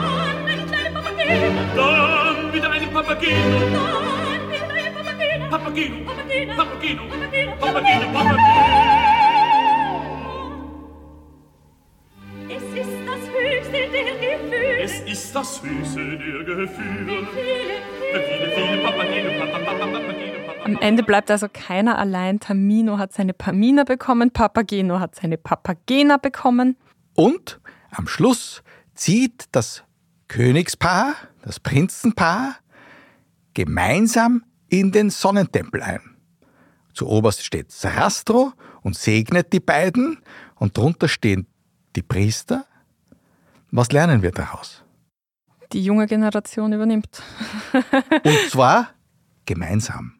Dann 1.26 2.52
wieder 2.52 2.70
einen 2.70 2.92
Papageno. 2.92 3.60
Dann 3.72 4.50
wieder 4.50 4.68
einen 4.74 4.94
Papageno. 4.94 5.48
Papageno, 5.50 6.04
Papageno, 6.04 6.54
Papageno, 6.54 7.02
Papageno, 7.56 8.12
Papageno. 8.12 9.46
Es 12.48 12.62
ist 12.62 12.94
das 13.06 13.22
höchste 13.34 13.72
der 13.72 14.04
Gefühle. 14.04 14.78
Es 14.82 15.00
ist 15.00 15.34
das 15.34 15.62
Höchste 15.62 16.18
der 16.18 16.44
Gefühle. 16.44 17.26
Viele, 17.34 17.76
Viele, 18.12 18.50
viele 18.54 18.82
Papageno, 18.82 19.30
Papa, 19.40 19.58
Papa, 19.58 19.86
Papageno, 19.86 20.46
Papa. 20.46 20.64
Am 20.64 20.78
Ende 20.80 21.02
bleibt 21.02 21.30
also 21.30 21.48
keiner 21.52 21.98
allein. 21.98 22.38
Tamino 22.38 22.98
hat 22.98 23.12
seine 23.12 23.34
Pamina 23.34 23.82
bekommen, 23.84 24.30
Papageno 24.30 25.00
hat 25.00 25.16
seine 25.16 25.38
Papagena 25.38 26.18
bekommen. 26.18 26.76
Und 27.14 27.60
am 27.90 28.06
Schluss 28.06 28.62
zieht 28.94 29.46
das 29.52 29.82
Königspaar, 30.28 31.14
das 31.42 31.60
Prinzenpaar, 31.60 32.56
gemeinsam 33.54 34.44
in 34.68 34.92
den 34.92 35.10
Sonnentempel 35.10 35.82
ein. 35.82 36.00
Zu 36.92 37.08
oberst 37.08 37.44
steht 37.44 37.70
Sarastro 37.70 38.52
und 38.82 38.96
segnet 38.96 39.52
die 39.52 39.60
beiden 39.60 40.18
und 40.56 40.76
drunter 40.76 41.08
stehen 41.08 41.46
die 41.94 42.02
Priester. 42.02 42.66
Was 43.70 43.92
lernen 43.92 44.22
wir 44.22 44.32
daraus? 44.32 44.82
Die 45.72 45.82
junge 45.84 46.06
Generation 46.06 46.72
übernimmt. 46.72 47.22
Und 47.72 48.38
zwar 48.50 48.90
gemeinsam. 49.44 50.14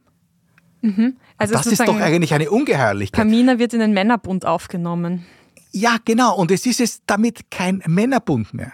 Also 1.39 1.55
Das 1.55 1.67
ist 1.67 1.81
doch 1.81 1.99
eigentlich 1.99 2.33
eine 2.35 2.51
Ungeheuerlichkeit. 2.51 3.19
Pamina 3.19 3.59
wird 3.59 3.75
in 3.75 3.81
den 3.81 3.93
Männerbund 3.93 4.47
aufgenommen. 4.47 5.27
Ja, 5.73 5.97
genau. 6.05 6.37
Und 6.37 6.51
es 6.51 6.65
ist 6.65 6.81
jetzt 6.81 7.03
damit 7.07 7.51
kein 7.51 7.83
Männerbund 7.87 8.55
mehr. 8.55 8.73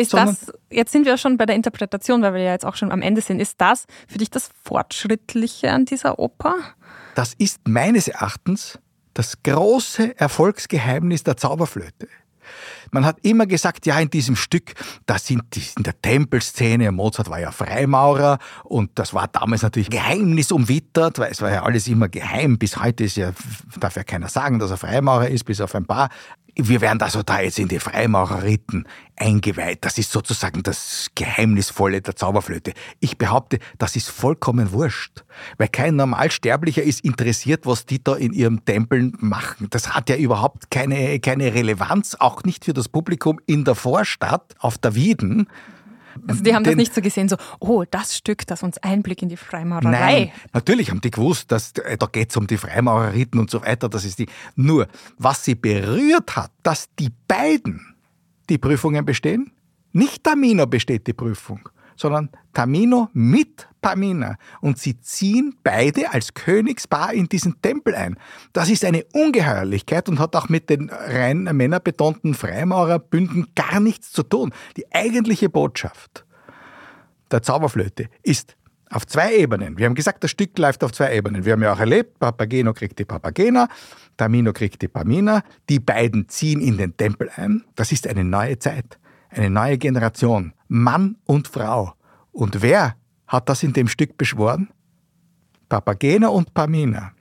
Ist 0.00 0.12
Sondern- 0.12 0.36
das, 0.46 0.54
jetzt 0.70 0.92
sind 0.92 1.04
wir 1.04 1.18
schon 1.18 1.36
bei 1.36 1.46
der 1.46 1.56
Interpretation, 1.56 2.22
weil 2.22 2.34
wir 2.34 2.42
ja 2.42 2.52
jetzt 2.52 2.64
auch 2.64 2.76
schon 2.76 2.90
am 2.90 3.02
Ende 3.02 3.20
sind, 3.20 3.38
ist 3.40 3.60
das 3.60 3.84
für 4.08 4.18
dich 4.18 4.30
das 4.30 4.50
Fortschrittliche 4.64 5.70
an 5.70 5.84
dieser 5.84 6.18
Oper? 6.18 6.54
Das 7.14 7.34
ist 7.34 7.68
meines 7.68 8.08
Erachtens 8.08 8.78
das 9.12 9.42
große 9.42 10.18
Erfolgsgeheimnis 10.18 11.24
der 11.24 11.36
Zauberflöte. 11.36 12.08
Man 12.90 13.04
hat 13.04 13.18
immer 13.22 13.46
gesagt, 13.46 13.86
ja, 13.86 14.00
in 14.00 14.10
diesem 14.10 14.34
Stück, 14.34 14.72
da 15.06 15.18
sind 15.18 15.42
die, 15.54 15.62
in 15.76 15.82
der 15.84 16.00
Tempelszene, 16.00 16.90
Mozart 16.90 17.28
war 17.28 17.38
ja 17.38 17.52
Freimaurer 17.52 18.38
und 18.64 18.90
das 18.94 19.14
war 19.14 19.28
damals 19.28 19.62
natürlich 19.62 19.90
geheimnisumwittert, 19.90 21.18
weil 21.18 21.30
es 21.30 21.42
war 21.42 21.50
ja 21.50 21.62
alles 21.62 21.86
immer 21.86 22.08
geheim. 22.08 22.58
Bis 22.58 22.76
heute 22.78 23.04
ist 23.04 23.16
ja, 23.16 23.32
darf 23.78 23.96
ja 23.96 24.02
keiner 24.02 24.28
sagen, 24.28 24.58
dass 24.58 24.70
er 24.70 24.78
Freimaurer 24.78 25.28
ist, 25.28 25.44
bis 25.44 25.60
auf 25.60 25.74
ein 25.74 25.84
paar. 25.84 26.08
Wir 26.56 26.80
werden 26.80 27.00
also 27.02 27.22
da 27.22 27.40
jetzt 27.40 27.58
in 27.58 27.68
die 27.68 27.78
Freimaurerriten 27.78 28.86
eingeweiht. 29.16 29.84
Das 29.84 29.98
ist 29.98 30.10
sozusagen 30.10 30.62
das 30.62 31.08
Geheimnisvolle 31.14 32.00
der 32.00 32.16
Zauberflöte. 32.16 32.72
Ich 33.00 33.18
behaupte, 33.18 33.58
das 33.78 33.96
ist 33.96 34.08
vollkommen 34.08 34.72
wurscht, 34.72 35.24
weil 35.58 35.68
kein 35.68 35.96
Normalsterblicher 35.96 36.82
ist 36.82 37.04
interessiert, 37.04 37.66
was 37.66 37.86
die 37.86 38.02
da 38.02 38.14
in 38.14 38.32
ihrem 38.32 38.64
Tempel 38.64 39.12
machen. 39.18 39.68
Das 39.70 39.94
hat 39.94 40.08
ja 40.08 40.16
überhaupt 40.16 40.70
keine, 40.70 41.20
keine 41.20 41.54
Relevanz, 41.54 42.16
auch 42.18 42.44
nicht 42.44 42.64
für 42.64 42.74
das 42.74 42.88
Publikum 42.88 43.38
in 43.46 43.64
der 43.64 43.74
Vorstadt 43.74 44.54
auf 44.58 44.78
der 44.78 44.94
Wieden. 44.94 45.48
Also 46.26 46.42
die 46.42 46.54
haben 46.54 46.64
das 46.64 46.72
Den- 46.72 46.78
nicht 46.78 46.94
so 46.94 47.00
gesehen, 47.00 47.28
so, 47.28 47.36
oh, 47.60 47.84
das 47.90 48.16
Stück, 48.16 48.46
das 48.46 48.62
uns 48.62 48.78
Einblick 48.78 49.22
in 49.22 49.28
die 49.28 49.36
Freimaurerei. 49.36 49.90
Nein, 49.90 50.32
natürlich 50.52 50.90
haben 50.90 51.00
die 51.00 51.10
gewusst, 51.10 51.50
dass 51.52 51.72
äh, 51.72 51.96
da 51.96 52.06
geht's 52.06 52.36
um 52.36 52.46
die 52.46 52.56
Freimaurerriten 52.56 53.38
und 53.40 53.50
so 53.50 53.62
weiter. 53.62 53.88
Das 53.88 54.04
ist 54.04 54.18
die. 54.18 54.26
Nur, 54.56 54.88
was 55.18 55.44
sie 55.44 55.54
berührt 55.54 56.36
hat, 56.36 56.50
dass 56.62 56.88
die 56.98 57.10
beiden 57.28 57.94
die 58.48 58.58
Prüfungen 58.58 59.04
bestehen. 59.04 59.52
Nicht 59.92 60.22
Tamino 60.24 60.66
besteht 60.66 61.06
die 61.06 61.12
Prüfung, 61.12 61.68
sondern 62.00 62.30
Tamino 62.54 63.08
mit 63.12 63.68
Pamina. 63.82 64.36
Und 64.60 64.78
sie 64.78 65.00
ziehen 65.00 65.54
beide 65.62 66.12
als 66.12 66.32
Königspaar 66.32 67.12
in 67.12 67.28
diesen 67.28 67.60
Tempel 67.60 67.94
ein. 67.94 68.16
Das 68.52 68.70
ist 68.70 68.84
eine 68.84 69.04
Ungeheuerlichkeit 69.12 70.08
und 70.08 70.18
hat 70.18 70.34
auch 70.34 70.48
mit 70.48 70.70
den 70.70 70.90
rein 70.90 71.44
männerbetonten 71.44 72.34
Freimaurerbünden 72.34 73.48
gar 73.54 73.80
nichts 73.80 74.12
zu 74.12 74.22
tun. 74.22 74.52
Die 74.76 74.90
eigentliche 74.92 75.50
Botschaft 75.50 76.24
der 77.30 77.42
Zauberflöte 77.42 78.08
ist 78.22 78.56
auf 78.90 79.06
zwei 79.06 79.36
Ebenen. 79.36 79.78
Wir 79.78 79.86
haben 79.86 79.94
gesagt, 79.94 80.24
das 80.24 80.32
Stück 80.32 80.58
läuft 80.58 80.82
auf 80.82 80.92
zwei 80.92 81.14
Ebenen. 81.14 81.44
Wir 81.44 81.52
haben 81.52 81.62
ja 81.62 81.72
auch 81.72 81.78
erlebt, 81.78 82.18
Papageno 82.18 82.72
kriegt 82.72 82.98
die 82.98 83.04
Papagena, 83.04 83.68
Tamino 84.16 84.52
kriegt 84.52 84.82
die 84.82 84.88
Pamina. 84.88 85.44
Die 85.68 85.78
beiden 85.78 86.28
ziehen 86.28 86.60
in 86.60 86.76
den 86.76 86.96
Tempel 86.96 87.30
ein. 87.36 87.62
Das 87.76 87.92
ist 87.92 88.08
eine 88.08 88.24
neue 88.24 88.58
Zeit, 88.58 88.98
eine 89.30 89.50
neue 89.50 89.78
Generation, 89.78 90.52
Mann 90.68 91.16
und 91.24 91.48
Frau. 91.48 91.94
Und 92.32 92.62
wer 92.62 92.96
hat 93.26 93.48
das 93.48 93.62
in 93.62 93.72
dem 93.72 93.88
Stück 93.88 94.16
beschworen? 94.16 94.70
Papagena 95.68 96.28
und 96.28 96.52
Pamina. 96.52 97.12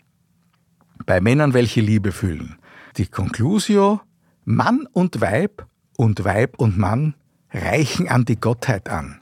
Bei 1.06 1.22
Männern, 1.22 1.54
welche 1.54 1.82
Liebe 1.82 2.12
fühlen. 2.12 2.58
Die 2.98 3.08
Conclusio, 3.08 4.02
Mann 4.44 4.88
und 4.92 5.22
Weib 5.22 5.68
und 5.98 6.24
Weib 6.24 6.60
und 6.60 6.78
Mann 6.78 7.16
reichen 7.52 8.10
an 8.10 8.26
die 8.26 8.40
Gottheit 8.40 8.90
an. 8.90 9.22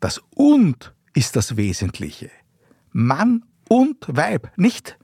Das 0.00 0.20
Und 0.34 0.94
ist 1.14 1.36
das 1.36 1.56
Wesentliche. 1.56 2.30
Mann 2.90 3.44
und 3.68 4.04
Weib, 4.08 4.50
nicht 4.56 4.98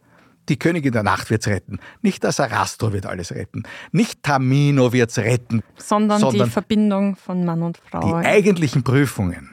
die 0.48 0.58
Königin 0.58 0.92
der 0.92 1.02
Nacht 1.02 1.30
wird's 1.30 1.46
retten, 1.46 1.78
nicht 2.02 2.24
das 2.24 2.40
Arastor 2.40 2.92
wird 2.92 3.06
alles 3.06 3.32
retten, 3.32 3.64
nicht 3.92 4.22
Tamino 4.22 4.92
wird's 4.92 5.18
retten, 5.18 5.62
Sondern, 5.76 6.20
Sondern 6.20 6.46
die 6.46 6.50
Verbindung 6.50 7.16
von 7.16 7.44
Mann 7.44 7.62
und 7.62 7.78
Frau. 7.78 8.00
die 8.00 8.26
eigentlichen 8.26 8.82
Prüfungen 8.82 9.50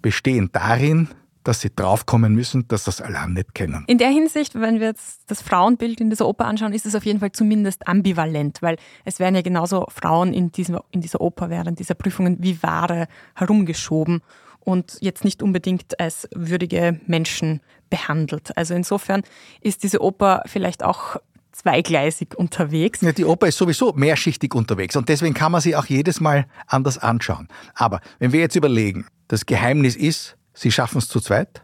bestehen 0.00 0.50
darin, 0.52 1.08
dass 1.44 1.60
sie 1.60 1.70
draufkommen 1.74 2.34
müssen, 2.34 2.66
dass 2.68 2.84
das 2.84 3.00
allein 3.00 3.34
nicht 3.34 3.54
kennen. 3.54 3.84
In 3.86 3.98
der 3.98 4.08
Hinsicht, 4.08 4.58
wenn 4.58 4.80
wir 4.80 4.88
jetzt 4.88 5.22
das 5.26 5.42
Frauenbild 5.42 6.00
in 6.00 6.10
dieser 6.10 6.26
Oper 6.26 6.46
anschauen, 6.46 6.72
ist 6.72 6.86
es 6.86 6.94
auf 6.94 7.04
jeden 7.04 7.20
Fall 7.20 7.32
zumindest 7.32 7.86
ambivalent, 7.86 8.62
weil 8.62 8.76
es 9.04 9.18
werden 9.20 9.34
ja 9.34 9.42
genauso 9.42 9.86
Frauen 9.90 10.32
in, 10.32 10.50
diesem, 10.50 10.80
in 10.90 11.02
dieser 11.02 11.20
Oper 11.20 11.50
während 11.50 11.78
dieser 11.78 11.94
Prüfungen 11.94 12.38
wie 12.40 12.62
Ware 12.62 13.06
herumgeschoben 13.34 14.22
und 14.64 14.96
jetzt 15.00 15.24
nicht 15.24 15.42
unbedingt 15.42 16.00
als 16.00 16.28
würdige 16.34 17.00
Menschen 17.06 17.60
behandelt. 17.90 18.56
Also 18.56 18.74
insofern 18.74 19.22
ist 19.60 19.82
diese 19.82 20.02
Oper 20.02 20.42
vielleicht 20.46 20.82
auch 20.82 21.16
zweigleisig 21.52 22.34
unterwegs. 22.36 23.00
Ja, 23.00 23.12
die 23.12 23.24
Oper 23.24 23.46
ist 23.46 23.58
sowieso 23.58 23.92
mehrschichtig 23.92 24.54
unterwegs 24.54 24.96
und 24.96 25.08
deswegen 25.08 25.34
kann 25.34 25.52
man 25.52 25.60
sie 25.60 25.76
auch 25.76 25.86
jedes 25.86 26.20
Mal 26.20 26.46
anders 26.66 26.98
anschauen. 26.98 27.48
Aber 27.74 28.00
wenn 28.18 28.32
wir 28.32 28.40
jetzt 28.40 28.56
überlegen, 28.56 29.06
das 29.28 29.46
Geheimnis 29.46 29.96
ist, 29.96 30.36
sie 30.52 30.72
schaffen 30.72 30.98
es 30.98 31.08
zu 31.08 31.20
zweit, 31.20 31.62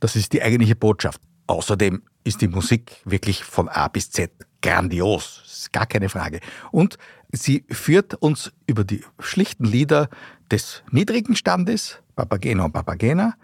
das 0.00 0.16
ist 0.16 0.32
die 0.32 0.42
eigentliche 0.42 0.76
Botschaft. 0.76 1.20
Außerdem 1.46 2.02
ist 2.24 2.40
die 2.40 2.48
Musik 2.48 2.92
wirklich 3.04 3.44
von 3.44 3.68
A 3.68 3.88
bis 3.88 4.10
Z 4.10 4.30
grandios, 4.62 5.42
ist 5.46 5.72
gar 5.72 5.86
keine 5.86 6.08
Frage. 6.08 6.40
Und 6.70 6.96
sie 7.32 7.64
führt 7.70 8.14
uns 8.14 8.52
über 8.66 8.84
die 8.84 9.04
schlichten 9.18 9.64
Lieder 9.64 10.08
des 10.50 10.82
niedrigen 10.90 11.36
Standes, 11.36 12.00
Papageno 12.14 12.64
und 12.64 12.72
Papagena, 12.72 13.34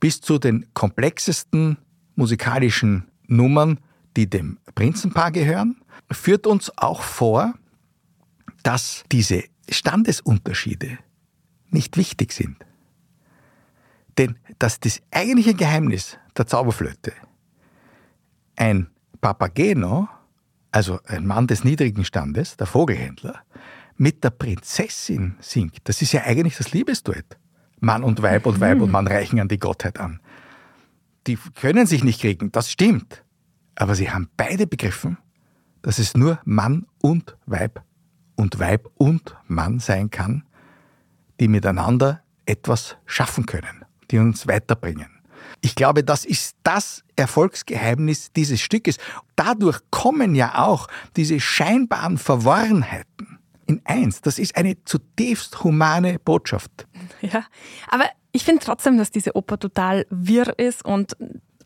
bis 0.00 0.20
zu 0.20 0.38
den 0.38 0.66
komplexesten 0.74 1.78
musikalischen 2.14 3.08
Nummern, 3.26 3.80
die 4.16 4.28
dem 4.28 4.58
Prinzenpaar 4.74 5.32
gehören, 5.32 5.76
führt 6.10 6.46
uns 6.46 6.76
auch 6.76 7.02
vor, 7.02 7.54
dass 8.62 9.04
diese 9.12 9.44
Standesunterschiede 9.68 10.98
nicht 11.70 11.96
wichtig 11.96 12.32
sind. 12.32 12.56
Denn 14.16 14.38
dass 14.58 14.80
das 14.80 15.00
eigentliche 15.10 15.54
Geheimnis 15.54 16.18
der 16.36 16.46
Zauberflöte 16.46 17.12
ein 18.56 18.88
Papageno, 19.20 20.08
also 20.72 20.98
ein 21.06 21.26
Mann 21.26 21.46
des 21.46 21.64
niedrigen 21.64 22.04
Standes, 22.04 22.56
der 22.56 22.66
Vogelhändler, 22.66 23.42
mit 23.96 24.24
der 24.24 24.30
Prinzessin 24.30 25.36
singt, 25.40 25.80
das 25.84 26.02
ist 26.02 26.12
ja 26.12 26.22
eigentlich 26.22 26.56
das 26.56 26.72
Liebesduett. 26.72 27.36
Mann 27.80 28.02
und 28.02 28.22
Weib 28.22 28.46
und 28.46 28.60
Weib 28.60 28.80
und 28.80 28.90
Mann 28.90 29.06
reichen 29.06 29.40
an 29.40 29.48
die 29.48 29.58
Gottheit 29.58 29.98
an. 30.00 30.20
Die 31.26 31.38
können 31.54 31.86
sich 31.86 32.04
nicht 32.04 32.20
kriegen, 32.20 32.52
das 32.52 32.70
stimmt. 32.70 33.24
Aber 33.74 33.94
sie 33.94 34.10
haben 34.10 34.28
beide 34.36 34.66
begriffen, 34.66 35.18
dass 35.82 35.98
es 35.98 36.16
nur 36.16 36.40
Mann 36.44 36.86
und 37.00 37.36
Weib 37.46 37.82
und 38.34 38.58
Weib 38.58 38.88
und 38.96 39.36
Mann 39.46 39.78
sein 39.78 40.10
kann, 40.10 40.44
die 41.38 41.48
miteinander 41.48 42.22
etwas 42.46 42.96
schaffen 43.06 43.46
können, 43.46 43.84
die 44.10 44.18
uns 44.18 44.48
weiterbringen. 44.48 45.18
Ich 45.60 45.74
glaube, 45.74 46.04
das 46.04 46.24
ist 46.24 46.56
das 46.62 47.04
Erfolgsgeheimnis 47.16 48.32
dieses 48.32 48.60
Stückes. 48.60 48.96
Dadurch 49.36 49.80
kommen 49.90 50.34
ja 50.34 50.58
auch 50.66 50.88
diese 51.16 51.40
scheinbaren 51.40 52.18
Verworrenheiten 52.18 53.38
in 53.66 53.80
eins. 53.84 54.20
Das 54.20 54.38
ist 54.38 54.56
eine 54.56 54.82
zutiefst 54.84 55.62
humane 55.62 56.18
Botschaft. 56.18 56.87
Ja, 57.20 57.44
aber 57.88 58.04
ich 58.32 58.44
finde 58.44 58.64
trotzdem, 58.64 58.98
dass 58.98 59.10
diese 59.10 59.34
Oper 59.34 59.58
total 59.58 60.06
wirr 60.10 60.58
ist 60.58 60.84
und 60.84 61.16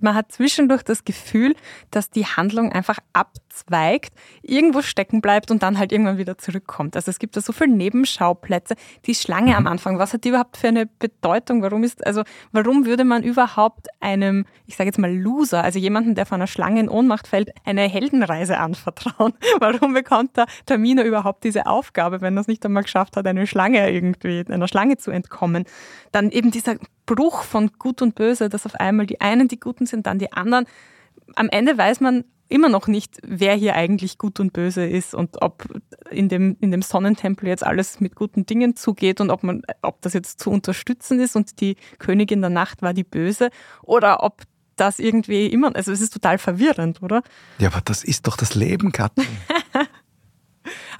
man 0.02 0.14
hat 0.14 0.32
zwischendurch 0.32 0.82
das 0.82 1.04
Gefühl, 1.04 1.54
dass 1.90 2.10
die 2.10 2.26
Handlung 2.26 2.72
einfach 2.72 2.98
abzweigt, 3.12 4.12
irgendwo 4.42 4.82
stecken 4.82 5.20
bleibt 5.20 5.50
und 5.50 5.62
dann 5.62 5.78
halt 5.78 5.92
irgendwann 5.92 6.18
wieder 6.18 6.38
zurückkommt. 6.38 6.96
Also 6.96 7.10
es 7.10 7.18
gibt 7.18 7.36
da 7.36 7.40
so 7.40 7.52
viele 7.52 7.72
Nebenschauplätze. 7.72 8.74
Die 9.06 9.14
Schlange 9.14 9.56
am 9.56 9.66
Anfang, 9.66 9.98
was 9.98 10.12
hat 10.12 10.24
die 10.24 10.30
überhaupt 10.30 10.56
für 10.56 10.68
eine 10.68 10.86
Bedeutung? 10.86 11.62
Warum 11.62 11.84
ist, 11.84 12.06
also 12.06 12.22
warum 12.52 12.86
würde 12.86 13.04
man 13.04 13.22
überhaupt 13.22 13.88
einem, 14.00 14.46
ich 14.66 14.76
sage 14.76 14.88
jetzt 14.88 14.98
mal 14.98 15.14
Loser, 15.14 15.62
also 15.62 15.78
jemanden, 15.78 16.14
der 16.14 16.26
von 16.26 16.36
einer 16.36 16.46
Schlange 16.46 16.80
in 16.80 16.88
Ohnmacht 16.88 17.26
fällt, 17.26 17.50
eine 17.64 17.82
Heldenreise 17.82 18.58
anvertrauen? 18.58 19.34
Warum 19.60 19.94
bekommt 19.94 20.36
der 20.36 20.46
Terminer 20.66 21.04
überhaupt 21.04 21.44
diese 21.44 21.66
Aufgabe, 21.66 22.20
wenn 22.20 22.36
er 22.36 22.40
es 22.40 22.48
nicht 22.48 22.64
einmal 22.64 22.82
geschafft 22.82 23.16
hat, 23.16 23.26
eine 23.26 23.46
Schlange 23.46 23.90
irgendwie, 23.90 24.44
einer 24.48 24.68
Schlange 24.68 24.96
zu 24.96 25.10
entkommen? 25.10 25.64
Dann 26.10 26.30
eben 26.30 26.50
dieser 26.50 26.76
Bruch 27.06 27.42
von 27.42 27.70
Gut 27.78 28.02
und 28.02 28.14
Böse, 28.14 28.48
dass 28.48 28.66
auf 28.66 28.76
einmal 28.76 29.06
die 29.06 29.20
einen 29.20 29.48
die 29.48 29.60
Guten 29.60 29.86
sind, 29.86 30.06
dann 30.06 30.18
die 30.18 30.32
anderen. 30.32 30.66
Am 31.34 31.48
Ende 31.48 31.76
weiß 31.76 32.00
man 32.00 32.24
immer 32.52 32.68
noch 32.68 32.86
nicht, 32.86 33.18
wer 33.22 33.54
hier 33.54 33.74
eigentlich 33.74 34.18
gut 34.18 34.38
und 34.38 34.52
böse 34.52 34.84
ist 34.84 35.14
und 35.14 35.40
ob 35.40 35.64
in 36.10 36.28
dem, 36.28 36.56
in 36.60 36.70
dem 36.70 36.82
Sonnentempel 36.82 37.48
jetzt 37.48 37.64
alles 37.64 38.00
mit 38.00 38.14
guten 38.14 38.44
Dingen 38.44 38.76
zugeht 38.76 39.20
und 39.20 39.30
ob, 39.30 39.42
man, 39.42 39.62
ob 39.80 40.02
das 40.02 40.12
jetzt 40.12 40.38
zu 40.38 40.50
unterstützen 40.50 41.18
ist 41.18 41.34
und 41.34 41.60
die 41.60 41.76
Königin 41.98 42.42
der 42.42 42.50
Nacht 42.50 42.82
war 42.82 42.92
die 42.92 43.04
Böse 43.04 43.48
oder 43.82 44.22
ob 44.22 44.42
das 44.76 44.98
irgendwie 44.98 45.46
immer, 45.46 45.74
also 45.74 45.92
es 45.92 46.00
ist 46.00 46.12
total 46.12 46.38
verwirrend, 46.38 47.02
oder? 47.02 47.22
Ja, 47.58 47.68
aber 47.68 47.80
das 47.82 48.04
ist 48.04 48.26
doch 48.26 48.36
das 48.36 48.54
Leben, 48.54 48.92
Katrin. 48.92 49.26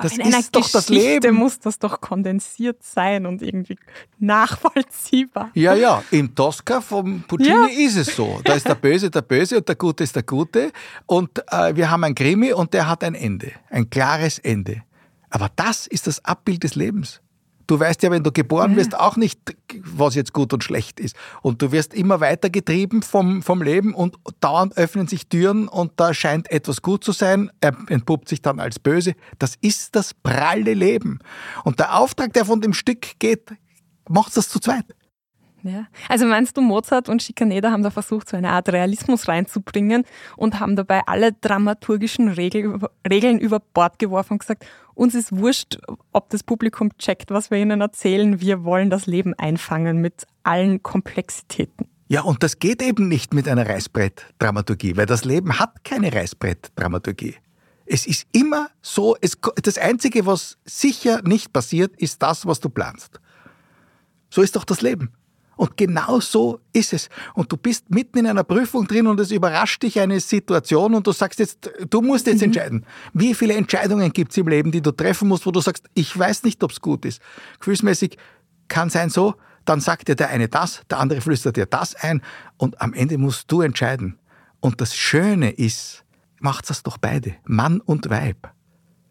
Das 0.01 0.16
in 0.16 0.26
ist 0.26 0.55
doch 0.55 0.68
das 0.70 0.88
Leben. 0.88 1.34
muss 1.34 1.59
das 1.61 1.78
doch 1.78 2.01
kondensiert 2.01 2.82
sein 2.82 3.26
und 3.26 3.43
irgendwie 3.43 3.76
nachvollziehbar. 4.18 5.51
Ja, 5.55 5.74
ja, 5.74 6.03
im 6.11 6.34
Tosca 6.34 6.80
vom 6.80 7.22
Puccini 7.26 7.51
Ja. 7.51 7.86
ist 7.86 7.97
es 7.97 8.14
so. 8.16 8.40
Da 8.45 8.55
ist 8.55 8.66
der 8.68 8.74
Böse 8.74 9.11
der 9.11 9.22
Böse 9.22 9.59
und 9.59 9.68
der 9.68 9.76
Gute 9.76 10.05
ist 10.05 10.14
der 10.16 10.22
Gute. 10.22 10.72
Und 11.07 11.38
äh, 11.51 11.74
wir 11.76 11.90
haben 11.90 12.05
ein 12.05 12.14
Krimi 12.14 12.53
und 12.53 12.72
der 12.74 12.88
hat 12.88 13.05
ein 13.05 13.14
Ende, 13.14 13.53
ein 13.70 13.88
klares 13.90 14.38
Ende. 14.38 14.82
Aber 15.30 15.49
das 15.57 15.86
ist 15.86 16.07
das 16.07 16.24
Abbild 16.24 16.62
des 16.62 16.74
Lebens. 16.74 17.20
Du 17.66 17.78
weißt 17.78 18.02
ja, 18.02 18.10
wenn 18.10 18.22
du 18.22 18.32
geboren 18.32 18.76
wirst, 18.76 18.98
auch 18.98 19.16
nicht, 19.16 19.56
was 19.84 20.14
jetzt 20.14 20.32
gut 20.32 20.52
und 20.52 20.64
schlecht 20.64 21.00
ist. 21.00 21.16
Und 21.42 21.62
du 21.62 21.72
wirst 21.72 21.94
immer 21.94 22.20
weiter 22.20 22.50
getrieben 22.50 23.02
vom, 23.02 23.42
vom 23.42 23.62
Leben 23.62 23.94
und 23.94 24.16
dauernd 24.40 24.76
öffnen 24.76 25.06
sich 25.06 25.28
Türen 25.28 25.68
und 25.68 25.92
da 25.96 26.14
scheint 26.14 26.50
etwas 26.50 26.82
gut 26.82 27.04
zu 27.04 27.12
sein. 27.12 27.50
Er 27.60 27.76
entpuppt 27.88 28.28
sich 28.28 28.42
dann 28.42 28.60
als 28.60 28.78
böse. 28.78 29.14
Das 29.38 29.56
ist 29.60 29.94
das 29.94 30.14
pralle 30.14 30.74
Leben. 30.74 31.18
Und 31.64 31.78
der 31.78 31.98
Auftrag, 31.98 32.32
der 32.32 32.44
von 32.44 32.60
dem 32.60 32.72
Stück 32.72 33.18
geht, 33.18 33.52
macht 34.08 34.36
das 34.36 34.48
zu 34.48 34.58
zweit. 34.58 34.86
Ja. 35.64 35.86
Also 36.08 36.26
meinst 36.26 36.56
du, 36.56 36.60
Mozart 36.60 37.08
und 37.08 37.22
Schikaneder 37.22 37.70
haben 37.70 37.82
da 37.82 37.90
versucht, 37.90 38.28
so 38.28 38.36
eine 38.36 38.50
Art 38.50 38.68
Realismus 38.68 39.28
reinzubringen 39.28 40.04
und 40.36 40.58
haben 40.58 40.74
dabei 40.74 41.02
alle 41.06 41.32
dramaturgischen 41.32 42.28
Regel, 42.28 42.80
Regeln 43.08 43.38
über 43.38 43.60
Bord 43.60 43.98
geworfen 43.98 44.34
und 44.34 44.38
gesagt, 44.40 44.66
uns 44.95 45.14
ist 45.14 45.36
wurscht, 45.36 45.78
ob 46.12 46.30
das 46.30 46.43
Publikum 46.43 46.97
checkt, 46.99 47.30
was 47.30 47.51
wir 47.51 47.59
ihnen 47.59 47.80
erzählen, 47.80 48.40
wir 48.40 48.64
wollen 48.64 48.90
das 48.90 49.07
Leben 49.07 49.34
einfangen 49.34 49.99
mit 49.99 50.26
allen 50.43 50.82
Komplexitäten. 50.82 51.86
Ja, 52.09 52.22
und 52.22 52.43
das 52.43 52.59
geht 52.59 52.82
eben 52.82 53.09
nicht 53.09 53.32
mit 53.32 53.49
einer 53.49 53.66
Reißbrett-Dramaturgie, 53.66 54.97
weil 54.97 55.07
das 55.07 55.24
Leben 55.24 55.59
hat 55.59 55.82
keine 55.82 56.12
Reißbrett-Dramaturgie. 56.12 57.36
Es 57.86 58.07
ist 58.07 58.26
immer 58.32 58.68
so, 58.82 59.16
es, 59.20 59.38
das 59.62 59.78
Einzige, 59.78 60.26
was 60.26 60.59
sicher 60.64 61.22
nicht 61.22 61.53
passiert, 61.53 61.97
ist 61.97 62.22
das, 62.22 62.47
was 62.47 62.61
du 62.61 62.68
planst. 62.68 63.18
So 64.30 64.43
ist 64.43 64.57
doch 64.57 64.64
das 64.64 64.82
Leben. 64.82 65.12
Und 65.62 65.76
genau 65.76 66.18
so 66.18 66.58
ist 66.72 66.92
es. 66.92 67.08
Und 67.34 67.52
du 67.52 67.56
bist 67.56 67.88
mitten 67.88 68.18
in 68.18 68.26
einer 68.26 68.42
Prüfung 68.42 68.84
drin 68.88 69.06
und 69.06 69.20
es 69.20 69.30
überrascht 69.30 69.84
dich 69.84 70.00
eine 70.00 70.18
Situation 70.18 70.92
und 70.92 71.06
du 71.06 71.12
sagst 71.12 71.38
jetzt, 71.38 71.70
du 71.88 72.02
musst 72.02 72.26
jetzt 72.26 72.42
entscheiden. 72.42 72.84
Wie 73.12 73.32
viele 73.32 73.54
Entscheidungen 73.54 74.12
gibt 74.12 74.32
es 74.32 74.38
im 74.38 74.48
Leben, 74.48 74.72
die 74.72 74.80
du 74.80 74.90
treffen 74.90 75.28
musst, 75.28 75.46
wo 75.46 75.52
du 75.52 75.60
sagst, 75.60 75.84
ich 75.94 76.18
weiß 76.18 76.42
nicht, 76.42 76.64
ob 76.64 76.72
es 76.72 76.80
gut 76.80 77.04
ist. 77.04 77.22
Gefühlsmäßig 77.60 78.18
kann 78.66 78.90
sein 78.90 79.08
so, 79.08 79.36
dann 79.64 79.78
sagt 79.78 80.08
dir 80.08 80.16
der 80.16 80.30
eine 80.30 80.48
das, 80.48 80.82
der 80.90 80.98
andere 80.98 81.20
flüstert 81.20 81.56
dir 81.56 81.66
das 81.66 81.94
ein 81.94 82.22
und 82.56 82.80
am 82.80 82.92
Ende 82.92 83.16
musst 83.16 83.52
du 83.52 83.60
entscheiden. 83.60 84.18
Und 84.58 84.80
das 84.80 84.96
Schöne 84.96 85.52
ist, 85.52 86.04
macht 86.40 86.70
das 86.70 86.82
doch 86.82 86.98
beide, 86.98 87.36
Mann 87.44 87.80
und 87.80 88.10
Weib. 88.10 88.50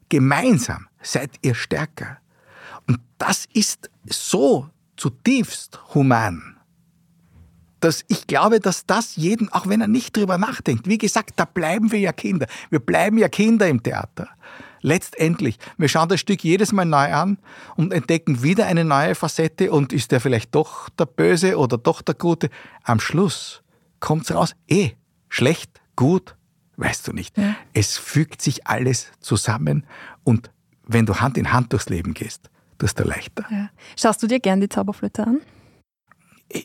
Gemeinsam 0.09 0.89
seid 1.01 1.31
ihr 1.43 1.55
stärker. 1.55 2.17
Und 2.89 2.99
das 3.17 3.47
ist 3.53 3.89
so 4.05 4.67
zutiefst 5.01 5.79
human, 5.95 6.57
dass 7.79 8.05
ich 8.07 8.27
glaube, 8.27 8.59
dass 8.59 8.85
das 8.85 9.15
jeden, 9.15 9.51
auch 9.51 9.65
wenn 9.65 9.81
er 9.81 9.87
nicht 9.87 10.15
drüber 10.15 10.37
nachdenkt, 10.37 10.87
wie 10.87 10.99
gesagt, 10.99 11.31
da 11.37 11.45
bleiben 11.45 11.91
wir 11.91 11.97
ja 11.97 12.13
Kinder. 12.13 12.45
Wir 12.69 12.79
bleiben 12.79 13.17
ja 13.17 13.27
Kinder 13.27 13.67
im 13.67 13.81
Theater. 13.81 14.29
Letztendlich, 14.81 15.57
wir 15.77 15.89
schauen 15.89 16.09
das 16.09 16.19
Stück 16.19 16.43
jedes 16.43 16.71
Mal 16.71 16.85
neu 16.85 17.11
an 17.11 17.39
und 17.77 17.93
entdecken 17.93 18.43
wieder 18.43 18.67
eine 18.67 18.85
neue 18.85 19.15
Facette 19.15 19.71
und 19.71 19.91
ist 19.91 20.11
der 20.11 20.21
vielleicht 20.21 20.53
doch 20.53 20.89
der 20.89 21.07
Böse 21.07 21.57
oder 21.57 21.79
doch 21.79 22.03
der 22.03 22.13
Gute. 22.13 22.51
Am 22.83 22.99
Schluss 22.99 23.63
kommt's 23.99 24.31
raus, 24.31 24.53
eh, 24.67 24.91
schlecht, 25.29 25.81
gut, 25.95 26.35
weißt 26.77 27.07
du 27.07 27.13
nicht. 27.13 27.35
Es 27.73 27.97
fügt 27.97 28.43
sich 28.43 28.67
alles 28.67 29.07
zusammen 29.19 29.87
und 30.23 30.51
wenn 30.85 31.07
du 31.07 31.15
Hand 31.21 31.39
in 31.39 31.51
Hand 31.51 31.73
durchs 31.73 31.89
Leben 31.89 32.13
gehst, 32.13 32.50
desto 32.81 33.03
leichter. 33.03 33.45
Ja. 33.49 33.69
Schaust 33.97 34.21
du 34.23 34.27
dir 34.27 34.39
gern 34.39 34.61
die 34.61 34.69
Zauberflöte 34.69 35.25
an? 35.25 35.41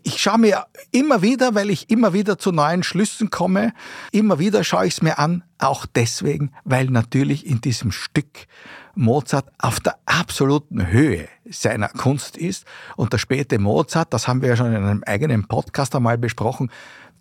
ich 0.05 0.21
schaue 0.21 0.39
mir 0.39 0.67
immer 0.91 1.23
wieder, 1.23 1.55
weil 1.55 1.71
ich 1.71 1.91
immer 1.91 2.13
wieder 2.13 2.39
zu 2.39 2.53
neuen 2.53 2.83
Schlüssen 2.83 3.31
komme, 3.31 3.73
immer 4.13 4.39
wieder 4.39 4.65
schaue 4.65 4.87
ich 4.87 4.95
es 4.95 5.03
mir 5.03 5.19
an, 5.19 5.45
auch 5.59 5.87
deswegen, 5.87 6.53
weil 6.65 6.87
natürlich 6.87 7.47
in 7.47 7.61
diesem 7.61 7.93
Stück 7.93 8.47
Mozart 8.95 9.49
auf 9.59 9.81
der 9.81 9.99
absoluten 10.07 10.89
Höhe 10.89 11.29
seiner 11.49 11.89
Kunst 11.89 12.37
ist 12.37 12.65
und 12.97 13.13
der 13.13 13.19
späte 13.19 13.59
Mozart, 13.59 14.13
das 14.13 14.27
haben 14.27 14.43
wir 14.43 14.51
ja 14.51 14.57
schon 14.57 14.73
in 14.73 14.77
einem 14.83 15.05
eigenen 15.05 15.47
Podcast 15.47 15.95
einmal 15.95 16.19
besprochen, 16.19 16.71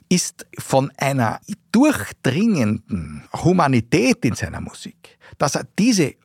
ist 0.09 0.45
von 0.57 0.91
einer 0.97 1.39
durchdringenden 1.71 3.23
Humanität 3.43 4.23
in 4.23 4.35
seiner 4.35 4.61
Musik, 4.61 5.17
dass 5.37 5.55
er 5.55 5.67
diese 5.77 6.15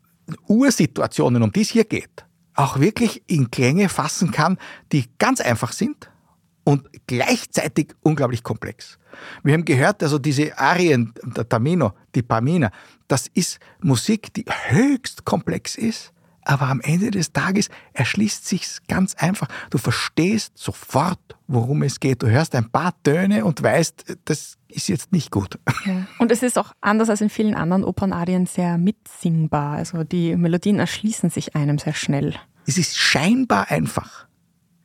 Ursituationen, 0.46 1.42
um 1.42 1.50
die 1.50 1.62
es 1.62 1.70
hier 1.70 1.84
geht, 1.84 2.24
auch 2.60 2.78
wirklich 2.78 3.22
in 3.26 3.50
Klänge 3.50 3.88
fassen 3.88 4.30
kann, 4.30 4.58
die 4.92 5.06
ganz 5.18 5.40
einfach 5.40 5.72
sind 5.72 6.10
und 6.64 6.86
gleichzeitig 7.06 7.94
unglaublich 8.02 8.42
komplex. 8.42 8.98
Wir 9.42 9.54
haben 9.54 9.64
gehört, 9.64 10.02
also 10.02 10.18
diese 10.18 10.56
Arien, 10.58 11.12
der 11.24 11.48
Tamino, 11.48 11.92
die 12.14 12.22
Pamina, 12.22 12.70
das 13.08 13.26
ist 13.28 13.58
Musik, 13.82 14.32
die 14.34 14.44
höchst 14.68 15.24
komplex 15.24 15.74
ist, 15.74 16.12
aber 16.42 16.68
am 16.68 16.80
Ende 16.80 17.10
des 17.10 17.32
Tages 17.32 17.68
erschließt 17.92 18.46
sich's 18.46 18.80
ganz 18.88 19.14
einfach. 19.14 19.48
Du 19.70 19.78
verstehst 19.78 20.56
sofort, 20.56 21.20
worum 21.46 21.82
es 21.82 22.00
geht. 22.00 22.22
Du 22.22 22.28
hörst 22.28 22.54
ein 22.54 22.70
paar 22.70 22.94
Töne 23.02 23.44
und 23.44 23.62
weißt, 23.62 24.16
das 24.24 24.56
ist 24.68 24.88
jetzt 24.88 25.12
nicht 25.12 25.30
gut. 25.30 25.58
Ja. 25.84 26.06
Und 26.18 26.30
es 26.30 26.42
ist 26.42 26.58
auch 26.58 26.72
anders 26.80 27.10
als 27.10 27.20
in 27.20 27.30
vielen 27.30 27.54
anderen 27.54 27.84
Opernarien 27.84 28.46
sehr 28.46 28.78
mitsingbar. 28.78 29.76
Also 29.76 30.04
die 30.04 30.36
Melodien 30.36 30.78
erschließen 30.78 31.30
sich 31.30 31.54
einem 31.56 31.78
sehr 31.78 31.94
schnell. 31.94 32.36
Es 32.66 32.78
ist 32.78 32.96
scheinbar 32.96 33.70
einfach. 33.70 34.26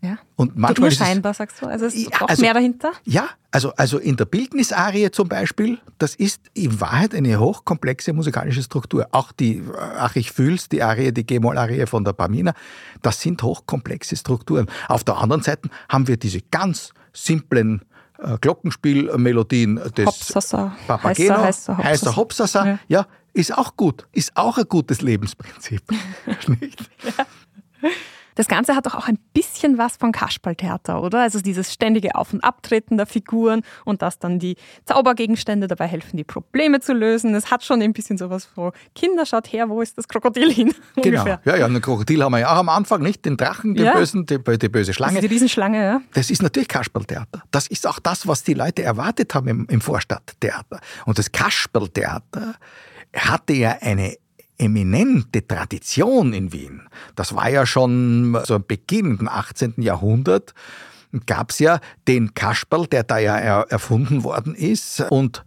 Ja. 0.02 0.18
Und 0.36 0.56
manchmal 0.56 0.82
Nur 0.82 0.88
ist 0.90 1.02
es- 1.02 1.08
scheinbar, 1.08 1.34
sagst 1.34 1.62
du? 1.62 1.66
Also 1.66 1.86
es 1.86 1.96
Ja, 1.96 2.10
braucht 2.12 2.30
also- 2.30 2.42
mehr 2.44 2.54
dahinter? 2.54 2.92
Ja, 3.06 3.28
also, 3.52 3.74
also 3.76 3.98
in 3.98 4.16
der 4.18 4.26
Bildnisarie 4.26 5.10
zum 5.10 5.28
Beispiel, 5.28 5.80
das 5.98 6.14
ist 6.14 6.42
in 6.54 6.80
Wahrheit 6.80 7.16
eine 7.16 7.40
hochkomplexe 7.40 8.14
musikalische 8.14 8.62
Struktur. 8.62 9.08
Auch 9.12 9.32
die 9.32 9.64
Ach, 9.98 10.16
ich 10.16 10.32
fühl's, 10.32 10.70
die 10.70 10.84
Arie, 10.84 11.12
die 11.12 11.26
G-Moll-Arie 11.26 11.88
von 11.88 12.04
der 12.04 12.14
Pamina, 12.14 12.54
das 13.02 13.20
sind 13.22 13.42
hochkomplexe 13.42 14.16
Strukturen. 14.16 14.68
Auf 14.90 15.04
der 15.04 15.18
anderen 15.18 15.42
Seite 15.42 15.70
haben 15.90 16.08
wir 16.08 16.18
diese 16.18 16.42
ganz 16.52 16.92
simplen 17.14 17.82
äh, 18.20 18.38
Glockenspielmelodien 18.40 19.76
des 19.98 20.06
Hopsasa, 20.06 20.76
Papageno, 20.88 21.38
heißer, 21.38 21.78
heißer 21.78 21.78
Hopsasa. 21.78 21.84
heißer 21.84 22.16
Hopsasa. 22.16 22.66
Ja. 22.68 22.80
Ja. 22.88 23.08
ist 23.34 23.58
auch 23.58 23.76
gut, 23.76 24.08
ist 24.14 24.38
auch 24.38 24.58
ein 24.58 24.66
gutes 24.70 25.02
Lebensprinzip. 25.02 25.82
Nicht? 26.62 26.90
Das 28.38 28.50
Ganze 28.50 28.76
hat 28.76 28.86
doch 28.86 28.96
auch 28.96 29.08
ein 29.08 29.18
bisschen 29.34 29.78
was 29.78 29.96
von 29.96 30.12
Kasperltheater, 30.12 31.02
oder? 31.02 31.22
Also 31.22 31.40
dieses 31.40 31.72
ständige 31.72 32.16
Auf- 32.16 32.34
und 32.34 32.44
Abtreten 32.44 32.98
der 32.98 33.06
Figuren 33.06 33.62
und 33.86 34.02
dass 34.02 34.20
dann 34.20 34.40
die 34.40 34.58
Zaubergegenstände 34.84 35.68
dabei 35.68 35.88
helfen, 35.88 36.18
die 36.18 36.26
Probleme 36.26 36.82
zu 36.82 36.92
lösen. 36.92 37.34
Es 37.34 37.50
hat 37.50 37.64
schon 37.64 37.82
ein 37.82 37.94
bisschen 37.94 38.18
sowas 38.18 38.44
von 38.44 38.74
Kinder, 38.94 39.26
schaut 39.26 39.48
her, 39.54 39.70
wo 39.70 39.80
ist 39.82 39.98
das 39.98 40.10
Krokodil 40.10 40.52
hin? 40.52 40.74
Genau. 40.98 41.22
Ungefähr. 41.22 41.40
Ja, 41.46 41.56
ja, 41.56 41.66
einen 41.66 41.82
Krokodil 41.82 42.22
haben 42.24 42.34
wir 42.34 42.40
ja 42.40 42.52
auch 42.54 42.58
am 42.60 42.68
Anfang, 42.68 43.02
nicht? 43.02 43.24
Den 43.24 43.38
Drachen, 43.38 43.74
den 43.74 43.86
Ja. 43.86 43.94
bösen, 43.94 44.26
die, 44.26 44.38
die 44.38 44.68
böse 44.70 44.90
Also 44.90 44.94
Schlange. 44.94 45.22
die 45.22 45.28
Riesenschlange, 45.28 45.82
ja. 45.82 46.02
Das 46.14 46.30
ist 46.30 46.42
natürlich 46.42 46.68
Kasperltheater. 46.68 47.42
Das 47.52 47.68
ist 47.68 47.88
auch 47.88 48.00
das, 48.00 48.28
was 48.28 48.44
die 48.44 48.54
Leute 48.54 48.84
erwartet 48.84 49.34
haben 49.34 49.48
im, 49.48 49.66
im 49.70 49.80
Vorstadttheater. 49.80 50.82
Und 51.06 51.20
das 51.20 51.32
Kasperltheater 51.32 52.56
hatte 53.16 53.54
ja 53.54 53.78
eine 53.80 54.18
eminente 54.58 55.46
Tradition 55.48 56.34
in 56.34 56.52
Wien. 56.54 56.82
Das 57.16 57.36
war 57.36 57.50
ja 57.50 57.66
schon 57.66 58.38
so 58.46 58.56
am 58.56 58.66
Beginn 58.68 59.18
im 59.20 59.28
18. 59.28 59.76
Jahrhundert 59.78 60.54
gab 61.26 61.52
es 61.52 61.60
ja 61.60 61.80
den 62.08 62.34
Kasperl, 62.34 62.88
der 62.88 63.04
da 63.04 63.18
ja 63.20 63.38
er- 63.38 63.68
erfunden 63.70 64.24
worden 64.24 64.54
ist. 64.56 65.02
Und 65.10 65.44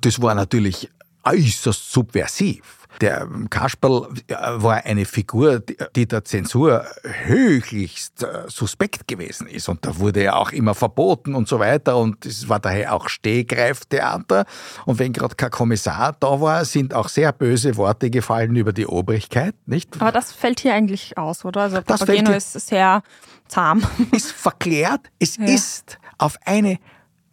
das 0.00 0.22
war 0.22 0.34
natürlich 0.34 0.90
äußerst 1.24 1.90
subversiv. 1.92 2.77
Der 3.00 3.28
Kasperl 3.50 4.08
äh, 4.26 4.34
war 4.34 4.84
eine 4.84 5.04
Figur, 5.04 5.60
die- 5.94 6.08
der 6.08 6.24
Zensur 6.24 6.84
höchlichst 7.04 8.22
äh, 8.24 8.44
suspekt 8.48 9.06
gewesen 9.06 9.46
ist. 9.46 9.68
Und 9.68 9.84
da 9.86 9.98
wurde 9.98 10.22
ja 10.24 10.34
auch 10.36 10.50
immer 10.52 10.74
verboten 10.74 11.34
und 11.34 11.46
so 11.48 11.58
weiter. 11.58 11.96
Und 11.96 12.26
es 12.26 12.48
war 12.48 12.58
daher 12.60 12.94
auch 12.94 13.08
Stehgreiftheater. 13.08 14.44
Und 14.86 14.98
wenn 14.98 15.12
gerade 15.12 15.34
kein 15.36 15.50
Kommissar 15.50 16.16
da 16.18 16.40
war, 16.40 16.64
sind 16.64 16.94
auch 16.94 17.08
sehr 17.08 17.32
böse 17.32 17.76
Worte 17.76 18.10
gefallen 18.10 18.56
über 18.56 18.72
die 18.72 18.86
Obrigkeit, 18.86 19.54
nicht? 19.66 20.00
Aber 20.00 20.12
das 20.12 20.32
fällt 20.32 20.60
hier 20.60 20.74
eigentlich 20.74 21.16
aus, 21.18 21.44
oder? 21.44 21.62
Also 21.62 21.82
Papageno 21.82 22.32
ist 22.32 22.52
sehr 22.52 23.02
zahm. 23.46 23.82
ist 24.12 24.32
verklärt. 24.32 25.02
Es 25.18 25.36
ist 25.36 25.98
auf 26.18 26.36
eine 26.44 26.78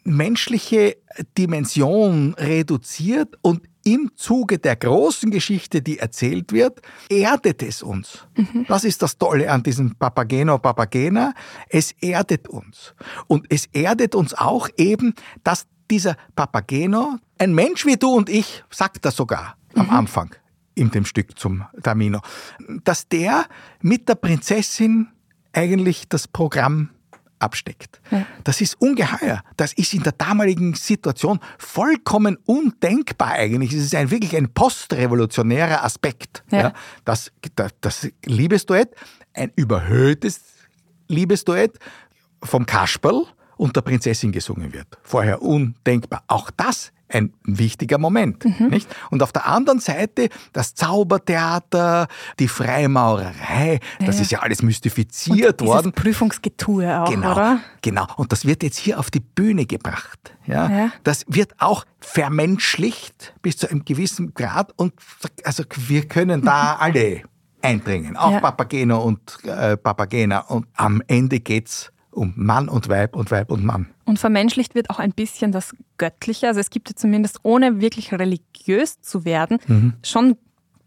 menschliche 0.04 0.98
Dimension 1.38 2.36
reduziert 2.38 3.36
und 3.42 3.62
im 3.86 4.12
Zuge 4.16 4.58
der 4.58 4.76
großen 4.76 5.32
Geschichte, 5.32 5.82
die 5.82 6.00
erzählt 6.00 6.52
wird, 6.52 6.82
erdet 7.10 7.64
es 7.64 7.84
uns. 7.84 8.28
Das 8.68 8.84
ist 8.84 9.02
das 9.02 9.18
Tolle 9.18 9.50
an 9.50 9.64
diesem 9.64 9.96
Papageno 9.96 10.58
Papagena. 10.58 11.34
Es 11.70 11.94
erdet 12.02 12.48
uns. 12.50 12.96
Und 13.28 13.46
es 13.50 13.68
erdet 13.68 14.16
uns 14.16 14.34
auch 14.34 14.68
eben, 14.76 15.14
dass 15.44 15.68
dieser 15.90 16.18
Papageno, 16.36 17.18
ein 17.38 17.54
Mensch 17.54 17.86
wie 17.86 17.96
du 17.96 18.10
und 18.10 18.28
ich, 18.28 18.64
sagt 18.72 19.06
das 19.06 19.16
sogar 19.16 19.56
am 19.76 19.90
Anfang 19.92 20.36
in 20.74 20.90
dem 20.90 21.06
Stück 21.06 21.38
zum 21.38 21.64
Tamino, 21.84 22.22
dass 22.84 23.08
der 23.08 23.46
mit 23.82 24.10
der 24.10 24.16
Prinzessin 24.16 25.10
eigentlich 25.54 26.10
das 26.10 26.28
Programm 26.28 26.90
absteckt. 27.40 28.02
Das 28.44 28.62
ist 28.62 28.80
ungeheuer. 28.82 29.42
Das 29.58 29.74
ist 29.74 29.94
in 29.94 30.04
der 30.04 30.14
damaligen 30.14 30.74
Situation 30.74 31.40
vollkommen 31.58 32.38
undenkbar 32.46 33.32
eigentlich. 33.32 33.74
Es 33.74 33.86
ist 33.86 33.96
ein, 33.96 34.12
wirklich 34.12 34.36
ein 34.36 34.54
postrevolutionärer 34.54 35.84
Aspekt. 35.84 36.44
Ja. 36.52 36.60
Ja. 36.60 36.74
Das, 37.04 37.32
das, 37.56 37.72
das 37.82 38.10
Liebesduett, 38.26 38.96
ein 39.34 39.52
überhöhtes 39.56 40.42
Liebesduett 41.08 41.78
vom 42.44 42.66
Kasperl 42.66 43.26
und 43.58 43.76
der 43.76 43.82
Prinzessin 43.82 44.32
gesungen 44.32 44.74
wird. 44.74 44.88
Vorher 45.04 45.42
undenkbar. 45.42 46.24
Auch 46.28 46.50
das 46.52 46.92
ein 47.08 47.34
wichtiger 47.44 48.00
Moment. 48.00 48.44
Nicht? 48.60 48.88
Und 49.12 49.22
auf 49.22 49.32
der 49.32 49.46
anderen 49.46 49.80
Seite 49.80 50.28
das 50.54 50.74
Zaubertheater, 50.74 52.08
die 52.40 52.48
Freimaurerei, 52.48 53.80
das 54.00 54.16
Ja. 54.16 54.22
ist 54.24 54.32
ja 54.32 54.40
alles 54.40 54.64
mystifiziert 54.64 55.62
Dieses 55.62 55.74
worden. 55.74 55.92
Prüfungsgetue 55.92 57.02
auch, 57.04 57.10
Genau, 57.10 57.32
oder? 57.34 57.60
genau. 57.82 58.08
Und 58.18 58.32
das 58.32 58.46
wird 58.46 58.64
jetzt 58.64 58.78
hier 58.78 59.00
auf 59.00 59.12
die 59.12 59.20
Bühne 59.20 59.66
gebracht. 59.68 60.34
Ja? 60.48 60.70
Ja. 60.70 60.92
Das 61.04 61.26
wird 61.28 61.54
auch 61.60 61.86
vermenschlicht 62.00 63.34
bis 63.42 63.58
zu 63.58 63.70
einem 63.70 63.86
gewissen 63.86 64.34
Grad 64.34 64.74
und 64.76 64.94
also 65.44 65.64
wir 65.88 66.08
können 66.08 66.42
da 66.42 66.76
alle 66.80 67.22
eindringen, 67.62 68.16
auch. 68.18 68.42
Papageno 68.42 69.02
und 69.02 69.38
äh, 69.44 69.78
Papagena. 69.78 70.40
Und 70.40 70.68
am 70.76 71.02
Ende 71.08 71.40
geht's 71.40 71.92
um 72.16 72.34
Mann 72.36 72.70
und 72.70 72.88
Weib 72.90 73.16
und 73.16 73.32
Weib 73.32 73.52
und 73.52 73.64
Mann. 73.64 73.88
Und 74.06 74.20
vermenschlicht 74.20 74.76
wird 74.76 74.90
auch 74.90 75.00
ein 75.00 75.12
bisschen 75.12 75.52
das 75.52 75.76
Göttliche. 75.98 76.48
Also 76.48 76.60
es 76.60 76.70
gibt 76.70 76.90
ja 76.90 76.96
zumindest, 76.96 77.40
ohne 77.44 77.82
wirklich 77.82 78.12
religiös 78.14 79.02
zu 79.02 79.26
werden, 79.26 79.60
Mhm. 79.68 79.94
schon 80.04 80.38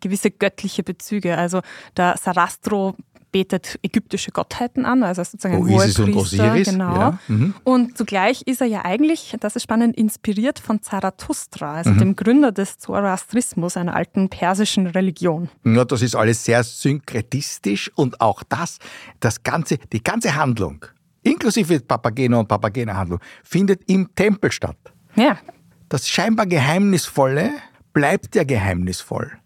gewisse 0.00 0.30
göttliche 0.30 0.82
Bezüge. 0.82 1.36
Also 1.36 1.60
der 1.96 2.16
Sarastro 2.16 2.94
betet 3.30 3.78
ägyptische 3.82 4.30
Gottheiten 4.30 4.86
an, 4.86 5.02
also 5.02 5.22
sozusagen 5.22 5.56
ein 5.56 5.68
Isis 5.68 5.98
und 5.98 6.14
Osiris, 6.16 6.70
Genau. 6.70 6.94
ja. 6.94 7.18
Mhm. 7.28 7.54
Und 7.62 7.98
zugleich 7.98 8.40
ist 8.46 8.62
er 8.62 8.66
ja 8.68 8.86
eigentlich, 8.86 9.36
das 9.40 9.54
ist 9.54 9.64
spannend, 9.64 9.96
inspiriert 9.98 10.58
von 10.58 10.80
Zarathustra, 10.80 11.74
also 11.74 11.90
Mhm. 11.90 11.98
dem 11.98 12.16
Gründer 12.16 12.52
des 12.52 12.78
Zoroastrismus, 12.78 13.76
einer 13.76 13.94
alten 13.94 14.30
persischen 14.30 14.86
Religion. 14.86 15.50
Ja, 15.64 15.84
das 15.84 16.00
ist 16.00 16.14
alles 16.16 16.42
sehr 16.46 16.64
synkretistisch 17.12 17.90
und 17.94 18.20
auch 18.20 18.42
das, 18.48 18.78
das 19.20 19.42
ganze, 19.42 19.78
die 19.92 20.02
ganze 20.02 20.34
Handlung, 20.34 20.84
inklusive 21.22 21.80
Papageno 21.80 22.40
und 22.40 22.48
Papagena-Handlung, 22.48 23.20
findet 23.44 23.82
im 23.90 24.14
Tempel 24.14 24.52
statt. 24.52 24.78
Ja, 25.14 25.38
Das 25.88 26.08
scheinbar 26.08 26.46
Geheimnisvolle 26.46 27.50
bleibt 27.92 28.34
ja 28.34 28.44
geheimnisvoll. 28.44 29.38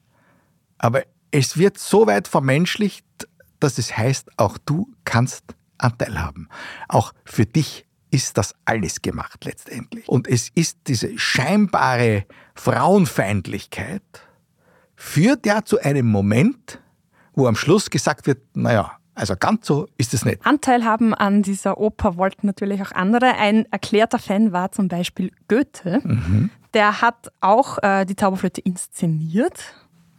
Aber 0.79 1.05
es 1.31 1.57
wird 1.57 1.79
so 1.79 2.07
weit 2.07 2.29
vermenschlicht, 2.29 3.07
dass 3.61 3.79
es 3.79 3.97
heißt, 3.97 4.29
auch 4.39 4.59
du 4.59 4.93
kannst 5.05 5.55
Anteil 5.79 6.20
haben. 6.20 6.49
Auch 6.89 7.12
für 7.25 7.47
dich 7.47 7.87
ist 8.11 8.37
das 8.37 8.55
alles 8.64 9.01
gemacht 9.03 9.45
letztendlich. 9.45 10.09
Und 10.09 10.29
es 10.29 10.51
ist 10.55 10.79
diese 10.87 11.18
scheinbare 11.18 12.27
Frauenfeindlichkeit, 12.55 14.03
führt 14.97 15.47
ja 15.47 15.64
zu 15.64 15.81
einem 15.81 16.07
Moment, 16.07 16.81
wo 17.35 17.47
am 17.47 17.57
Schluss 17.57 17.89
gesagt 17.89 18.27
wird, 18.27 18.43
naja, 18.55 18.99
also 19.15 19.35
ganz 19.37 19.67
so 19.67 19.87
ist 19.99 20.15
es 20.15 20.25
nicht. 20.25 20.45
Anteil 20.45 20.85
haben 20.85 21.15
an 21.15 21.43
dieser 21.43 21.79
Oper 21.79 22.17
wollten 22.17 22.47
natürlich 22.47 22.83
auch 22.83 22.93
andere. 22.93 23.35
Ein 23.35 23.67
erklärter 23.71 24.19
Fan 24.19 24.53
war 24.53 24.73
zum 24.73 24.89
Beispiel 24.89 25.33
Goethe. 25.49 26.01
Der 26.75 27.03
hat 27.03 27.31
auch 27.41 27.79
äh, 27.83 28.07
die 28.07 28.17
Zauberflöte 28.17 28.63
inszeniert. 28.63 29.75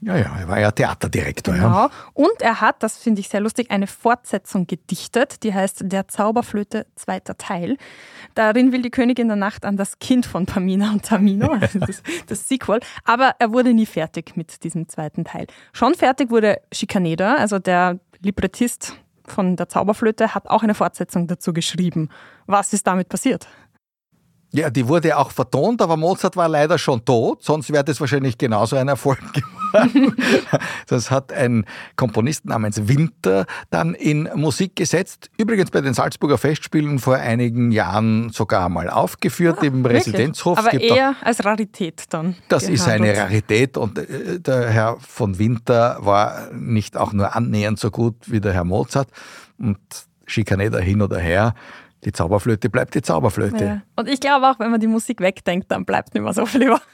Ja, 0.06 0.18
ja, 0.18 0.38
er 0.38 0.48
war 0.50 0.60
ja 0.60 0.72
Theaterdirektor. 0.72 1.54
Genau. 1.54 1.68
Ja. 1.68 1.89
Und 2.14 2.41
er 2.41 2.60
hat, 2.60 2.84
das 2.84 2.98
finde 2.98 3.22
ich 3.22 3.30
sehr 3.30 3.39
lustig, 3.39 3.72
eine 3.72 3.88
Fortsetzung 3.88 4.68
gedichtet, 4.68 5.44
die 5.44 5.54
heißt 5.54 5.84
Der 5.86 6.08
Zauberflöte, 6.10 6.86
zweiter 6.96 7.38
Teil. 7.38 7.78
Darin 8.36 8.72
will 8.74 8.82
die 8.82 8.89
Königin 8.89 9.28
der 9.28 9.38
Nacht 9.38 9.66
an 9.66 9.78
das 9.78 10.00
Kind 10.00 10.26
von 10.26 10.46
Pamina 10.46 10.91
und 10.91 11.06
Tamino, 11.06 11.52
also 11.62 11.80
das, 11.80 12.04
das 12.28 12.48
Sequel. 12.50 12.82
Aber 13.06 13.36
er 13.39 13.54
wurde 13.54 13.74
nie 13.74 13.86
fertig 13.86 14.36
mit 14.36 14.64
diesem 14.64 14.89
zweiten 14.89 15.24
Teil. 15.24 15.48
Schon 15.72 15.96
fertig 15.96 16.30
wurde 16.30 16.58
Schikaneder, 16.74 17.39
also 17.39 17.60
der 17.60 18.00
Librettist 18.24 18.95
von 19.26 19.55
der 19.55 19.69
Zauberflöte, 19.69 20.34
hat 20.34 20.49
auch 20.49 20.63
eine 20.63 20.74
Fortsetzung 20.74 21.28
dazu 21.28 21.53
geschrieben. 21.53 22.09
Was 22.45 22.74
ist 22.74 22.88
damit 22.88 23.09
passiert? 23.09 23.47
Ja, 24.56 24.70
die 24.70 24.88
wurde 24.88 25.18
auch 25.18 25.32
vertont, 25.32 25.82
aber 25.82 25.97
Mozart 25.97 26.36
war 26.38 26.47
leider 26.47 26.78
schon 26.78 27.04
tot, 27.04 27.43
sonst 27.43 27.74
wäre 27.74 27.84
das 27.84 27.99
wahrscheinlich 27.99 28.38
genauso 28.38 28.76
ein 28.76 28.88
Erfolg 28.88 29.18
geworden. 29.34 30.16
Das 30.88 31.10
hat 31.10 31.34
ein 31.34 31.66
Komponist 31.95 32.45
namens 32.45 32.88
Winter 32.88 33.47
dann 33.72 33.95
in 33.95 34.30
Musik 34.36 34.76
gesetzt. 34.76 35.32
Übrigens 35.38 35.72
bei 35.72 35.82
den 35.82 35.95
Salzburger 35.95 36.38
Festspielen 36.38 36.99
vor 36.99 37.16
einigen 37.16 37.72
Jahren 37.72 38.30
sogar 38.30 38.70
mal 38.70 38.91
aufgeführt 38.91 39.64
im 39.64 39.80
Ah, 39.82 39.89
Wirklich? 39.89 40.08
Residenzhof. 40.08 40.60
Es 40.60 40.66
Aber 40.68 40.80
eher 40.80 41.16
als 41.24 41.43
Rarität 41.43 42.04
dann. 42.10 42.36
das 42.49 42.70
ist 42.70 42.88
eine 42.88 43.08
gehandelt. 43.08 43.18
Rarität 43.18 43.78
und 43.78 43.97
äh, 43.97 44.39
der 44.39 44.70
Herr 44.70 44.97
von 44.99 45.39
Winter 45.39 45.97
war 46.01 46.51
nicht 46.54 46.95
auch 46.95 47.12
nur 47.12 47.36
annähernd 47.36 47.80
so 47.80 47.89
gut 47.89 48.16
wie 48.28 48.39
der 48.39 48.54
Herr 48.54 48.66
Mozart. 48.66 49.10
Und 49.58 49.80
Schikaneder 50.26 50.80
hin 50.80 51.01
oder 51.01 51.18
her, 51.20 51.54
die 52.06 52.12
Zauberflöte 52.12 52.70
bleibt 52.70 52.95
die 52.95 53.01
Zauberflöte. 53.01 53.66
Ja. 53.66 53.82
Und 53.95 54.08
ich 54.08 54.20
glaube 54.20 54.49
auch, 54.49 54.60
wenn 54.60 54.72
man 54.72 54.80
die 54.80 54.88
Musik 54.88 55.20
wegdenkt, 55.20 55.72
dann 55.72 55.86
bleibt 55.86 56.14
nicht 56.14 56.24
mehr 56.24 56.34
so 56.34 56.45
viel 56.45 56.64
über. 56.64 56.82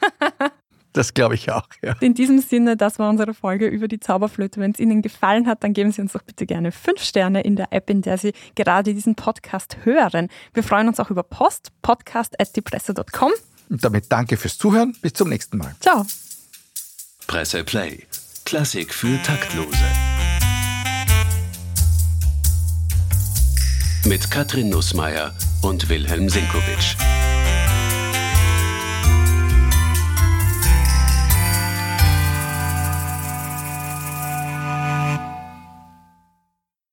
Das 0.93 1.13
glaube 1.13 1.35
ich 1.35 1.51
auch. 1.51 1.67
Ja. 1.83 1.95
In 1.99 2.15
diesem 2.15 2.39
Sinne, 2.39 2.75
das 2.75 2.97
war 2.97 3.09
unsere 3.09 3.33
Folge 3.33 3.67
über 3.67 3.87
die 3.87 3.99
Zauberflöte. 3.99 4.59
Wenn 4.59 4.71
es 4.71 4.79
Ihnen 4.79 5.01
gefallen 5.01 5.45
hat, 5.45 5.63
dann 5.63 5.73
geben 5.73 5.91
Sie 5.91 6.01
uns 6.01 6.13
doch 6.13 6.23
bitte 6.23 6.45
gerne 6.47 6.71
fünf 6.71 7.03
Sterne 7.03 7.41
in 7.41 7.55
der 7.55 7.71
App, 7.71 7.89
in 7.89 8.01
der 8.01 8.17
Sie 8.17 8.33
gerade 8.55 8.93
diesen 8.93 9.15
Podcast 9.15 9.77
hören. 9.83 10.29
Wir 10.53 10.63
freuen 10.63 10.87
uns 10.87 10.99
auch 10.99 11.11
über 11.11 11.23
Post, 11.23 11.71
podcast.diepresse.com. 11.83 13.31
Und 13.69 13.85
damit 13.85 14.11
danke 14.11 14.35
fürs 14.35 14.57
Zuhören. 14.57 14.95
Bis 15.01 15.13
zum 15.13 15.29
nächsten 15.29 15.57
Mal. 15.57 15.75
Ciao. 15.79 16.05
Presse 17.27 17.63
Play. 17.63 18.07
Klassik 18.45 18.91
für 18.91 19.21
Taktlose. 19.21 20.08
Mit 24.09 24.31
Katrin 24.31 24.69
Nussmeier 24.69 25.35
und 25.61 25.87
Wilhelm 25.87 26.29
Sinkowitsch. 26.29 26.95